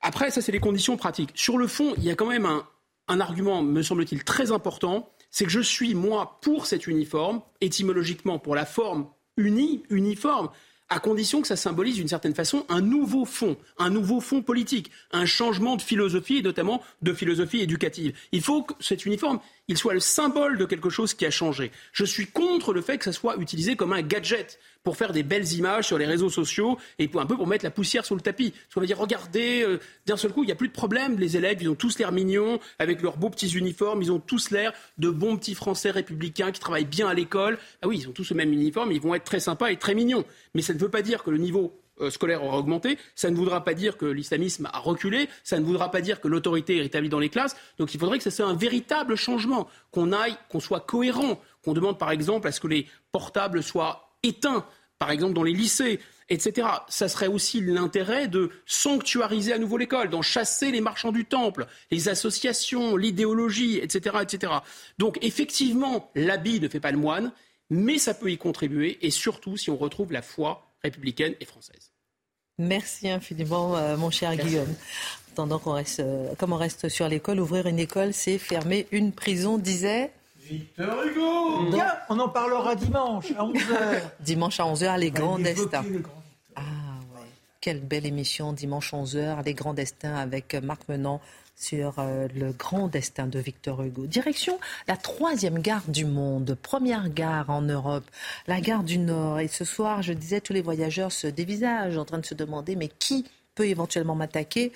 Après, 0.00 0.30
ça, 0.30 0.40
c'est 0.40 0.52
les 0.52 0.60
conditions 0.60 0.96
pratiques. 0.96 1.30
Sur 1.34 1.58
le 1.58 1.66
fond, 1.66 1.94
il 1.98 2.04
y 2.04 2.10
a 2.10 2.14
quand 2.14 2.28
même 2.28 2.46
un, 2.46 3.20
argument, 3.20 3.60
me 3.62 3.82
semble-t-il, 3.82 4.22
très 4.22 4.52
important. 4.52 5.10
C'est 5.32 5.44
que 5.44 5.50
je 5.50 5.60
suis, 5.60 5.94
moi, 5.94 6.38
pour 6.42 6.66
cet 6.66 6.86
uniforme, 6.86 7.42
étymologiquement, 7.60 8.38
pour 8.38 8.54
la 8.54 8.64
forme 8.64 9.08
unie, 9.36 9.82
uniforme, 9.90 10.50
à 10.90 11.00
condition 11.00 11.40
que 11.40 11.48
ça 11.48 11.56
symbolise 11.56 11.96
d'une 11.96 12.08
certaine 12.08 12.34
façon 12.34 12.64
un 12.68 12.80
nouveau 12.80 13.24
fond, 13.24 13.56
un 13.78 13.90
nouveau 13.90 14.20
fond 14.20 14.42
politique, 14.42 14.90
un 15.12 15.24
changement 15.24 15.76
de 15.76 15.82
philosophie 15.82 16.38
et 16.38 16.42
notamment 16.42 16.82
de 17.02 17.12
philosophie 17.12 17.60
éducative. 17.60 18.16
Il 18.32 18.42
faut 18.42 18.62
que 18.62 18.74
cet 18.80 19.06
uniforme, 19.06 19.40
il 19.70 19.78
soit 19.78 19.94
le 19.94 20.00
symbole 20.00 20.58
de 20.58 20.64
quelque 20.64 20.90
chose 20.90 21.14
qui 21.14 21.24
a 21.24 21.30
changé. 21.30 21.70
Je 21.92 22.04
suis 22.04 22.26
contre 22.26 22.72
le 22.72 22.82
fait 22.82 22.98
que 22.98 23.04
ça 23.04 23.12
soit 23.12 23.36
utilisé 23.36 23.76
comme 23.76 23.92
un 23.92 24.02
gadget 24.02 24.58
pour 24.82 24.96
faire 24.96 25.12
des 25.12 25.22
belles 25.22 25.52
images 25.52 25.86
sur 25.86 25.96
les 25.96 26.06
réseaux 26.06 26.28
sociaux 26.28 26.76
et 26.98 27.06
pour 27.06 27.20
un 27.20 27.26
peu 27.26 27.36
pour 27.36 27.46
mettre 27.46 27.64
la 27.64 27.70
poussière 27.70 28.04
sous 28.04 28.16
le 28.16 28.20
tapis. 28.20 28.50
Parce 28.50 28.74
qu'on 28.74 28.80
va 28.80 28.86
dire, 28.86 28.98
regardez, 28.98 29.62
euh, 29.62 29.78
d'un 30.06 30.16
seul 30.16 30.32
coup, 30.32 30.42
il 30.42 30.46
n'y 30.46 30.52
a 30.52 30.56
plus 30.56 30.66
de 30.66 30.72
problème. 30.72 31.20
Les 31.20 31.36
élèves, 31.36 31.58
ils 31.60 31.68
ont 31.68 31.76
tous 31.76 32.00
l'air 32.00 32.10
mignons, 32.10 32.58
avec 32.80 33.00
leurs 33.00 33.16
beaux 33.16 33.30
petits 33.30 33.50
uniformes. 33.56 34.02
Ils 34.02 34.10
ont 34.10 34.18
tous 34.18 34.50
l'air 34.50 34.72
de 34.98 35.08
bons 35.08 35.36
petits 35.36 35.54
Français 35.54 35.92
républicains 35.92 36.50
qui 36.50 36.58
travaillent 36.58 36.84
bien 36.84 37.06
à 37.06 37.14
l'école. 37.14 37.56
Ah 37.80 37.86
oui, 37.86 37.98
ils 38.00 38.08
ont 38.08 38.12
tous 38.12 38.30
le 38.30 38.36
même 38.36 38.52
uniforme. 38.52 38.90
Ils 38.90 39.00
vont 39.00 39.14
être 39.14 39.22
très 39.22 39.38
sympas 39.38 39.70
et 39.70 39.76
très 39.76 39.94
mignons. 39.94 40.24
Mais 40.54 40.62
ça 40.62 40.74
ne 40.74 40.80
veut 40.80 40.88
pas 40.88 41.02
dire 41.02 41.22
que 41.22 41.30
le 41.30 41.38
niveau 41.38 41.79
scolaire 42.08 42.42
aura 42.42 42.58
augmenté. 42.58 42.98
Ça 43.14 43.30
ne 43.30 43.36
voudra 43.36 43.64
pas 43.64 43.74
dire 43.74 43.96
que 43.96 44.06
l'islamisme 44.06 44.68
a 44.72 44.78
reculé. 44.78 45.28
Ça 45.44 45.58
ne 45.58 45.64
voudra 45.64 45.90
pas 45.90 46.00
dire 46.00 46.20
que 46.20 46.28
l'autorité 46.28 46.78
est 46.78 46.82
rétablie 46.82 47.08
dans 47.08 47.18
les 47.18 47.28
classes. 47.28 47.56
Donc 47.78 47.92
il 47.92 48.00
faudrait 48.00 48.18
que 48.18 48.24
ce 48.24 48.30
soit 48.30 48.46
un 48.46 48.54
véritable 48.54 49.16
changement, 49.16 49.68
qu'on 49.90 50.12
aille, 50.12 50.36
qu'on 50.48 50.60
soit 50.60 50.80
cohérent, 50.80 51.40
qu'on 51.62 51.74
demande 51.74 51.98
par 51.98 52.10
exemple 52.10 52.48
à 52.48 52.52
ce 52.52 52.60
que 52.60 52.68
les 52.68 52.86
portables 53.12 53.62
soient 53.62 54.14
éteint, 54.22 54.64
par 54.98 55.10
exemple 55.10 55.34
dans 55.34 55.42
les 55.42 55.52
lycées, 55.52 56.00
etc. 56.28 56.68
Ça 56.88 57.08
serait 57.08 57.26
aussi 57.26 57.60
l'intérêt 57.60 58.28
de 58.28 58.50
sanctuariser 58.66 59.52
à 59.52 59.58
nouveau 59.58 59.76
l'école, 59.76 60.08
d'en 60.08 60.22
chasser 60.22 60.70
les 60.70 60.80
marchands 60.80 61.12
du 61.12 61.24
temple, 61.24 61.66
les 61.90 62.08
associations, 62.08 62.96
l'idéologie, 62.96 63.78
etc., 63.78 64.16
etc. 64.22 64.52
Donc 64.98 65.18
effectivement, 65.22 66.10
l'habit 66.14 66.60
ne 66.60 66.68
fait 66.68 66.80
pas 66.80 66.92
le 66.92 66.98
moine, 66.98 67.32
mais 67.68 67.98
ça 67.98 68.14
peut 68.14 68.30
y 68.30 68.38
contribuer, 68.38 68.98
et 69.02 69.10
surtout 69.10 69.56
si 69.56 69.70
on 69.70 69.76
retrouve 69.76 70.12
la 70.12 70.22
foi 70.22 70.74
républicaine 70.82 71.34
et 71.40 71.44
française. 71.44 71.89
Merci 72.60 73.08
infiniment, 73.08 73.74
euh, 73.74 73.96
mon 73.96 74.10
cher 74.10 74.36
Guillaume. 74.36 74.74
Attendant 75.32 75.58
qu'on 75.58 75.72
reste, 75.72 76.00
euh, 76.00 76.34
comme 76.36 76.52
on 76.52 76.58
reste 76.58 76.90
sur 76.90 77.08
l'école, 77.08 77.40
ouvrir 77.40 77.66
une 77.66 77.78
école, 77.78 78.12
c'est 78.12 78.36
fermer 78.36 78.86
une 78.92 79.12
prison, 79.12 79.56
disait 79.56 80.12
Victor 80.42 81.02
Hugo 81.04 81.70
on 82.10 82.18
en 82.18 82.28
parlera 82.28 82.74
dimanche 82.74 83.30
à 83.30 83.44
11h. 83.44 84.00
dimanche 84.20 84.60
à 84.60 84.64
11h, 84.64 84.98
Les 84.98 85.10
Grands 85.10 85.38
Destins. 85.38 85.84
Ah 86.54 86.60
ouais, 87.14 87.28
quelle 87.62 87.80
belle 87.80 88.04
émission, 88.04 88.52
dimanche 88.52 88.92
11h, 88.92 89.42
Les 89.42 89.54
Grands 89.54 89.74
Destins 89.74 90.16
avec 90.16 90.54
Marc 90.56 90.86
Menant 90.88 91.22
sur 91.60 91.94
euh, 91.98 92.26
le 92.34 92.52
grand 92.52 92.88
destin 92.88 93.26
de 93.26 93.38
Victor 93.38 93.82
Hugo. 93.82 94.06
Direction 94.06 94.58
la 94.88 94.96
troisième 94.96 95.60
gare 95.60 95.84
du 95.88 96.06
monde, 96.06 96.56
première 96.60 97.10
gare 97.10 97.50
en 97.50 97.62
Europe, 97.62 98.04
la 98.46 98.60
gare 98.60 98.82
du 98.82 98.98
Nord. 98.98 99.40
Et 99.40 99.48
ce 99.48 99.64
soir, 99.64 100.02
je 100.02 100.12
disais, 100.12 100.40
tous 100.40 100.52
les 100.52 100.62
voyageurs 100.62 101.12
se 101.12 101.26
dévisagent 101.26 101.98
en 101.98 102.04
train 102.04 102.18
de 102.18 102.26
se 102.26 102.34
demander, 102.34 102.76
mais 102.76 102.88
qui 102.88 103.26
peut 103.54 103.66
éventuellement 103.66 104.14
m'attaquer. 104.14 104.72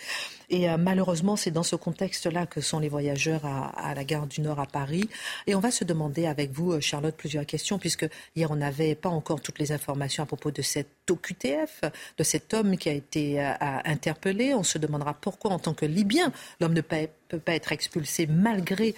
Et 0.51 0.69
euh, 0.69 0.77
malheureusement, 0.77 1.37
c'est 1.37 1.51
dans 1.51 1.63
ce 1.63 1.77
contexte-là 1.77 2.47
que 2.47 2.61
sont 2.61 2.79
les 2.79 2.89
voyageurs 2.89 3.45
à, 3.45 3.95
la 3.95 4.05
gare 4.05 4.27
du 4.27 4.41
Nord 4.41 4.61
à 4.61 4.67
Paris. 4.67 5.09
Et 5.47 5.55
on 5.55 5.61
va 5.61 5.71
se 5.71 5.85
demander 5.85 6.27
avec 6.27 6.53
vous, 6.53 6.73
euh, 6.73 6.81
Charlotte, 6.81 7.15
plusieurs 7.17 7.47
questions, 7.47 7.79
puisque 7.79 8.07
hier, 8.37 8.51
on 8.51 8.57
n'avait 8.57 8.95
pas 8.95 9.09
encore 9.09 9.41
toutes 9.41 9.59
les 9.59 9.73
informations 9.73 10.23
à 10.23 10.27
propos 10.27 10.51
de 10.51 10.63
cet 10.63 10.89
OQTF, 11.11 11.83
de 12.19 12.25
cet 12.25 12.53
homme 12.55 12.77
qui 12.77 12.89
a 12.89 12.93
été 12.93 13.41
euh, 13.41 13.53
interpellé. 13.85 14.55
On 14.55 14.63
se 14.63 14.79
demandera 14.79 15.15
pourquoi, 15.15 15.53
en 15.53 15.59
tant 15.59 15.75
que 15.75 15.87
Libyen, 15.87 16.33
l'homme 16.61 16.75
ne 16.75 16.81
peut 16.81 17.39
pas 17.39 17.55
être 17.55 17.73
expulsé 17.73 18.27
malgré 18.27 18.95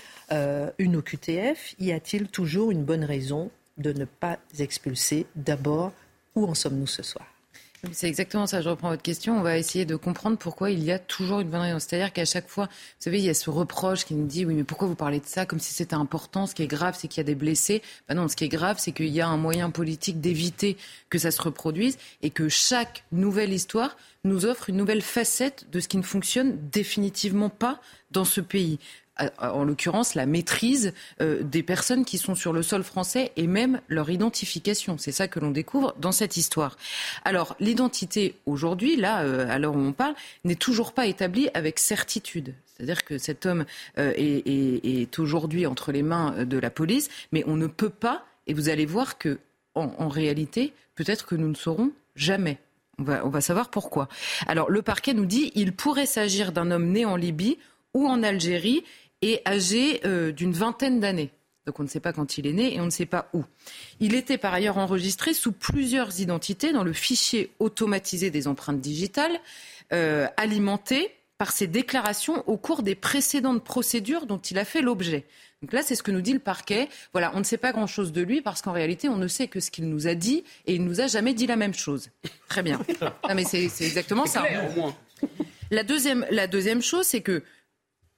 une 0.79 0.97
OQTF. 0.97 1.75
Y 1.79 1.93
a-t-il 1.93 2.29
toujours 2.29 2.71
une 2.71 2.85
bonne 2.85 3.05
raison 3.05 3.51
de 3.79 3.93
ne 3.93 4.05
pas 4.05 4.39
expulser 4.59 5.27
D'abord, 5.35 5.93
où 6.35 6.47
en 6.47 6.55
sommes-nous 6.55 6.87
ce 6.87 7.03
soir? 7.03 7.36
C'est 7.93 8.09
exactement 8.09 8.47
ça, 8.47 8.63
je 8.63 8.69
reprends 8.69 8.91
votre 8.91 9.03
question. 9.03 9.39
On 9.39 9.43
va 9.43 9.59
essayer 9.59 9.85
de 9.85 9.97
comprendre 9.97 10.39
pourquoi 10.39 10.71
il 10.71 10.83
y 10.83 10.91
a 10.91 10.99
toujours 10.99 11.41
une 11.41 11.49
bonne 11.49 11.61
raison. 11.61 11.79
C'est-à-dire 11.79 12.13
qu'à 12.13 12.25
chaque 12.25 12.49
fois, 12.49 12.67
vous 12.67 12.71
savez, 12.99 13.19
il 13.19 13.25
y 13.25 13.29
a 13.29 13.35
ce 13.35 13.51
reproche 13.51 14.05
qui 14.05 14.15
nous 14.15 14.27
dit 14.27 14.45
oui, 14.45 14.55
mais 14.55 14.65
pourquoi 14.65 14.89
vous 14.89 14.95
parlez 14.95 15.21
de 15.21 15.27
ça 15.27 15.47
comme 15.47 15.61
si 15.61 15.73
c'était 15.75 15.95
important? 15.95 16.47
Ce 16.47 16.55
qui 16.55 16.63
est 16.63 16.69
grave, 16.69 16.97
c'est 16.99 17.09
qu'il 17.09 17.19
y 17.19 17.21
a 17.21 17.25
des 17.25 17.35
blessés. 17.35 17.83
Ben 18.09 18.15
non, 18.15 18.29
ce 18.29 18.37
qui 18.37 18.45
est 18.45 18.49
grave, 18.49 18.77
c'est 18.79 18.93
qu'il 18.93 19.09
y 19.09 19.21
a 19.21 19.29
un 19.29 19.37
moyen 19.37 19.71
politique 19.71 20.21
d'éviter 20.21 20.77
que 21.11 21.19
ça 21.19 21.31
se 21.31 21.41
reproduise 21.41 21.99
et 22.23 22.31
que 22.31 22.49
chaque 22.49 23.05
nouvelle 23.13 23.53
histoire 23.53 23.97
nous 24.25 24.47
offre 24.47 24.71
une 24.71 24.77
nouvelle 24.77 25.03
facette 25.03 25.67
de 25.71 25.81
ce 25.81 25.89
qui 25.89 25.99
ne 25.99 26.03
fonctionne 26.03 26.59
définitivement 26.71 27.51
pas 27.51 27.81
dans 28.11 28.25
ce 28.25 28.41
pays. 28.41 28.79
En 29.39 29.65
l'occurrence 29.65 30.15
la 30.15 30.27
maîtrise 30.27 30.93
euh, 31.21 31.43
des 31.43 31.63
personnes 31.63 32.05
qui 32.05 32.19
sont 32.19 32.35
sur 32.35 32.53
le 32.53 32.63
sol 32.63 32.83
français 32.83 33.33
et 33.37 33.47
même 33.47 33.81
leur 33.89 34.11
identification. 34.11 34.99
C'est 34.99 35.13
ça 35.13 35.29
que 35.29 35.41
l'on 35.41 35.51
découvre 35.51 35.95
dans 35.99 36.13
cette 36.13 36.37
histoire. 36.37 36.77
Alors 37.25 37.57
l'identité 37.61 38.37
aujourd'hui, 38.47 38.97
là, 38.97 39.23
euh, 39.23 39.49
à 39.49 39.59
l'heure 39.59 39.75
où 39.75 39.81
on 39.81 39.93
parle, 39.93 40.15
n'est 40.45 40.55
toujours 40.55 40.93
pas 40.93 41.07
établie 41.07 41.49
avec 41.55 41.79
certitude. 41.79 42.55
C'est-à-dire 42.67 43.05
que 43.05 43.17
cet 43.17 43.47
homme 43.47 43.65
euh, 43.99 44.13
est, 44.17 45.19
aujourd'hui 45.19 45.67
entre 45.67 45.93
les 45.93 46.03
mains 46.03 46.45
de 46.45 46.59
la 46.59 46.71
police, 46.71 47.09
mais 47.33 47.43
on 47.47 47.57
ne 47.57 47.67
peut 47.67 47.91
pas, 47.91 48.27
et 48.47 48.53
vous 48.53 48.69
allez 48.69 48.85
voir 48.85 49.17
que 49.19 49.39
en, 49.75 50.09
réalité, 50.09 50.73
peut-être 50.95 51.27
que 51.27 51.35
nous 51.35 51.49
ne 51.49 51.55
saurons 51.55 51.93
jamais. 52.15 52.59
On 52.99 53.03
va, 53.03 53.27
on 53.27 53.29
va 53.29 53.43
savoir 53.43 53.69
pourquoi. 53.69 54.09
Alors 54.47 54.71
le 54.71 54.81
parquet 54.81 55.13
nous 55.13 55.27
dit 55.27 55.53
il 55.55 55.75
pourrait 55.75 56.07
s'agir 56.07 56.51
d'un 56.51 56.71
homme 56.71 56.87
né 56.87 57.05
en 57.05 57.17
Libye 57.17 57.59
ou 57.93 58.07
en 58.07 58.23
Algérie 58.23 58.85
et 59.23 59.41
âgé 59.47 60.01
euh, 60.05 60.33
d'une 60.33 60.53
vingtaine 60.53 61.01
d'années. 61.01 61.31
Donc 61.67 61.81
on 61.81 61.83
ne 61.83 61.89
sait 61.89 62.01
pas 62.01 62.13
quand 62.13 62.39
il 62.39 62.47
est 62.47 62.53
né 62.53 62.75
et 62.75 62.81
on 62.81 62.85
ne 62.85 62.91
sait 62.91 63.07
pas 63.07 63.29
où. 63.33 63.45
Il 63.99 64.15
était 64.15 64.39
par 64.39 64.55
ailleurs 64.55 64.79
enregistré 64.79 65.35
sous 65.35 65.53
plusieurs 65.53 66.21
identités 66.21 66.73
dans 66.73 66.85
le 66.85 66.93
fichier 66.93 67.51
automatisé 67.59 68.31
des 68.31 68.47
empreintes 68.47 68.81
digitales, 68.81 69.41
euh, 69.93 70.29
alimenté 70.37 71.11
par 71.39 71.53
ses 71.53 71.67
déclarations 71.67 72.43
au 72.49 72.57
cours 72.57 72.83
des 72.83 72.95
précédentes 72.95 73.63
procédures 73.63 74.27
dont 74.27 74.39
il 74.39 74.59
a 74.59 74.65
fait 74.65 74.81
l'objet. 74.81 75.25
Donc 75.63 75.73
là, 75.73 75.83
c'est 75.83 75.95
ce 75.95 76.03
que 76.03 76.11
nous 76.11 76.21
dit 76.21 76.33
le 76.33 76.39
parquet. 76.39 76.89
Voilà, 77.13 77.33
on 77.35 77.39
ne 77.39 77.45
sait 77.45 77.57
pas 77.57 77.73
grand-chose 77.73 78.13
de 78.13 78.23
lui 78.23 78.41
parce 78.41 78.63
qu'en 78.63 78.73
réalité, 78.73 79.09
on 79.09 79.17
ne 79.17 79.29
sait 79.29 79.49
que 79.49 79.61
ce 79.61 79.71
qu'il 79.71 79.89
nous 79.89 80.07
a 80.07 80.15
dit 80.15 80.45
et 80.67 80.75
il 80.75 80.85
nous 80.85 81.01
a 81.01 81.09
jamais 81.09 81.35
dit 81.35 81.47
la 81.47 81.57
même 81.57 81.75
chose. 81.75 82.11
Très 82.49 82.63
bien. 82.63 82.81
Non, 83.01 83.35
mais 83.35 83.45
c'est 83.45 83.65
exactement 83.65 84.27
ça. 84.27 84.45
au 84.71 84.81
moins. 84.81 84.97
La 85.71 85.83
deuxième, 85.83 86.27
la 86.31 86.47
deuxième 86.47 86.83
chose, 86.83 87.07
c'est 87.07 87.23
que 87.23 87.43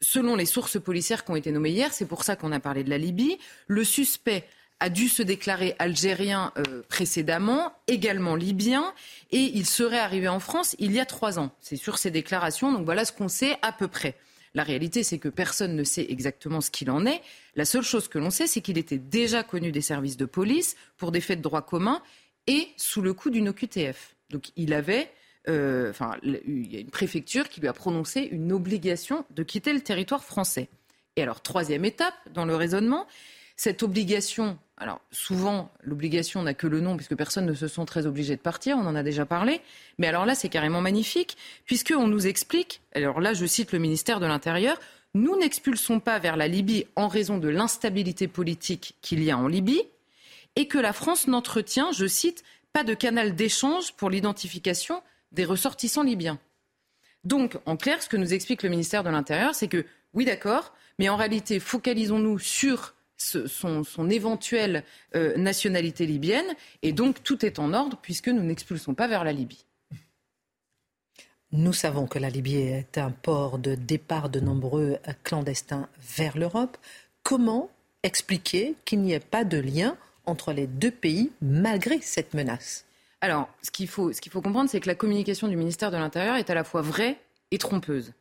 selon 0.01 0.37
les 0.37 0.47
sources 0.47 0.81
policières 0.81 1.25
qui 1.25 1.31
ont 1.31 1.37
été 1.37 1.53
nommées 1.53 1.71
hier, 1.71 1.93
c'est 1.93 2.07
pour 2.07 2.25
ça 2.25 2.37
qu'on 2.37 2.53
a 2.53 2.61
parlé 2.61 2.85
de 2.85 2.91
la 2.91 2.99
Libye, 2.99 3.39
le 3.67 3.85
suspect 3.85 4.45
a 4.81 4.91
dû 4.91 5.09
se 5.09 5.23
déclarer 5.23 5.75
algérien 5.79 6.53
euh, 6.57 6.83
précédemment, 6.89 7.73
également 7.89 8.37
libyen, 8.37 8.95
et 9.33 9.41
il 9.41 9.67
serait 9.67 9.99
arrivé 9.99 10.29
en 10.29 10.39
France 10.39 10.77
il 10.79 10.93
y 10.93 11.01
a 11.01 11.07
trois 11.07 11.39
ans. 11.39 11.51
C'est 11.61 11.77
sur 11.77 11.99
ces 11.99 12.11
déclarations, 12.11 12.73
donc 12.73 12.85
voilà 12.85 13.05
ce 13.05 13.13
qu'on 13.13 13.29
sait 13.29 13.57
à 13.63 13.73
peu 13.73 13.89
près. 13.89 14.15
La 14.55 14.63
réalité, 14.63 15.03
c'est 15.03 15.19
que 15.19 15.29
personne 15.29 15.77
ne 15.77 15.85
sait 15.85 16.07
exactement 16.09 16.61
ce 16.61 16.71
qu'il 16.71 16.91
en 16.91 17.07
est. 17.07 17.21
La 17.55 17.65
seule 17.65 17.83
chose 17.83 18.09
que 18.09 18.19
l'on 18.19 18.31
sait, 18.31 18.47
c'est 18.47 18.61
qu'il 18.61 18.79
était 18.79 18.99
déjà 18.99 19.43
connu 19.43 19.73
des 19.73 19.83
services 19.83 20.17
de 20.17 20.25
police 20.25 20.77
pour 20.97 21.13
des 21.13 21.21
faits 21.21 21.39
de 21.39 21.43
droit 21.43 21.63
commun 21.63 22.03
et 22.47 22.69
sous 22.77 23.03
le 23.03 23.13
coup 23.13 23.31
d'une 23.31 23.51
OQTF. 23.51 24.15
Donc 24.31 24.51
il 24.57 24.73
avait 24.73 25.11
euh, 25.49 25.93
il 26.23 26.73
y 26.73 26.77
a 26.77 26.81
une 26.81 26.91
préfecture 26.91 27.49
qui 27.49 27.61
lui 27.61 27.69
a 27.69 27.73
prononcé 27.73 28.29
une 28.31 28.53
obligation 28.53 29.25
de 29.31 29.43
quitter 29.43 29.73
le 29.73 29.81
territoire 29.81 30.25
français. 30.25 30.69
Et 31.17 31.23
alors, 31.23 31.41
troisième 31.41 31.85
étape 31.85 32.15
dans 32.33 32.45
le 32.45 32.55
raisonnement, 32.55 33.07
cette 33.57 33.83
obligation, 33.83 34.57
alors 34.77 35.01
souvent 35.11 35.73
l'obligation 35.83 36.45
n'a 36.45 36.55
que 36.55 36.69
le 36.69 36.81
nom 36.81 36.97
puisque 36.97 37.17
personne 37.17 37.45
ne 37.45 37.55
se 37.55 37.67
sent 37.67 37.85
très 37.87 38.07
obligé 38.07 38.37
de 38.37 38.41
partir, 38.41 38.77
on 38.79 38.87
en 38.87 38.95
a 38.95 39.03
déjà 39.03 39.27
parlé, 39.27 39.61
mais 39.99 40.07
alors 40.07 40.27
là 40.27 40.37
c'est 40.37 40.49
carrément 40.49 40.81
magnifique 40.81 41.37
puisqu'on 41.67 42.07
nous 42.07 42.29
explique, 42.29 42.83
alors 42.95 43.21
là 43.21 43.35
je 43.35 43.45
cite 43.47 43.73
le 43.73 43.81
ministère 43.81 44.21
de 44.21 44.27
l'Intérieur, 44.27 44.79
nous 45.15 45.37
n'expulsons 45.37 45.99
pas 45.99 46.21
vers 46.21 46.37
la 46.37 46.47
Libye 46.47 46.87
en 46.95 47.09
raison 47.09 47.39
de 47.39 47.49
l'instabilité 47.49 48.29
politique 48.29 48.95
qu'il 49.03 49.25
y 49.25 49.33
a 49.33 49.37
en 49.37 49.49
Libye 49.49 49.83
et 50.55 50.69
que 50.69 50.79
la 50.79 50.93
France 50.93 51.27
n'entretient, 51.27 51.91
je 51.91 52.07
cite, 52.07 52.45
pas 52.73 52.85
de 52.85 52.95
canal 52.95 53.35
d'échange 53.35 53.93
pour 53.95 54.09
l'identification 54.09 55.03
des 55.33 55.45
ressortissants 55.45 56.03
libyens. 56.03 56.39
Donc, 57.25 57.59
en 57.67 57.77
clair, 57.77 58.03
ce 58.03 58.09
que 58.09 58.17
nous 58.17 58.33
explique 58.33 58.63
le 58.63 58.69
ministère 58.69 59.03
de 59.03 59.11
l'Intérieur, 59.11 59.55
c'est 59.55 59.69
que, 59.69 59.85
oui, 60.15 60.25
d'accord, 60.25 60.73
mais 60.99 61.09
en 61.09 61.17
réalité, 61.17 61.61
focalisons-nous 61.61 62.39
sur 62.39 62.95
son, 63.19 64.11
éventuelle 64.11 64.85
euh, 65.15 65.37
nationalité 65.37 66.07
libyenne, 66.07 66.55
et 66.83 66.93
donc 66.93 67.23
tout 67.23 67.45
est 67.45 67.59
en 67.59 67.75
ordre 67.75 67.99
puisque 68.01 68.29
nous 68.29 68.43
n'expulsons 68.43 68.95
pas 68.95 69.09
vers 69.09 69.25
la 69.25 69.33
Libye. 69.33 69.65
Nous 71.51 71.73
savons 71.73 72.07
que 72.07 72.19
la 72.19 72.31
Libye 72.31 72.57
est 72.57 72.99
un 72.99 73.11
port 73.11 73.59
de 73.59 73.75
départ 73.75 74.29
de 74.29 74.39
nombreux 74.39 74.99
clandestins 75.25 75.89
vers 75.99 76.37
l'Europe. 76.37 76.77
Comment 77.23 77.71
expliquer 78.03 78.75
qu'il 78.85 79.01
n'y 79.01 79.13
ait 79.13 79.21
pas 79.21 79.45
de 79.45 79.59
lien 79.59 79.97
entre 80.27 80.53
les 80.53 80.67
deux 80.67 80.91
pays 80.91 81.33
malgré 81.41 82.01
cette 82.01 82.35
menace? 82.35 82.85
Alors, 83.21 83.49
ce 83.63 83.71
qu'il 83.71 83.89
faut, 83.89 84.13
comprendre, 84.43 84.71
c'est 84.71 84.81
que 84.81 84.87
la 84.87 84.95
communication 84.95 85.49
du 85.49 85.57
ministère 85.57 85.91
de 85.91 85.97
l'Intérieur 85.97 86.37
est 86.37 86.51
à 86.51 86.55
la 86.55 86.65
fois 86.65 86.83
vraie 86.83 87.19
et 87.51 87.59
trompeuse. 87.59 88.13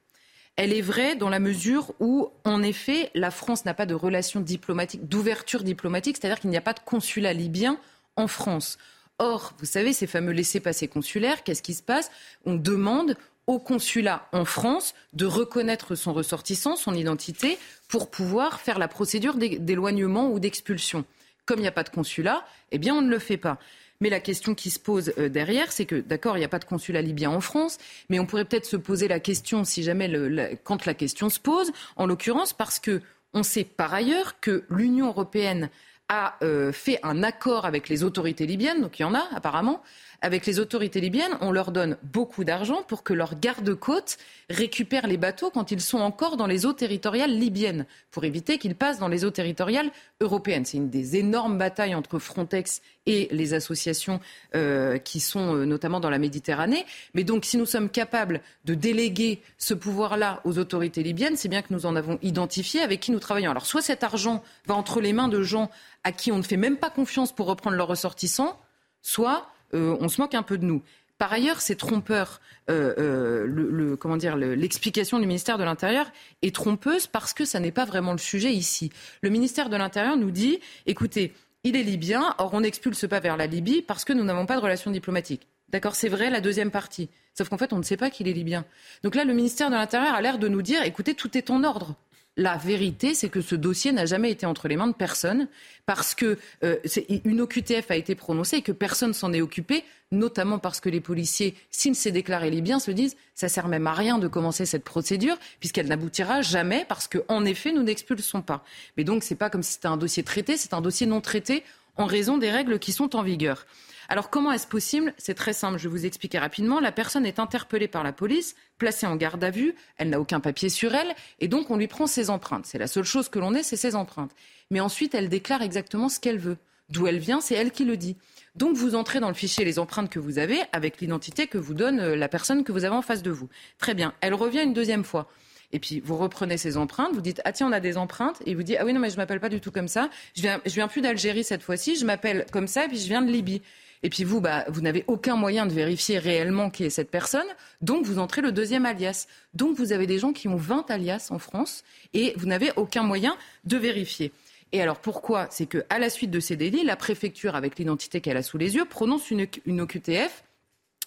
Elle 0.56 0.74
est 0.74 0.82
vraie 0.82 1.16
dans 1.16 1.30
la 1.30 1.40
mesure 1.40 1.94
où, 2.00 2.30
en 2.44 2.64
effet, 2.64 3.12
la 3.14 3.30
France 3.30 3.64
n'a 3.66 3.76
pas 3.76 3.86
de 3.86 3.94
relation 3.94 4.40
diplomatique, 4.40 5.08
d'ouverture 5.08 5.64
diplomatique, 5.64 6.18
c'est-à-dire 6.18 6.40
qu'il 6.40 6.50
n'y 6.50 6.58
a 6.58 6.62
pas 6.62 6.74
de 6.74 6.80
consulat 6.80 7.34
libyen 7.34 7.80
en 8.16 8.28
France. 8.28 8.80
Or, 9.20 9.54
vous 9.60 9.66
savez, 9.66 9.94
ces 9.94 10.08
fameux 10.08 10.32
laissés-passer 10.32 10.88
consulaires, 10.88 11.44
qu'est-ce 11.44 11.62
qui 11.62 11.76
se 11.76 11.84
passe? 11.84 12.10
On 12.46 12.56
demande 12.56 13.16
au 13.46 13.60
consulat 13.60 14.28
en 14.32 14.46
France 14.46 14.96
de 15.14 15.26
reconnaître 15.26 15.94
son 15.94 16.12
ressortissant, 16.12 16.76
son 16.76 16.96
identité, 16.96 17.60
pour 17.88 18.10
pouvoir 18.10 18.60
faire 18.60 18.80
la 18.80 18.88
procédure 18.88 19.36
d'éloignement 19.36 20.32
ou 20.32 20.40
d'expulsion. 20.40 21.06
Comme 21.46 21.60
il 21.60 21.62
n'y 21.62 21.68
a 21.68 21.72
pas 21.72 21.84
de 21.84 21.90
consulat, 21.90 22.46
eh 22.72 22.80
bien, 22.80 22.96
on 22.96 23.02
ne 23.02 23.10
le 23.10 23.20
fait 23.20 23.38
pas. 23.38 23.60
Mais 24.00 24.10
la 24.10 24.20
question 24.20 24.54
qui 24.54 24.70
se 24.70 24.80
pose 24.80 25.14
euh, 25.18 25.30
derrière, 25.30 25.72
c'est 25.72 25.86
que, 25.86 25.96
d'accord, 25.96 26.38
il 26.38 26.40
n'y 26.40 26.46
a 26.46 26.50
pas 26.50 26.60
de 26.60 26.66
consulat 26.66 27.02
libyen 27.02 27.32
en 27.32 27.42
France, 27.42 27.78
mais 28.10 28.20
on 28.20 28.26
pourrait 28.26 28.46
peut-être 28.46 28.66
se 28.66 28.78
poser 28.78 29.08
la 29.08 29.20
question, 29.20 29.64
si 29.64 29.84
jamais, 29.84 30.58
quand 30.64 30.86
la 30.86 30.94
question 30.94 31.30
se 31.30 31.40
pose, 31.40 31.72
en 31.96 32.06
l'occurrence, 32.06 32.54
parce 32.54 32.80
que 32.80 33.02
on 33.34 33.44
sait 33.44 33.64
par 33.64 33.94
ailleurs 33.94 34.40
que 34.40 34.64
l'Union 34.70 35.08
européenne 35.08 35.70
a 36.10 36.36
euh, 36.42 36.72
fait 36.72 37.00
un 37.04 37.24
accord 37.24 37.66
avec 37.66 37.90
les 37.90 38.04
autorités 38.04 38.46
libyennes, 38.46 38.82
donc 38.82 39.00
il 39.00 39.02
y 39.02 39.06
en 39.06 39.14
a 39.14 39.28
apparemment, 39.36 39.82
avec 40.22 40.46
les 40.46 40.60
autorités 40.60 41.00
libyennes, 41.00 41.38
on 41.42 41.52
leur 41.52 41.72
donne 41.72 41.98
beaucoup 42.02 42.44
d'argent 42.44 42.82
pour 42.84 43.04
que 43.04 43.14
leurs 43.14 43.40
gardes-côtes 43.40 44.18
récupèrent 44.50 45.08
les 45.08 45.18
bateaux 45.18 45.52
quand 45.52 45.72
ils 45.72 45.82
sont 45.82 46.00
encore 46.00 46.38
dans 46.38 46.48
les 46.48 46.66
eaux 46.66 46.74
territoriales 46.74 47.38
libyennes, 47.38 47.86
pour 48.12 48.24
éviter 48.24 48.58
qu'ils 48.58 48.76
passent 48.76 49.00
dans 49.00 49.08
les 49.08 49.26
eaux 49.26 49.32
territoriales 49.32 49.92
européennes. 50.20 50.66
C'est 50.66 50.78
une 50.78 50.90
des 50.90 51.18
énormes 51.18 51.58
batailles 51.58 51.94
entre 51.94 52.18
Frontex 52.18 52.82
et 53.06 53.28
les 53.32 53.54
associations 53.54 54.20
euh, 54.56 54.98
qui 54.98 55.20
sont 55.20 55.56
euh, 55.56 55.66
notamment 55.66 56.00
dans 56.00 56.10
la 56.10 56.20
Méditerranée. 56.20 56.86
Mais 57.14 57.24
donc, 57.24 57.46
si 57.46 57.58
nous 57.58 57.66
sommes 57.66 57.90
capables 57.90 58.42
de 58.66 58.74
déléguer 58.74 59.42
ce 59.58 59.74
pouvoir-là 59.74 60.42
aux 60.46 60.58
autorités 60.58 61.04
libyennes, 61.04 61.38
c'est 61.38 61.48
bien 61.48 61.62
que 61.62 61.74
nous 61.74 61.86
en 61.86 61.96
avons 61.96 62.18
identifié 62.22 62.82
avec 62.82 63.00
qui 63.00 63.12
nous 63.12 63.20
travaillons. 63.20 63.52
Alors, 63.52 63.66
soit 63.66 63.82
cet 63.82 64.04
argent 64.04 64.44
va 64.66 64.76
entre 64.76 65.00
les 65.00 65.14
mains 65.14 65.30
de 65.30 65.42
gens 65.42 65.70
à 66.04 66.12
qui 66.12 66.32
on 66.32 66.38
ne 66.38 66.44
fait 66.44 66.58
même 66.58 66.78
pas 66.78 66.90
confiance 66.90 67.34
pour 67.34 67.48
reprendre 67.48 67.78
leurs 67.78 67.88
ressortissants, 67.88 68.60
soit 69.02 69.48
on 69.74 70.10
se 70.10 70.22
moque 70.22 70.36
un 70.36 70.44
peu 70.44 70.58
de 70.58 70.66
nous. 70.66 70.82
Par 71.18 71.34
ailleurs, 71.34 71.62
c'est 71.62 71.76
trompeur. 71.76 72.42
Euh, 72.70 72.94
euh, 73.00 73.96
comment 73.96 74.18
dire, 74.18 74.36
l'explication 74.36 75.20
du 75.20 75.26
ministère 75.26 75.58
de 75.58 75.64
l'Intérieur 75.64 76.12
est 76.42 76.54
trompeuse 76.54 77.08
parce 77.08 77.34
que 77.34 77.46
ça 77.46 77.60
n'est 77.60 77.72
pas 77.72 77.86
vraiment 77.86 78.12
le 78.12 78.18
sujet 78.20 78.54
ici. 78.54 78.92
Le 79.22 79.30
ministère 79.30 79.70
de 79.70 79.78
l'Intérieur 79.78 80.18
nous 80.18 80.32
dit, 80.32 80.60
écoutez, 80.86 81.34
il 81.64 81.76
est 81.76 81.84
libyen, 81.84 82.36
or 82.38 82.54
on 82.54 82.62
n'expulse 82.62 83.08
pas 83.08 83.20
vers 83.20 83.36
la 83.36 83.48
Libye 83.48 83.82
parce 83.82 84.06
que 84.06 84.14
nous 84.14 84.24
n'avons 84.24 84.46
pas 84.46 84.56
de 84.56 84.62
relation 84.62 84.92
diplomatique. 84.92 85.48
D'accord, 85.70 85.96
c'est 85.96 86.08
vrai 86.08 86.30
la 86.30 86.40
deuxième 86.40 86.72
partie. 86.72 87.10
Sauf 87.34 87.50
qu'en 87.50 87.58
fait, 87.58 87.74
on 87.74 87.78
ne 87.78 87.84
sait 87.84 87.98
pas 87.98 88.10
qu'il 88.10 88.28
est 88.28 88.34
libyen. 88.34 88.64
Donc 89.04 89.16
là, 89.16 89.24
le 89.24 89.34
ministère 89.34 89.70
de 89.70 89.76
l'Intérieur 89.76 90.14
a 90.14 90.22
l'air 90.22 90.38
de 90.38 90.48
nous 90.48 90.62
dire, 90.62 90.84
écoutez, 90.84 91.14
tout 91.14 91.36
est 91.38 91.50
en 91.50 91.64
ordre. 91.64 91.96
La 92.40 92.56
vérité, 92.56 93.16
c'est 93.16 93.30
que 93.30 93.42
ce 93.42 93.56
dossier 93.56 93.92
n'a 93.92 94.06
jamais 94.06 94.30
été 94.30 94.46
entre 94.46 94.68
les 94.68 94.78
mains 94.78 94.88
de 94.88 94.94
personne 94.94 95.48
parce 95.88 96.14
que 96.14 96.38
euh, 96.64 96.78
une 97.26 97.42
OQTF 97.42 97.90
a 97.90 97.96
été 97.96 98.14
prononcée 98.14 98.58
et 98.58 98.62
que 98.62 98.72
personne 98.72 99.14
s'en 99.14 99.34
est 99.34 99.42
occupé, 99.42 99.84
notamment 100.12 100.60
parce 100.60 100.80
que 100.80 100.90
les 100.90 101.02
policiers, 101.02 101.56
s'ils 101.72 101.96
s'est 101.96 102.12
déclaré 102.12 102.52
libyens, 102.52 102.78
se 102.78 102.92
disent 102.92 103.18
ça 103.34 103.50
sert 103.50 103.68
même 103.68 103.88
à 103.88 103.94
rien 103.94 104.20
de 104.20 104.28
commencer 104.28 104.68
cette 104.68 104.84
procédure 104.84 105.36
puisqu'elle 105.60 105.88
n'aboutira 105.88 106.44
jamais 106.44 106.86
parce 106.88 107.08
qu'en 107.08 107.44
effet, 107.44 107.72
nous 107.72 107.82
n'expulsons 107.82 108.44
pas. 108.44 108.64
Mais 108.98 109.04
donc, 109.04 109.24
c'est 109.24 109.34
pas 109.34 109.50
comme 109.50 109.64
si 109.64 109.74
c'était 109.74 109.88
un 109.88 109.98
dossier 109.98 110.22
traité, 110.22 110.58
c'est 110.58 110.76
un 110.76 110.82
dossier 110.82 111.08
non 111.08 111.22
traité 111.22 111.64
en 111.98 112.06
raison 112.06 112.38
des 112.38 112.52
règles 112.52 112.80
qui 112.80 112.92
sont 112.92 113.16
en 113.16 113.24
vigueur. 113.24 113.66
Alors 114.10 114.30
comment 114.30 114.52
est-ce 114.52 114.68
possible? 114.68 115.14
C'est 115.18 115.34
très 115.34 115.54
simple, 115.54 115.78
je 115.78 115.90
vais 115.90 115.98
vous 115.98 116.06
expliquer 116.06 116.40
rapidement. 116.40 116.80
La 116.80 116.92
personne 116.92 117.26
est 117.26 117.40
interpellée 117.40 117.90
par 117.90 118.04
la 118.04 118.14
police, 118.14 118.56
placée 118.78 119.06
en 119.06 119.18
garde 119.18 119.44
à 119.44 119.50
vue, 119.50 119.76
elle 119.98 120.10
n'a 120.10 120.20
aucun 120.20 120.40
papier 120.40 120.70
sur 120.70 120.96
elle, 120.96 121.14
et 121.40 121.48
donc 121.48 121.70
on 121.70 121.78
lui 121.78 121.88
prend 121.88 122.08
ses 122.08 122.30
empreintes. 122.30 122.66
C'est 122.66 122.78
la 122.78 122.88
seule 122.88 123.04
chose 123.04 123.28
que 123.28 123.40
l'on 123.40 123.54
ait, 123.54 123.64
c'est 123.64 123.76
ses 123.76 123.96
empreintes. 123.96 124.32
Mais 124.72 124.80
ensuite, 124.80 125.14
elle 125.14 125.30
déclare 125.30 125.62
exactement 125.62 126.08
ce 126.10 126.20
qu'elle 126.20 126.40
veut. 126.40 126.58
D'où 126.90 127.06
elle 127.08 127.20
vient, 127.20 127.42
c'est 127.42 127.56
elle 127.56 127.72
qui 127.72 127.84
le 127.84 127.98
dit. 127.98 128.16
Donc 128.56 128.76
vous 128.76 128.96
entrez 128.96 129.20
dans 129.20 129.28
le 129.28 129.34
fichier 129.34 129.66
les 129.66 129.78
empreintes 129.78 130.10
que 130.10 130.20
vous 130.20 130.40
avez 130.40 130.62
avec 130.72 131.02
l'identité 131.02 131.48
que 131.48 131.58
vous 131.58 131.74
donne 131.74 132.00
euh, 132.00 132.16
la 132.16 132.28
personne 132.28 132.64
que 132.64 132.72
vous 132.72 132.86
avez 132.86 132.96
en 132.96 133.02
face 133.02 133.22
de 133.22 133.30
vous. 133.30 133.50
Très 133.78 133.94
bien. 133.94 134.14
Elle 134.22 134.34
revient 134.34 134.64
une 134.64 134.74
deuxième 134.74 135.04
fois. 135.04 135.28
Et 135.72 135.80
puis 135.80 136.00
vous 136.00 136.18
reprenez 136.18 136.58
ces 136.58 136.78
empreintes, 136.78 137.14
vous 137.14 137.22
dites 137.22 137.42
ah 137.44 137.52
tiens 137.52 137.68
on 137.68 137.72
a 137.74 137.80
des 137.80 137.98
empreintes 137.98 138.42
et 138.46 138.52
il 138.52 138.56
vous 138.56 138.64
dit 138.64 138.78
ah 138.78 138.86
oui 138.86 138.94
non 138.94 139.02
mais 139.02 139.10
je 139.10 139.18
m'appelle 139.18 139.42
pas 139.42 139.50
du 139.50 139.60
tout 139.60 139.72
comme 139.72 139.90
ça, 139.90 140.10
je 140.36 140.42
viens 140.42 140.62
je 140.66 140.74
viens 140.74 140.88
plus 140.88 141.02
d'Algérie 141.02 141.44
cette 141.44 141.62
fois-ci, 141.62 141.98
je 141.98 142.06
m'appelle 142.06 142.46
comme 142.52 142.68
ça 142.68 142.86
et 142.86 142.88
puis 142.88 142.98
je 142.98 143.08
viens 143.08 143.22
de 143.22 143.32
Libye. 143.32 143.62
Et 144.04 144.10
puis 144.10 144.24
vous, 144.24 144.42
bah, 144.42 144.66
vous 144.68 144.82
n'avez 144.82 145.04
aucun 145.08 145.36
moyen 145.36 145.66
de 145.66 145.74
vérifier 145.74 146.20
réellement 146.20 146.70
qui 146.70 146.84
est 146.84 146.90
cette 146.90 147.10
personne. 147.10 147.48
Donc 147.82 148.06
vous 148.06 148.20
entrez 148.20 148.42
le 148.42 148.52
deuxième 148.52 148.86
alias. 148.86 149.28
Donc 149.54 149.76
vous 149.78 149.92
avez 149.92 150.06
des 150.06 150.20
gens 150.20 150.34
qui 150.34 150.48
ont 150.48 150.56
20 150.56 150.92
alias 150.92 151.30
en 151.32 151.40
France 151.40 151.84
et 152.14 152.34
vous 152.38 152.46
n'avez 152.46 152.72
aucun 152.76 153.04
moyen 153.04 153.36
de 153.66 153.78
vérifier. 153.78 154.32
Et 154.72 154.82
alors 154.82 155.00
pourquoi? 155.00 155.48
C'est 155.50 155.66
qu'à 155.66 156.00
la 156.00 156.10
suite 156.10 156.30
de 156.30 156.40
ces 156.40 156.56
délits, 156.56 156.84
la 156.84 156.96
préfecture, 156.96 157.56
avec 157.56 157.80
l'identité 157.80 158.22
qu'elle 158.22 158.38
a 158.38 158.44
sous 158.44 158.58
les 158.58 158.76
yeux, 158.76 158.86
prononce 158.86 159.32
une, 159.32 159.48
une 159.66 159.82
OQTF. 159.82 160.44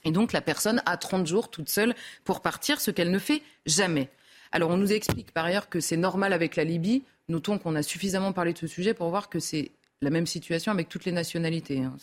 Et 0.05 0.13
donc 0.13 0.33
la 0.33 0.41
personne 0.41 0.83
a 0.87 0.97
30 0.97 1.27
jours 1.27 1.51
toute 1.51 1.69
seule 1.69 1.95
pour 2.25 2.41
partir, 2.41 2.81
ce 2.81 2.91
qu'elle 2.91 3.11
ne 3.11 3.19
fait 3.19 3.43
jamais. 3.67 4.09
Alors 4.53 4.71
on 4.71 4.77
nous 4.77 4.93
explique 4.93 5.33
par 5.33 5.45
ailleurs 5.45 5.69
que 5.69 5.81
c'est 5.81 5.97
normal 5.97 6.33
avec 6.33 6.57
la 6.57 6.65
Libye. 6.65 7.03
Notons 7.29 7.59
qu'on 7.59 7.77
a 7.77 7.83
suffisamment 7.83 8.33
parlé 8.33 8.53
de 8.53 8.59
ce 8.59 8.67
sujet 8.67 8.95
pour 8.95 9.09
voir 9.11 9.29
que 9.29 9.39
c'est 9.39 9.71
la 10.03 10.11
même 10.11 10.27
situation 10.27 10.73
avec 10.73 10.89
toutes 10.89 11.05
les 11.05 11.13
nationalités. 11.13 11.83
Hein. 11.83 11.95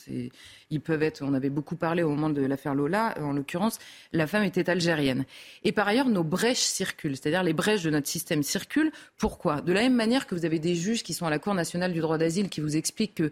Ils 0.70 0.82
peuvent 0.82 1.02
être, 1.02 1.24
on 1.24 1.34
avait 1.34 1.50
beaucoup 1.50 1.76
parlé 1.76 2.04
au 2.04 2.10
moment 2.10 2.30
de 2.30 2.46
l'affaire 2.46 2.76
Lola, 2.76 3.16
en 3.20 3.34
l'occurrence, 3.34 3.80
la 4.14 4.28
femme 4.28 4.44
était 4.44 4.70
algérienne. 4.70 5.26
Et 5.64 5.72
par 5.72 5.88
ailleurs, 5.88 6.08
nos 6.08 6.24
brèches 6.24 6.60
circulent, 6.60 7.18
c'est-à-dire 7.18 7.42
les 7.42 7.54
brèches 7.54 7.82
de 7.82 7.90
notre 7.90 8.08
système 8.08 8.44
circulent. 8.44 8.92
Pourquoi? 9.18 9.62
De 9.62 9.74
la 9.74 9.82
même 9.82 9.96
manière 9.96 10.28
que 10.28 10.36
vous 10.36 10.46
avez 10.46 10.60
des 10.60 10.76
juges 10.76 11.02
qui 11.02 11.16
sont 11.16 11.26
à 11.26 11.32
la 11.32 11.40
Cour 11.40 11.56
nationale 11.56 11.92
du 11.92 12.00
droit 12.00 12.20
d'asile 12.20 12.50
qui 12.50 12.62
vous 12.62 12.78
expliquent 12.78 13.16
que 13.16 13.32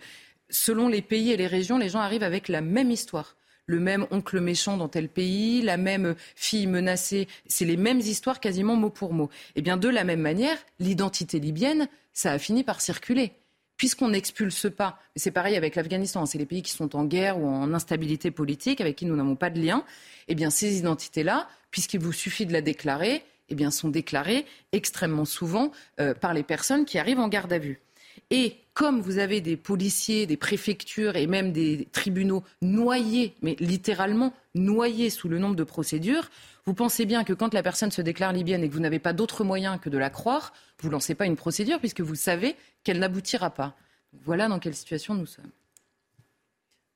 selon 0.49 0.89
les 0.89 1.03
pays 1.03 1.31
et 1.31 1.37
les 1.37 1.47
régions, 1.47 1.77
les 1.77 1.89
gens 1.89 1.99
arrivent 1.99 2.23
avec 2.23 2.47
la 2.47 2.61
même 2.61 2.89
histoire 2.89 3.35
le 3.67 3.79
même 3.79 4.05
oncle 4.11 4.39
méchant 4.39 4.77
dans 4.77 4.87
tel 4.87 5.09
pays, 5.09 5.61
la 5.61 5.77
même 5.77 6.15
fille 6.35 6.67
menacée, 6.67 7.27
c'est 7.47 7.65
les 7.65 7.77
mêmes 7.77 7.99
histoires 7.99 8.39
quasiment 8.39 8.75
mot 8.75 8.89
pour 8.89 9.13
mot. 9.13 9.29
Eh 9.55 9.61
bien 9.61 9.77
de 9.77 9.89
la 9.89 10.03
même 10.03 10.21
manière, 10.21 10.57
l'identité 10.79 11.39
libyenne, 11.39 11.87
ça 12.13 12.31
a 12.31 12.39
fini 12.39 12.63
par 12.63 12.81
circuler 12.81 13.33
puisqu'on 13.77 14.09
n'expulse 14.09 14.67
pas, 14.75 14.99
c'est 15.15 15.31
pareil 15.31 15.55
avec 15.55 15.75
l'Afghanistan, 15.75 16.25
c'est 16.25 16.37
les 16.37 16.45
pays 16.45 16.61
qui 16.61 16.71
sont 16.71 16.95
en 16.95 17.05
guerre 17.05 17.39
ou 17.39 17.47
en 17.47 17.73
instabilité 17.73 18.31
politique, 18.31 18.81
avec 18.81 18.95
qui 18.95 19.05
nous 19.05 19.15
n'avons 19.15 19.35
pas 19.35 19.49
de 19.49 19.59
lien, 19.59 19.83
eh 20.27 20.35
bien 20.35 20.49
ces 20.49 20.77
identités-là, 20.77 21.47
puisqu'il 21.71 21.99
vous 21.99 22.13
suffit 22.13 22.45
de 22.45 22.53
la 22.53 22.61
déclarer, 22.61 23.23
eh 23.49 23.55
bien 23.55 23.71
sont 23.71 23.89
déclarées 23.89 24.45
extrêmement 24.71 25.25
souvent 25.25 25.71
euh, 25.99 26.13
par 26.13 26.33
les 26.33 26.43
personnes 26.43 26.85
qui 26.85 26.97
arrivent 26.97 27.19
en 27.19 27.27
garde 27.27 27.51
à 27.53 27.59
vue. 27.59 27.81
Et 28.29 28.57
comme 28.73 28.99
vous 29.01 29.17
avez 29.17 29.41
des 29.41 29.57
policiers, 29.57 30.25
des 30.25 30.37
préfectures 30.37 31.15
et 31.15 31.27
même 31.27 31.51
des 31.51 31.87
tribunaux 31.91 32.43
noyés, 32.61 33.35
mais 33.41 33.55
littéralement 33.59 34.33
noyés 34.53 35.09
sous 35.09 35.29
le 35.29 35.39
nombre 35.39 35.55
de 35.55 35.63
procédures, 35.63 36.29
vous 36.65 36.73
pensez 36.73 37.05
bien 37.05 37.23
que 37.23 37.33
quand 37.33 37.53
la 37.53 37.63
personne 37.63 37.91
se 37.91 38.01
déclare 38.01 38.33
libyenne 38.33 38.63
et 38.63 38.69
que 38.69 38.73
vous 38.73 38.79
n'avez 38.79 38.99
pas 38.99 39.13
d'autre 39.13 39.43
moyen 39.43 39.77
que 39.77 39.89
de 39.89 39.97
la 39.97 40.09
croire, 40.09 40.53
vous 40.79 40.87
ne 40.87 40.93
lancez 40.93 41.15
pas 41.15 41.25
une 41.25 41.35
procédure 41.35 41.79
puisque 41.79 42.01
vous 42.01 42.15
savez 42.15 42.55
qu'elle 42.83 42.99
n'aboutira 42.99 43.49
pas. 43.49 43.75
Voilà 44.23 44.47
dans 44.47 44.59
quelle 44.59 44.75
situation 44.75 45.13
nous 45.13 45.25
sommes. 45.25 45.51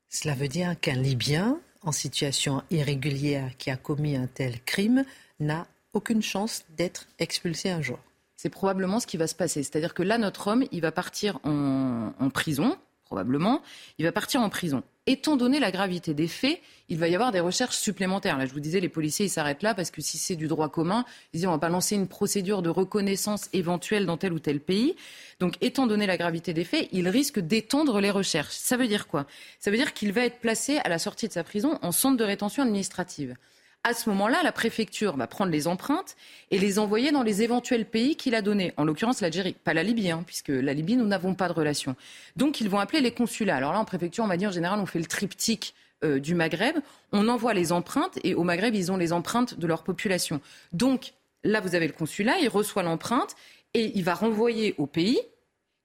Cela 0.10 0.34
veut 0.34 0.48
dire 0.48 0.80
qu'un 0.80 0.96
Libyen 0.96 1.60
en 1.84 1.92
situation 1.92 2.64
irrégulière 2.72 3.56
qui 3.58 3.70
a 3.70 3.78
commis 3.78 4.16
un 4.16 4.28
tel 4.28 4.62
crime 4.64 5.06
n'a 5.40 5.68
aucune 5.94 6.22
chance 6.22 6.66
d'être 6.76 7.08
expulsé 7.20 7.70
un 7.70 7.82
jour. 7.82 8.00
C'est 8.42 8.48
probablement 8.48 9.02
ce 9.02 9.06
qui 9.06 9.18
va 9.18 9.28
se 9.28 9.36
passer. 9.36 9.64
C'est-à-dire 9.64 9.94
que 9.94 10.02
là, 10.02 10.18
notre 10.18 10.48
homme, 10.48 10.64
il 10.72 10.80
va 10.80 10.94
partir 10.94 11.40
en, 11.44 12.30
prison, 12.34 12.78
probablement. 13.04 13.62
Il 13.98 14.06
va 14.06 14.14
partir 14.14 14.40
en 14.40 14.48
prison 14.48 14.82
étant 15.08 15.36
donné 15.36 15.60
la 15.60 15.72
gravité 15.72 16.14
des 16.14 16.28
faits, 16.28 16.62
il 16.88 17.00
va 17.00 17.08
y 17.08 17.16
avoir 17.16 17.32
des 17.32 17.40
recherches 17.40 17.76
supplémentaires. 17.76 18.38
Là, 18.38 18.46
je 18.46 18.54
vous 18.54 18.60
disais, 18.60 18.80
les 18.80 18.90
policiers, 18.90 19.26
ils 19.26 19.30
s'arrêtent 19.30 19.64
là 19.64 19.74
parce 19.74 19.90
que 19.90 20.02
si 20.02 20.20
c'est 20.20 20.36
du 20.36 20.48
droit 20.48 20.70
commun, 20.70 21.04
ils 21.34 21.38
disent 21.38 21.48
on 21.48 21.52
va 21.52 21.58
pas 21.58 21.68
lancer 21.68 21.96
une 21.96 22.08
procédure 22.08 22.62
de 22.62 22.70
reconnaissance 22.70 23.50
éventuelle 23.52 24.06
dans 24.06 24.18
tel 24.18 24.32
ou 24.32 24.40
tel 24.40 24.60
pays. 24.60 24.96
Donc, 25.40 25.56
étant 25.62 25.88
donné 25.88 26.06
la 26.06 26.16
gravité 26.16 26.54
des 26.54 26.64
faits, 26.64 26.88
il 26.92 27.10
risque 27.10 27.40
d'étendre 27.40 28.00
les 28.00 28.12
recherches. 28.12 28.54
Ça 28.54 28.78
veut 28.78 28.88
dire 28.88 29.08
quoi? 29.08 29.26
Ça 29.60 29.72
veut 29.72 29.78
dire 29.78 29.94
qu'il 29.94 30.14
va 30.14 30.22
être 30.22 30.40
placé 30.40 30.78
à 30.78 30.90
la 30.90 31.00
sortie 31.00 31.28
de 31.28 31.34
sa 31.34 31.44
prison 31.44 31.80
en 31.82 31.92
centre 31.92 32.16
de 32.16 32.24
rétention 32.24 32.62
administrative. 32.62 33.36
À 33.84 33.94
ce 33.94 34.10
moment-là, 34.10 34.44
la 34.44 34.52
préfecture 34.52 35.16
va 35.16 35.26
prendre 35.26 35.52
les 35.52 35.68
empreintes 35.68 36.18
et 36.52 36.60
les 36.60 36.80
envoyer 36.80 37.12
dans 37.12 37.24
les 37.24 37.44
éventuels 37.44 37.86
pays 37.86 38.18
qu'il 38.18 38.36
a 38.36 38.42
donnés. 38.42 38.74
En 38.76 38.84
l'occurrence, 38.84 39.22
l'Algérie, 39.22 39.54
pas 39.54 39.74
la 39.74 39.84
Libye, 39.84 40.12
hein, 40.12 40.24
puisque 40.26 40.50
la 40.50 40.74
Libye, 40.74 40.98
nous 40.98 41.08
n'avons 41.08 41.34
pas 41.34 41.48
de 41.48 41.54
relation. 41.54 41.96
Donc, 42.36 42.60
ils 42.60 42.70
vont 42.70 42.80
appeler 42.80 43.00
les 43.00 43.14
consulats. 43.14 43.56
Alors 43.56 43.72
là, 43.72 43.80
en 43.80 43.86
préfecture, 43.86 44.24
on 44.24 44.28
va 44.28 44.36
dire 44.36 44.50
en 44.50 44.54
général, 44.54 44.80
on 44.80 44.86
fait 44.86 45.00
le 45.00 45.06
triptyque 45.06 45.74
euh, 46.04 46.20
du 46.20 46.36
Maghreb. 46.36 46.76
On 47.14 47.30
envoie 47.30 47.54
les 47.54 47.72
empreintes 47.72 48.20
et 48.24 48.36
au 48.36 48.44
Maghreb, 48.44 48.76
ils 48.76 48.92
ont 48.92 48.98
les 48.98 49.14
empreintes 49.14 49.58
de 49.58 49.66
leur 49.66 49.84
population. 49.84 50.42
Donc, 50.74 51.14
là, 51.46 51.62
vous 51.62 51.74
avez 51.74 51.88
le 51.88 51.94
consulat, 51.94 52.38
il 52.40 52.50
reçoit 52.50 52.84
l'empreinte 52.84 53.36
et 53.74 53.92
il 53.96 54.04
va 54.04 54.14
renvoyer 54.14 54.76
au 54.78 54.88
pays 54.88 55.20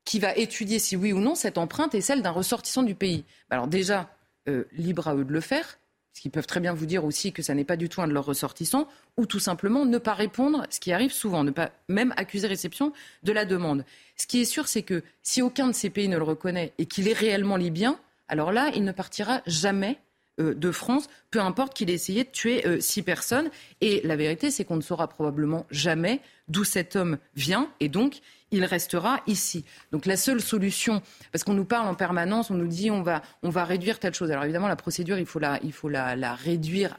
qui 0.04 0.18
va 0.18 0.36
étudier 0.36 0.78
si 0.78 0.96
oui 0.96 1.12
ou 1.12 1.20
non 1.20 1.34
cette 1.34 1.58
empreinte 1.58 1.94
est 1.94 2.00
celle 2.00 2.22
d'un 2.22 2.30
ressortissant 2.30 2.82
du 2.82 2.94
pays. 2.94 3.24
Alors 3.50 3.66
déjà, 3.66 4.10
euh, 4.48 4.64
libre 4.72 5.08
à 5.08 5.14
eux 5.14 5.24
de 5.24 5.32
le 5.32 5.40
faire. 5.40 5.78
Ce 6.14 6.20
qu'ils 6.20 6.30
peuvent 6.30 6.46
très 6.46 6.60
bien 6.60 6.72
vous 6.72 6.86
dire 6.86 7.04
aussi 7.04 7.32
que 7.32 7.42
ça 7.42 7.54
n'est 7.54 7.64
pas 7.64 7.76
du 7.76 7.88
tout 7.88 8.00
un 8.00 8.06
de 8.06 8.12
leurs 8.12 8.24
ressortissants, 8.24 8.88
ou 9.16 9.26
tout 9.26 9.40
simplement 9.40 9.84
ne 9.84 9.98
pas 9.98 10.14
répondre, 10.14 10.64
ce 10.70 10.78
qui 10.78 10.92
arrive 10.92 11.12
souvent, 11.12 11.42
ne 11.42 11.50
pas 11.50 11.72
même 11.88 12.14
accuser 12.16 12.46
réception 12.46 12.92
de 13.24 13.32
la 13.32 13.44
demande. 13.44 13.84
Ce 14.16 14.26
qui 14.26 14.40
est 14.40 14.44
sûr, 14.44 14.68
c'est 14.68 14.82
que 14.82 15.02
si 15.22 15.42
aucun 15.42 15.66
de 15.66 15.72
ces 15.72 15.90
pays 15.90 16.08
ne 16.08 16.16
le 16.16 16.22
reconnaît 16.22 16.72
et 16.78 16.86
qu'il 16.86 17.08
est 17.08 17.12
réellement 17.14 17.56
libyen, 17.56 17.98
alors 18.28 18.52
là, 18.52 18.70
il 18.74 18.84
ne 18.84 18.92
partira 18.92 19.42
jamais 19.46 19.98
de 20.38 20.70
France, 20.70 21.08
peu 21.30 21.40
importe 21.40 21.74
qu'il 21.74 21.90
ait 21.90 21.94
essayé 21.94 22.24
de 22.24 22.30
tuer 22.30 22.66
euh, 22.66 22.80
six 22.80 23.02
personnes. 23.02 23.50
Et 23.80 24.00
la 24.04 24.16
vérité, 24.16 24.50
c'est 24.50 24.64
qu'on 24.64 24.76
ne 24.76 24.82
saura 24.82 25.08
probablement 25.08 25.66
jamais 25.70 26.20
d'où 26.48 26.64
cet 26.64 26.96
homme 26.96 27.18
vient, 27.36 27.70
et 27.80 27.88
donc 27.88 28.20
il 28.50 28.64
restera 28.64 29.20
ici. 29.26 29.64
Donc 29.92 30.06
la 30.06 30.16
seule 30.16 30.40
solution, 30.40 31.02
parce 31.32 31.42
qu'on 31.42 31.54
nous 31.54 31.64
parle 31.64 31.88
en 31.88 31.94
permanence, 31.94 32.50
on 32.50 32.54
nous 32.54 32.68
dit 32.68 32.90
on 32.90 33.02
va, 33.02 33.22
on 33.42 33.48
va 33.48 33.64
réduire 33.64 33.98
telle 33.98 34.14
chose. 34.14 34.30
Alors 34.30 34.44
évidemment, 34.44 34.68
la 34.68 34.76
procédure, 34.76 35.18
il 35.18 35.26
faut 35.26 35.38
la, 35.38 35.58
il 35.62 35.72
faut 35.72 35.88
la, 35.88 36.14
la 36.14 36.34
réduire 36.34 36.96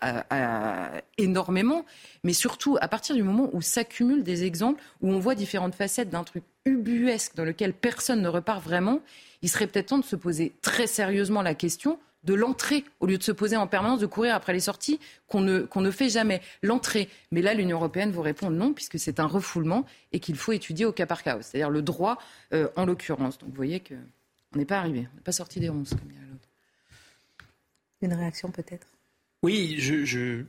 énormément, 1.18 1.86
mais 2.24 2.34
surtout 2.34 2.78
à 2.82 2.88
partir 2.88 3.16
du 3.16 3.24
moment 3.24 3.50
où 3.54 3.62
s'accumulent 3.62 4.24
des 4.24 4.44
exemples, 4.44 4.82
où 5.02 5.12
on 5.12 5.20
voit 5.20 5.36
différentes 5.36 5.76
facettes 5.76 6.10
d'un 6.10 6.24
truc 6.24 6.44
ubuesque 6.66 7.36
dans 7.36 7.46
lequel 7.46 7.74
personne 7.74 8.22
ne 8.22 8.28
repart 8.28 8.64
vraiment, 8.64 9.00
il 9.42 9.50
serait 9.50 9.68
peut-être 9.68 9.88
temps 9.88 10.00
de 10.00 10.06
se 10.06 10.16
poser 10.16 10.56
très 10.62 10.88
sérieusement 10.88 11.44
la 11.44 11.54
question 11.54 12.00
de 12.26 12.34
l'entrée, 12.34 12.84
au 13.00 13.06
lieu 13.06 13.18
de 13.18 13.24
se 13.24 13.32
poser 13.32 13.56
en 13.56 13.68
permanence, 13.68 14.00
de 14.00 14.06
courir 14.06 14.36
après 14.36 14.54
les 14.54 14.60
sorties 14.60 15.00
qu'on 15.28 15.42
ne, 15.42 15.62
qu'on 15.62 15.82
ne 15.82 15.92
fait 15.92 16.10
jamais. 16.10 16.42
L'entrée. 16.64 17.08
Mais 17.32 17.42
là, 17.42 17.54
l'Union 17.54 17.78
européenne 17.78 18.12
vous 18.12 18.22
répond 18.22 18.50
non, 18.50 18.74
puisque 18.74 19.00
c'est 19.00 19.20
un 19.20 19.28
refoulement 19.28 19.86
et 20.12 20.20
qu'il 20.20 20.36
faut 20.36 20.52
étudier 20.52 20.86
au 20.86 20.92
cas 20.92 21.06
par 21.06 21.24
cas, 21.24 21.42
c'est-à-dire 21.42 21.70
le 21.70 21.82
droit 21.82 22.18
euh, 22.54 22.68
en 22.76 22.86
l'occurrence. 22.86 23.38
Donc 23.38 23.50
vous 23.50 23.56
voyez 23.56 23.80
qu'on 23.80 24.58
n'est 24.60 24.66
pas 24.66 24.80
arrivé, 24.80 25.08
on 25.12 25.16
n'est 25.16 25.24
pas 25.24 25.32
sorti 25.32 25.60
des 25.60 25.70
ronces, 25.70 25.92
comme 25.92 26.10
dirait 26.10 26.26
l'autre. 26.30 26.50
Une 28.02 28.14
réaction 28.14 28.50
peut-être? 28.50 28.88
Oui, 29.44 29.76
je, 29.80 30.04
je... 30.06 30.44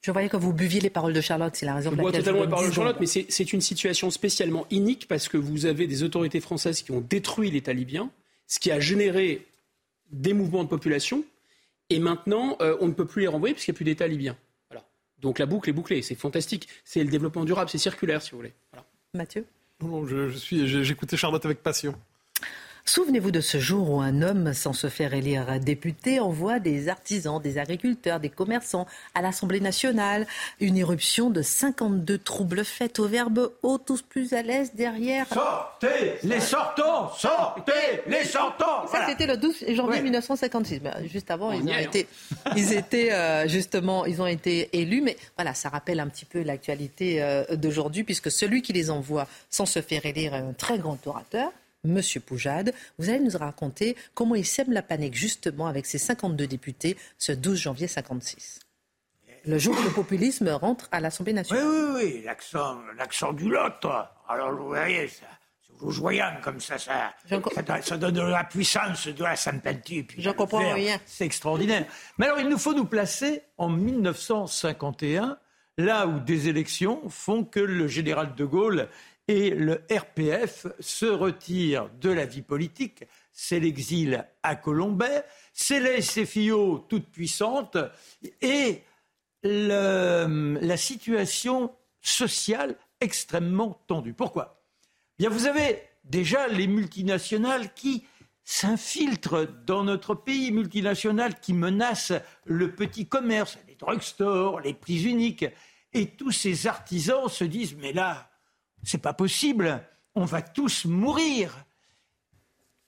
Je 0.00 0.12
voyais 0.12 0.28
que 0.28 0.36
vous 0.36 0.52
buviez 0.52 0.80
les 0.80 0.90
paroles 0.90 1.12
de 1.12 1.20
Charlotte, 1.20 1.54
c'est 1.56 1.66
la 1.66 1.74
raison 1.74 1.90
pour 1.90 2.06
laquelle 2.06 2.20
je 2.20 2.24
totalement 2.24 2.44
les 2.44 2.50
paroles 2.50 2.68
de 2.68 2.72
Charlotte, 2.72 2.96
mais 3.00 3.06
c'est 3.06 3.52
une 3.52 3.60
situation 3.60 4.10
spécialement 4.10 4.64
inique 4.70 5.08
parce 5.08 5.28
que 5.28 5.36
vous 5.36 5.66
avez 5.66 5.88
des 5.88 6.04
autorités 6.04 6.40
françaises 6.40 6.82
qui 6.82 6.92
ont 6.92 7.00
détruit 7.00 7.50
l'État 7.50 7.72
libyen, 7.72 8.08
ce 8.46 8.60
qui 8.60 8.70
a 8.70 8.78
généré 8.78 9.44
des 10.10 10.32
mouvements 10.32 10.64
de 10.64 10.68
population, 10.68 11.24
et 11.90 11.98
maintenant, 11.98 12.56
euh, 12.60 12.76
on 12.80 12.88
ne 12.88 12.92
peut 12.92 13.06
plus 13.06 13.22
les 13.22 13.28
renvoyer 13.28 13.54
puisqu'il 13.54 13.72
n'y 13.72 13.76
a 13.76 13.78
plus 13.78 13.84
d'État 13.84 14.06
libyen. 14.06 14.36
Voilà. 14.70 14.86
Donc 15.18 15.38
la 15.38 15.46
boucle 15.46 15.70
est 15.70 15.72
bouclée, 15.72 16.02
c'est 16.02 16.14
fantastique. 16.14 16.68
C'est 16.84 17.02
le 17.02 17.10
développement 17.10 17.44
durable, 17.44 17.70
c'est 17.70 17.78
circulaire, 17.78 18.22
si 18.22 18.32
vous 18.32 18.38
voulez. 18.38 18.52
Mathieu? 19.14 19.46
Non, 19.80 20.06
je, 20.06 20.28
je 20.28 20.36
suis, 20.36 20.84
j'écoutais 20.84 21.16
Charlotte 21.16 21.44
avec 21.44 21.62
passion. 21.62 21.94
Souvenez-vous 22.88 23.32
de 23.32 23.42
ce 23.42 23.58
jour 23.58 23.90
où 23.90 24.00
un 24.00 24.22
homme, 24.22 24.54
sans 24.54 24.72
se 24.72 24.86
faire 24.86 25.12
élire 25.12 25.60
député, 25.60 26.20
envoie 26.20 26.58
des 26.58 26.88
artisans, 26.88 27.38
des 27.38 27.58
agriculteurs, 27.58 28.18
des 28.18 28.30
commerçants 28.30 28.86
à 29.14 29.20
l'Assemblée 29.20 29.60
nationale. 29.60 30.26
Une 30.58 30.78
irruption 30.78 31.28
de 31.28 31.42
52 31.42 32.16
troubles 32.16 32.64
faits 32.64 32.98
au 32.98 33.06
verbe 33.06 33.52
haut, 33.62 33.76
tous 33.76 34.00
plus 34.00 34.32
à 34.32 34.40
l'aise 34.40 34.72
derrière. 34.72 35.26
Sortez 35.28 36.14
les 36.22 36.40
sortants 36.40 37.12
Sortez 37.12 38.00
les 38.06 38.24
sortants 38.24 38.86
Ça, 38.86 39.06
c'était 39.06 39.26
le 39.26 39.36
12 39.36 39.66
janvier 39.74 40.00
1956. 40.00 40.80
Ben, 40.80 40.94
juste 41.12 41.30
avant, 41.30 41.52
ils 41.52 41.68
ont 41.68 41.76
été, 41.76 42.08
ils 42.56 42.72
étaient 42.72 43.12
euh, 43.12 43.46
justement, 43.48 44.06
ils 44.06 44.22
ont 44.22 44.26
été 44.26 44.70
élus. 44.72 45.02
Mais 45.02 45.18
voilà, 45.36 45.52
ça 45.52 45.68
rappelle 45.68 46.00
un 46.00 46.08
petit 46.08 46.24
peu 46.24 46.42
l'actualité 46.42 47.22
euh, 47.22 47.44
d'aujourd'hui, 47.54 48.02
puisque 48.02 48.30
celui 48.30 48.62
qui 48.62 48.72
les 48.72 48.88
envoie 48.88 49.26
sans 49.50 49.66
se 49.66 49.82
faire 49.82 50.06
élire 50.06 50.34
est 50.34 50.38
un 50.38 50.54
très 50.54 50.78
grand 50.78 51.06
orateur. 51.06 51.52
Monsieur 51.84 52.20
Poujade. 52.20 52.72
Vous 52.98 53.08
allez 53.08 53.20
nous 53.20 53.36
raconter 53.36 53.96
comment 54.14 54.34
il 54.34 54.44
sème 54.44 54.72
la 54.72 54.82
panique 54.82 55.14
justement 55.14 55.66
avec 55.66 55.86
ses 55.86 55.98
52 55.98 56.46
députés 56.46 56.96
ce 57.18 57.32
12 57.32 57.58
janvier 57.58 57.88
56. 57.88 58.60
Le 59.44 59.58
jour 59.58 59.76
où 59.78 59.82
le 59.82 59.90
populisme 59.90 60.48
rentre 60.48 60.88
à 60.90 61.00
l'Assemblée 61.00 61.32
nationale. 61.32 61.64
Oui, 61.64 61.74
oui, 61.74 62.02
oui, 62.16 62.22
l'accent, 62.24 62.80
l'accent 62.96 63.32
du 63.32 63.48
Lot. 63.48 63.86
Alors, 64.28 64.52
vous 64.52 64.66
voyez, 64.66 65.08
ça, 65.08 65.26
c'est 65.62 65.90
joyant 65.90 66.34
comme 66.42 66.60
ça, 66.60 66.76
ça, 66.76 67.14
ça, 67.82 67.96
donne 67.96 68.14
de 68.14 68.20
la 68.20 68.44
puissance, 68.44 69.06
de 69.06 69.22
la 69.22 69.36
sympathie. 69.36 70.06
J'en 70.18 70.34
comprends 70.34 70.74
rien. 70.74 70.98
C'est 71.06 71.24
extraordinaire. 71.24 71.86
Mais 72.18 72.26
alors, 72.26 72.40
il 72.40 72.48
nous 72.48 72.58
faut 72.58 72.74
nous 72.74 72.84
placer 72.84 73.42
en 73.56 73.68
1951, 73.68 75.38
là 75.78 76.06
où 76.06 76.18
des 76.18 76.48
élections 76.48 77.08
font 77.08 77.44
que 77.44 77.60
le 77.60 77.86
général 77.86 78.34
de 78.34 78.44
Gaulle 78.44 78.88
et 79.28 79.50
le 79.50 79.84
RPF 79.90 80.66
se 80.80 81.06
retire 81.06 81.90
de 82.00 82.10
la 82.10 82.24
vie 82.24 82.42
politique. 82.42 83.04
c'est 83.30 83.60
l'exil 83.60 84.26
à 84.42 84.56
Colombay, 84.56 85.22
c'est 85.52 85.80
la 85.80 86.00
SFIO 86.00 86.86
toute 86.88 87.08
puissante 87.10 87.76
et 88.40 88.82
la 89.42 90.76
situation 90.76 91.72
sociale 92.00 92.76
extrêmement 93.00 93.80
tendue. 93.86 94.14
Pourquoi? 94.14 94.64
Bien, 95.18 95.28
vous 95.28 95.46
avez 95.46 95.82
déjà 96.04 96.48
les 96.48 96.66
multinationales 96.66 97.72
qui 97.74 98.04
s'infiltrent 98.44 99.46
dans 99.66 99.84
notre 99.84 100.14
pays, 100.14 100.50
multinationales 100.52 101.38
qui 101.38 101.52
menacent 101.52 102.14
le 102.44 102.74
petit 102.74 103.06
commerce, 103.06 103.58
les 103.68 103.74
drugstores, 103.74 104.60
les 104.60 104.74
prix 104.74 105.04
uniques. 105.04 105.44
Et 105.92 106.06
tous 106.06 106.32
ces 106.32 106.66
artisans 106.66 107.28
se 107.28 107.44
disent 107.44 107.76
Mais 107.76 107.92
là, 107.92 108.27
c'est 108.82 109.02
pas 109.02 109.12
possible, 109.12 109.82
on 110.14 110.24
va 110.24 110.42
tous 110.42 110.84
mourir. 110.84 111.52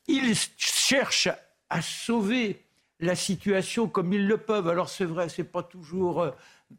Ils 0.07 0.35
cherchent 0.57 1.29
à 1.69 1.83
sauver 1.83 2.65
la 2.99 3.15
situation 3.15 3.89
comme 3.89 4.13
ils 4.13 4.27
le 4.27 4.39
peuvent. 4.39 4.69
Alors 4.69 4.89
c'est 4.89 5.05
vrai, 5.05 5.29
c'est 5.29 5.45
pas 5.45 5.63
toujours 5.63 6.23
euh, 6.23 6.31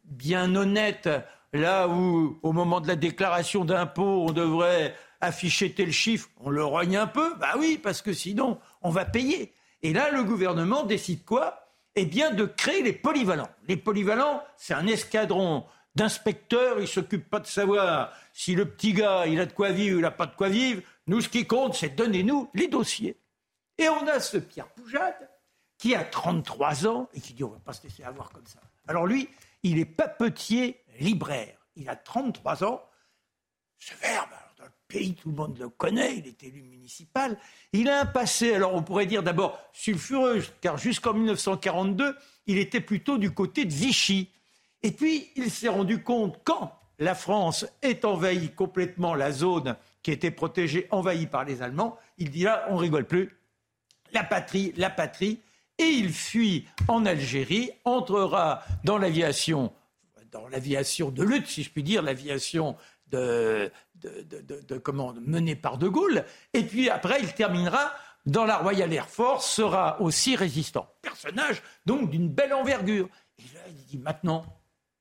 bien 0.04 0.54
honnête. 0.54 1.08
Là 1.52 1.88
où, 1.88 2.38
au 2.42 2.52
moment 2.52 2.80
de 2.80 2.88
la 2.88 2.96
déclaration 2.96 3.64
d'impôt, 3.64 4.26
on 4.28 4.32
devrait 4.32 4.94
afficher 5.20 5.72
tel 5.72 5.92
chiffre, 5.92 6.28
on 6.40 6.50
le 6.50 6.64
rogne 6.64 6.96
un 6.96 7.06
peu. 7.06 7.34
Bah 7.36 7.54
oui, 7.58 7.78
parce 7.82 8.02
que 8.02 8.12
sinon, 8.12 8.58
on 8.82 8.90
va 8.90 9.04
payer. 9.04 9.52
Et 9.82 9.92
là, 9.92 10.10
le 10.10 10.24
gouvernement 10.24 10.84
décide 10.84 11.24
quoi? 11.24 11.66
Eh 11.94 12.06
bien, 12.06 12.30
de 12.30 12.44
créer 12.44 12.82
les 12.82 12.92
polyvalents. 12.92 13.50
Les 13.68 13.76
polyvalents, 13.76 14.42
c'est 14.56 14.74
un 14.74 14.86
escadron 14.86 15.64
d'inspecteurs. 15.94 16.80
Ils 16.80 16.88
s'occupent 16.88 17.28
pas 17.28 17.40
de 17.40 17.46
savoir 17.46 18.12
si 18.32 18.54
le 18.54 18.68
petit 18.68 18.92
gars, 18.92 19.26
il 19.26 19.40
a 19.40 19.46
de 19.46 19.52
quoi 19.52 19.70
vivre 19.70 19.96
ou 19.96 19.98
il 19.98 20.02
n'a 20.02 20.10
pas 20.10 20.26
de 20.26 20.34
quoi 20.34 20.48
vivre. 20.48 20.82
Nous, 21.06 21.20
ce 21.20 21.28
qui 21.28 21.46
compte, 21.46 21.74
c'est 21.74 21.94
donnez-nous 21.94 22.50
les 22.54 22.68
dossiers. 22.68 23.18
Et 23.78 23.88
on 23.88 24.06
a 24.06 24.20
ce 24.20 24.36
Pierre 24.36 24.68
Poujade 24.68 25.28
qui 25.78 25.94
a 25.94 26.04
33 26.04 26.86
ans 26.86 27.08
et 27.12 27.20
qui 27.20 27.34
dit 27.34 27.42
on 27.42 27.48
va 27.48 27.58
pas 27.58 27.72
se 27.72 27.82
laisser 27.82 28.04
avoir 28.04 28.30
comme 28.30 28.46
ça. 28.46 28.60
Alors 28.86 29.06
lui, 29.06 29.28
il 29.62 29.78
est 29.78 29.84
papetier 29.84 30.80
libraire. 31.00 31.56
Il 31.76 31.88
a 31.88 31.96
33 31.96 32.64
ans. 32.64 32.82
Ce 33.78 33.94
verbe, 33.96 34.30
dans 34.58 34.64
le 34.64 34.70
pays, 34.86 35.14
tout 35.14 35.30
le 35.30 35.34
monde 35.34 35.58
le 35.58 35.68
connaît, 35.68 36.18
il 36.18 36.26
est 36.28 36.42
élu 36.44 36.62
municipal. 36.62 37.36
Il 37.72 37.88
a 37.88 38.00
un 38.00 38.06
passé, 38.06 38.54
alors 38.54 38.74
on 38.74 38.82
pourrait 38.82 39.06
dire 39.06 39.22
d'abord 39.22 39.58
sulfureux, 39.72 40.42
car 40.60 40.78
jusqu'en 40.78 41.14
1942, 41.14 42.16
il 42.46 42.58
était 42.58 42.80
plutôt 42.80 43.18
du 43.18 43.32
côté 43.32 43.64
de 43.64 43.72
Vichy. 43.72 44.30
Et 44.82 44.90
puis, 44.90 45.30
il 45.36 45.50
s'est 45.50 45.68
rendu 45.68 46.02
compte, 46.02 46.40
quand 46.44 46.72
la 46.98 47.14
France 47.14 47.66
est 47.82 48.04
envahie 48.04 48.50
complètement, 48.50 49.14
la 49.14 49.32
zone 49.32 49.76
qui 50.02 50.10
était 50.10 50.30
protégée, 50.30 50.86
envahie 50.90 51.26
par 51.26 51.44
les 51.44 51.62
Allemands, 51.62 51.98
il 52.18 52.30
dit 52.30 52.42
là, 52.42 52.66
on 52.70 52.76
rigole 52.76 53.06
plus, 53.06 53.36
la 54.12 54.24
patrie, 54.24 54.72
la 54.76 54.90
patrie, 54.90 55.40
et 55.78 55.84
il 55.84 56.12
fuit 56.12 56.66
en 56.88 57.06
Algérie, 57.06 57.70
entrera 57.84 58.62
dans 58.84 58.98
l'aviation, 58.98 59.72
dans 60.30 60.48
l'aviation 60.48 61.10
de 61.10 61.22
lutte, 61.22 61.46
si 61.46 61.62
je 61.62 61.70
puis 61.70 61.82
dire, 61.82 62.02
l'aviation 62.02 62.76
de, 63.08 63.70
menée 65.20 65.56
par 65.56 65.78
De 65.78 65.88
Gaulle, 65.88 66.24
et 66.52 66.62
puis 66.62 66.88
après 66.90 67.20
il 67.20 67.32
terminera 67.32 67.92
dans 68.26 68.44
la 68.44 68.58
Royal 68.58 68.92
Air 68.92 69.08
Force, 69.08 69.50
sera 69.50 70.00
aussi 70.00 70.36
résistant. 70.36 70.88
Personnage 71.02 71.62
donc 71.86 72.10
d'une 72.10 72.28
belle 72.28 72.54
envergure. 72.54 73.08
Et 73.38 73.54
là, 73.54 73.60
il 73.68 73.84
dit 73.86 73.98
maintenant, 73.98 74.44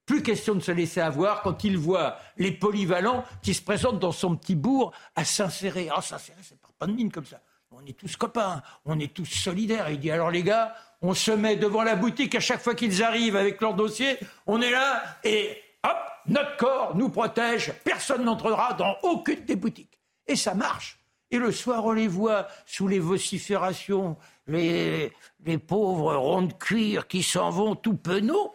plus 0.05 0.23
question 0.23 0.55
de 0.55 0.59
se 0.59 0.71
laisser 0.71 1.01
avoir 1.01 1.41
quand 1.41 1.63
il 1.63 1.77
voit 1.77 2.17
les 2.37 2.51
polyvalents 2.51 3.23
qui 3.41 3.53
se 3.53 3.61
présentent 3.61 3.99
dans 3.99 4.11
son 4.11 4.35
petit 4.35 4.55
bourg 4.55 4.91
à 5.15 5.23
s'insérer. 5.23 5.89
Ah, 5.95 6.01
s'insérer, 6.01 6.39
c'est 6.41 6.59
pas 6.77 6.87
de 6.87 6.93
mine 6.93 7.11
comme 7.11 7.25
ça. 7.25 7.41
On 7.71 7.85
est 7.85 7.97
tous 7.97 8.17
copains, 8.17 8.61
on 8.83 8.99
est 8.99 9.13
tous 9.13 9.25
solidaires. 9.25 9.89
il 9.89 9.99
dit 9.99 10.11
alors 10.11 10.29
les 10.29 10.43
gars, 10.43 10.75
on 11.01 11.13
se 11.13 11.31
met 11.31 11.55
devant 11.55 11.83
la 11.83 11.95
boutique 11.95 12.35
à 12.35 12.41
chaque 12.41 12.61
fois 12.61 12.75
qu'ils 12.75 13.01
arrivent 13.01 13.37
avec 13.37 13.61
leur 13.61 13.73
dossier, 13.73 14.17
on 14.45 14.61
est 14.61 14.71
là 14.71 15.01
et 15.23 15.57
hop, 15.83 15.97
notre 16.27 16.57
corps 16.57 16.95
nous 16.97 17.09
protège, 17.09 17.73
personne 17.85 18.25
n'entrera 18.25 18.73
dans 18.73 18.97
aucune 19.03 19.45
des 19.45 19.55
boutiques. 19.55 19.99
Et 20.27 20.35
ça 20.35 20.53
marche. 20.53 20.99
Et 21.31 21.37
le 21.37 21.53
soir, 21.53 21.85
on 21.85 21.93
les 21.93 22.09
voit 22.09 22.47
sous 22.65 22.89
les 22.89 22.99
vociférations, 22.99 24.17
les, 24.47 25.13
les 25.45 25.57
pauvres 25.57 26.13
ronds 26.15 26.41
de 26.41 26.53
cuir 26.53 27.07
qui 27.07 27.23
s'en 27.23 27.49
vont 27.49 27.75
tout 27.75 27.95
penauds. 27.95 28.53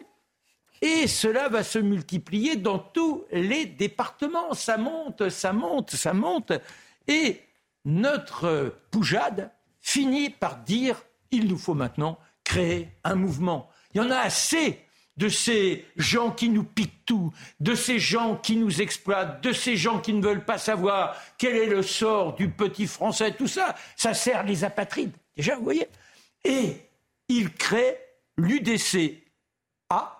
Et 0.81 1.07
cela 1.07 1.49
va 1.49 1.63
se 1.63 1.79
multiplier 1.79 2.55
dans 2.55 2.79
tous 2.79 3.25
les 3.31 3.65
départements. 3.65 4.53
Ça 4.53 4.77
monte, 4.77 5.29
ça 5.29 5.53
monte, 5.53 5.91
ça 5.91 6.13
monte. 6.13 6.53
Et 7.07 7.41
notre 7.85 8.75
Poujade 8.91 9.51
finit 9.81 10.29
par 10.29 10.57
dire 10.57 11.01
il 11.31 11.47
nous 11.47 11.57
faut 11.57 11.73
maintenant 11.73 12.17
créer 12.43 12.89
un 13.03 13.15
mouvement. 13.15 13.69
Il 13.93 13.97
y 13.97 14.01
en 14.01 14.11
a 14.11 14.17
assez 14.17 14.79
de 15.17 15.29
ces 15.29 15.85
gens 15.95 16.31
qui 16.31 16.49
nous 16.49 16.63
piquent 16.63 17.05
tout, 17.05 17.33
de 17.59 17.73
ces 17.73 17.99
gens 17.99 18.35
qui 18.35 18.55
nous 18.55 18.81
exploitent, 18.81 19.41
de 19.43 19.51
ces 19.51 19.75
gens 19.75 19.99
qui 19.99 20.13
ne 20.13 20.21
veulent 20.21 20.45
pas 20.45 20.59
savoir 20.59 21.15
quel 21.37 21.55
est 21.55 21.65
le 21.65 21.81
sort 21.81 22.35
du 22.35 22.49
petit 22.49 22.85
Français, 22.85 23.31
tout 23.31 23.47
ça, 23.47 23.75
ça 23.95 24.13
sert 24.13 24.43
les 24.43 24.63
apatrides. 24.63 25.15
Déjà, 25.35 25.55
vous 25.55 25.63
voyez 25.63 25.87
Et 26.43 26.77
il 27.27 27.51
crée 27.51 27.97
l'UDC 28.37 29.23
A, 29.89 30.16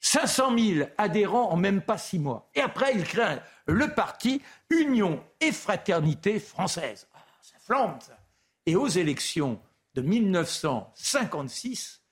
500 0.00 0.58
000 0.58 0.88
adhérents 0.96 1.50
en 1.50 1.56
même 1.56 1.82
pas 1.82 1.98
six 1.98 2.18
mois. 2.18 2.48
Et 2.54 2.60
après, 2.60 2.94
il 2.94 3.04
crée 3.04 3.38
le 3.66 3.94
parti 3.94 4.40
Union 4.70 5.22
et 5.40 5.52
Fraternité 5.52 6.40
française. 6.40 7.06
Ah, 7.14 7.18
ça 7.42 7.56
flambe, 7.60 8.00
ça. 8.00 8.18
Et 8.66 8.76
aux 8.76 8.88
élections 8.88 9.60
de 9.94 10.02
1956, 10.02 12.02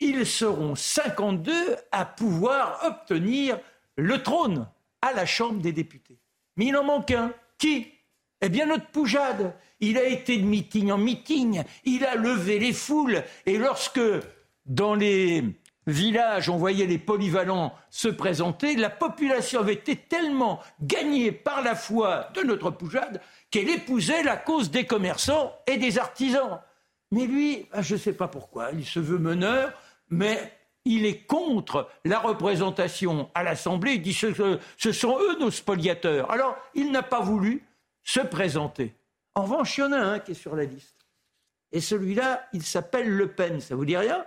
ils 0.00 0.26
seront 0.26 0.74
52 0.74 1.76
à 1.90 2.04
pouvoir 2.04 2.84
obtenir 2.84 3.58
le 3.96 4.22
trône 4.22 4.68
à 5.00 5.12
la 5.12 5.24
Chambre 5.24 5.60
des 5.60 5.72
députés. 5.72 6.18
Mais 6.56 6.66
il 6.66 6.76
en 6.76 6.84
manque 6.84 7.12
un. 7.12 7.32
Qui? 7.58 7.92
Eh 8.40 8.48
bien, 8.48 8.66
notre 8.66 8.88
Poujade. 8.88 9.54
Il 9.80 9.98
a 9.98 10.04
été 10.04 10.38
de 10.38 10.44
meeting 10.44 10.90
en 10.90 10.98
meeting, 10.98 11.62
il 11.84 12.04
a 12.04 12.14
levé 12.14 12.58
les 12.58 12.72
foules, 12.72 13.22
et 13.44 13.58
lorsque, 13.58 14.00
dans 14.64 14.94
les 14.94 15.44
village, 15.86 16.48
on 16.48 16.56
voyait 16.56 16.86
les 16.86 16.98
polyvalents 16.98 17.72
se 17.90 18.08
présenter, 18.08 18.76
la 18.76 18.90
population 18.90 19.60
avait 19.60 19.74
été 19.74 19.96
tellement 19.96 20.60
gagnée 20.82 21.32
par 21.32 21.62
la 21.62 21.74
foi 21.74 22.28
de 22.34 22.42
notre 22.42 22.70
Poujade 22.70 23.20
qu'elle 23.50 23.70
épousait 23.70 24.22
la 24.22 24.36
cause 24.36 24.70
des 24.70 24.84
commerçants 24.84 25.54
et 25.66 25.76
des 25.76 25.98
artisans. 25.98 26.60
Mais 27.12 27.26
lui, 27.26 27.66
ah, 27.72 27.82
je 27.82 27.94
ne 27.94 28.00
sais 28.00 28.12
pas 28.12 28.28
pourquoi, 28.28 28.70
il 28.72 28.84
se 28.84 28.98
veut 28.98 29.18
meneur, 29.18 29.72
mais 30.10 30.52
il 30.84 31.04
est 31.06 31.26
contre 31.26 31.88
la 32.04 32.18
représentation 32.18 33.30
à 33.34 33.42
l'Assemblée. 33.42 33.94
Il 33.94 34.02
dit 34.02 34.14
ce, 34.14 34.32
sont 34.92 35.18
eux 35.18 35.38
nos 35.38 35.50
spoliateurs. 35.50 36.30
Alors, 36.30 36.56
il 36.74 36.90
n'a 36.92 37.02
pas 37.02 37.20
voulu 37.20 37.64
se 38.02 38.20
présenter. 38.20 38.94
En 39.34 39.42
revanche, 39.42 39.76
il 39.78 39.80
y 39.82 39.84
en 39.84 39.92
a 39.92 39.98
un 39.98 40.18
qui 40.18 40.32
est 40.32 40.34
sur 40.34 40.56
la 40.56 40.64
liste. 40.64 40.96
Et 41.72 41.80
celui-là, 41.80 42.48
il 42.52 42.62
s'appelle 42.62 43.08
Le 43.08 43.32
Pen. 43.32 43.60
Ça 43.60 43.74
vous 43.74 43.84
dit 43.84 43.96
rien? 43.96 44.24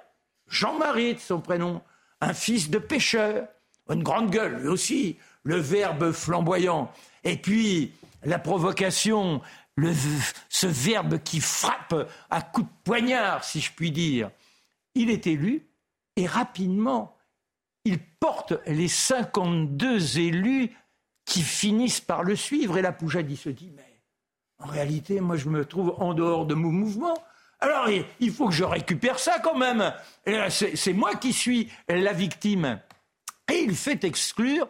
Jean-Marie 0.49 1.15
de 1.15 1.19
son 1.19 1.39
prénom, 1.39 1.81
un 2.21 2.33
fils 2.33 2.69
de 2.69 2.79
pêcheur, 2.79 3.47
une 3.89 4.03
grande 4.03 4.29
gueule, 4.29 4.57
lui 4.61 4.67
aussi, 4.67 5.17
le 5.43 5.57
verbe 5.57 6.11
flamboyant. 6.11 6.91
Et 7.23 7.37
puis, 7.37 7.93
la 8.23 8.39
provocation, 8.39 9.41
ce 10.49 10.67
verbe 10.67 11.19
qui 11.19 11.39
frappe 11.39 12.09
à 12.29 12.41
coups 12.41 12.67
de 12.67 12.73
poignard, 12.83 13.43
si 13.43 13.61
je 13.61 13.71
puis 13.71 13.91
dire. 13.91 14.31
Il 14.95 15.09
est 15.09 15.27
élu 15.27 15.67
et 16.15 16.25
rapidement, 16.25 17.15
il 17.85 17.99
porte 17.99 18.53
les 18.67 18.87
52 18.89 20.19
élus 20.19 20.71
qui 21.25 21.41
finissent 21.41 22.01
par 22.01 22.23
le 22.23 22.35
suivre. 22.35 22.77
Et 22.77 22.81
la 22.81 22.91
Poujade, 22.91 23.33
se 23.35 23.49
dit, 23.49 23.71
mais 23.75 24.01
en 24.57 24.67
réalité, 24.67 25.21
moi, 25.21 25.37
je 25.37 25.47
me 25.47 25.63
trouve 25.63 25.95
en 25.99 26.13
dehors 26.13 26.45
de 26.45 26.55
mon 26.55 26.71
mouvement. 26.71 27.17
Alors, 27.61 27.89
il 28.19 28.31
faut 28.31 28.47
que 28.47 28.53
je 28.53 28.63
récupère 28.63 29.19
ça 29.19 29.39
quand 29.39 29.55
même. 29.55 29.93
C'est 30.49 30.93
moi 30.93 31.15
qui 31.15 31.33
suis 31.33 31.71
la 31.87 32.13
victime. 32.13 32.79
Et 33.51 33.59
il 33.59 33.75
fait 33.75 34.03
exclure 34.03 34.67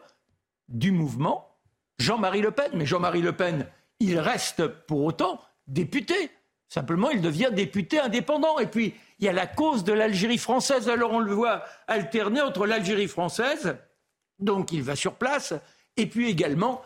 du 0.67 0.91
mouvement 0.91 1.57
Jean-Marie 1.99 2.41
Le 2.41 2.51
Pen. 2.51 2.71
Mais 2.73 2.85
Jean-Marie 2.85 3.21
Le 3.21 3.33
Pen, 3.33 3.67
il 3.99 4.17
reste 4.19 4.67
pour 4.67 5.03
autant 5.03 5.41
député. 5.67 6.31
Simplement, 6.67 7.09
il 7.09 7.21
devient 7.21 7.49
député 7.51 7.99
indépendant. 7.99 8.59
Et 8.59 8.67
puis, 8.67 8.95
il 9.19 9.25
y 9.25 9.29
a 9.29 9.33
la 9.33 9.47
cause 9.47 9.83
de 9.83 9.93
l'Algérie 9.93 10.37
française. 10.37 10.87
Alors, 10.89 11.11
on 11.11 11.19
le 11.19 11.33
voit 11.33 11.63
alterner 11.87 12.41
entre 12.41 12.65
l'Algérie 12.65 13.07
française, 13.07 13.75
donc 14.39 14.71
il 14.71 14.81
va 14.81 14.95
sur 14.95 15.15
place, 15.15 15.53
et 15.97 16.05
puis 16.07 16.29
également 16.29 16.81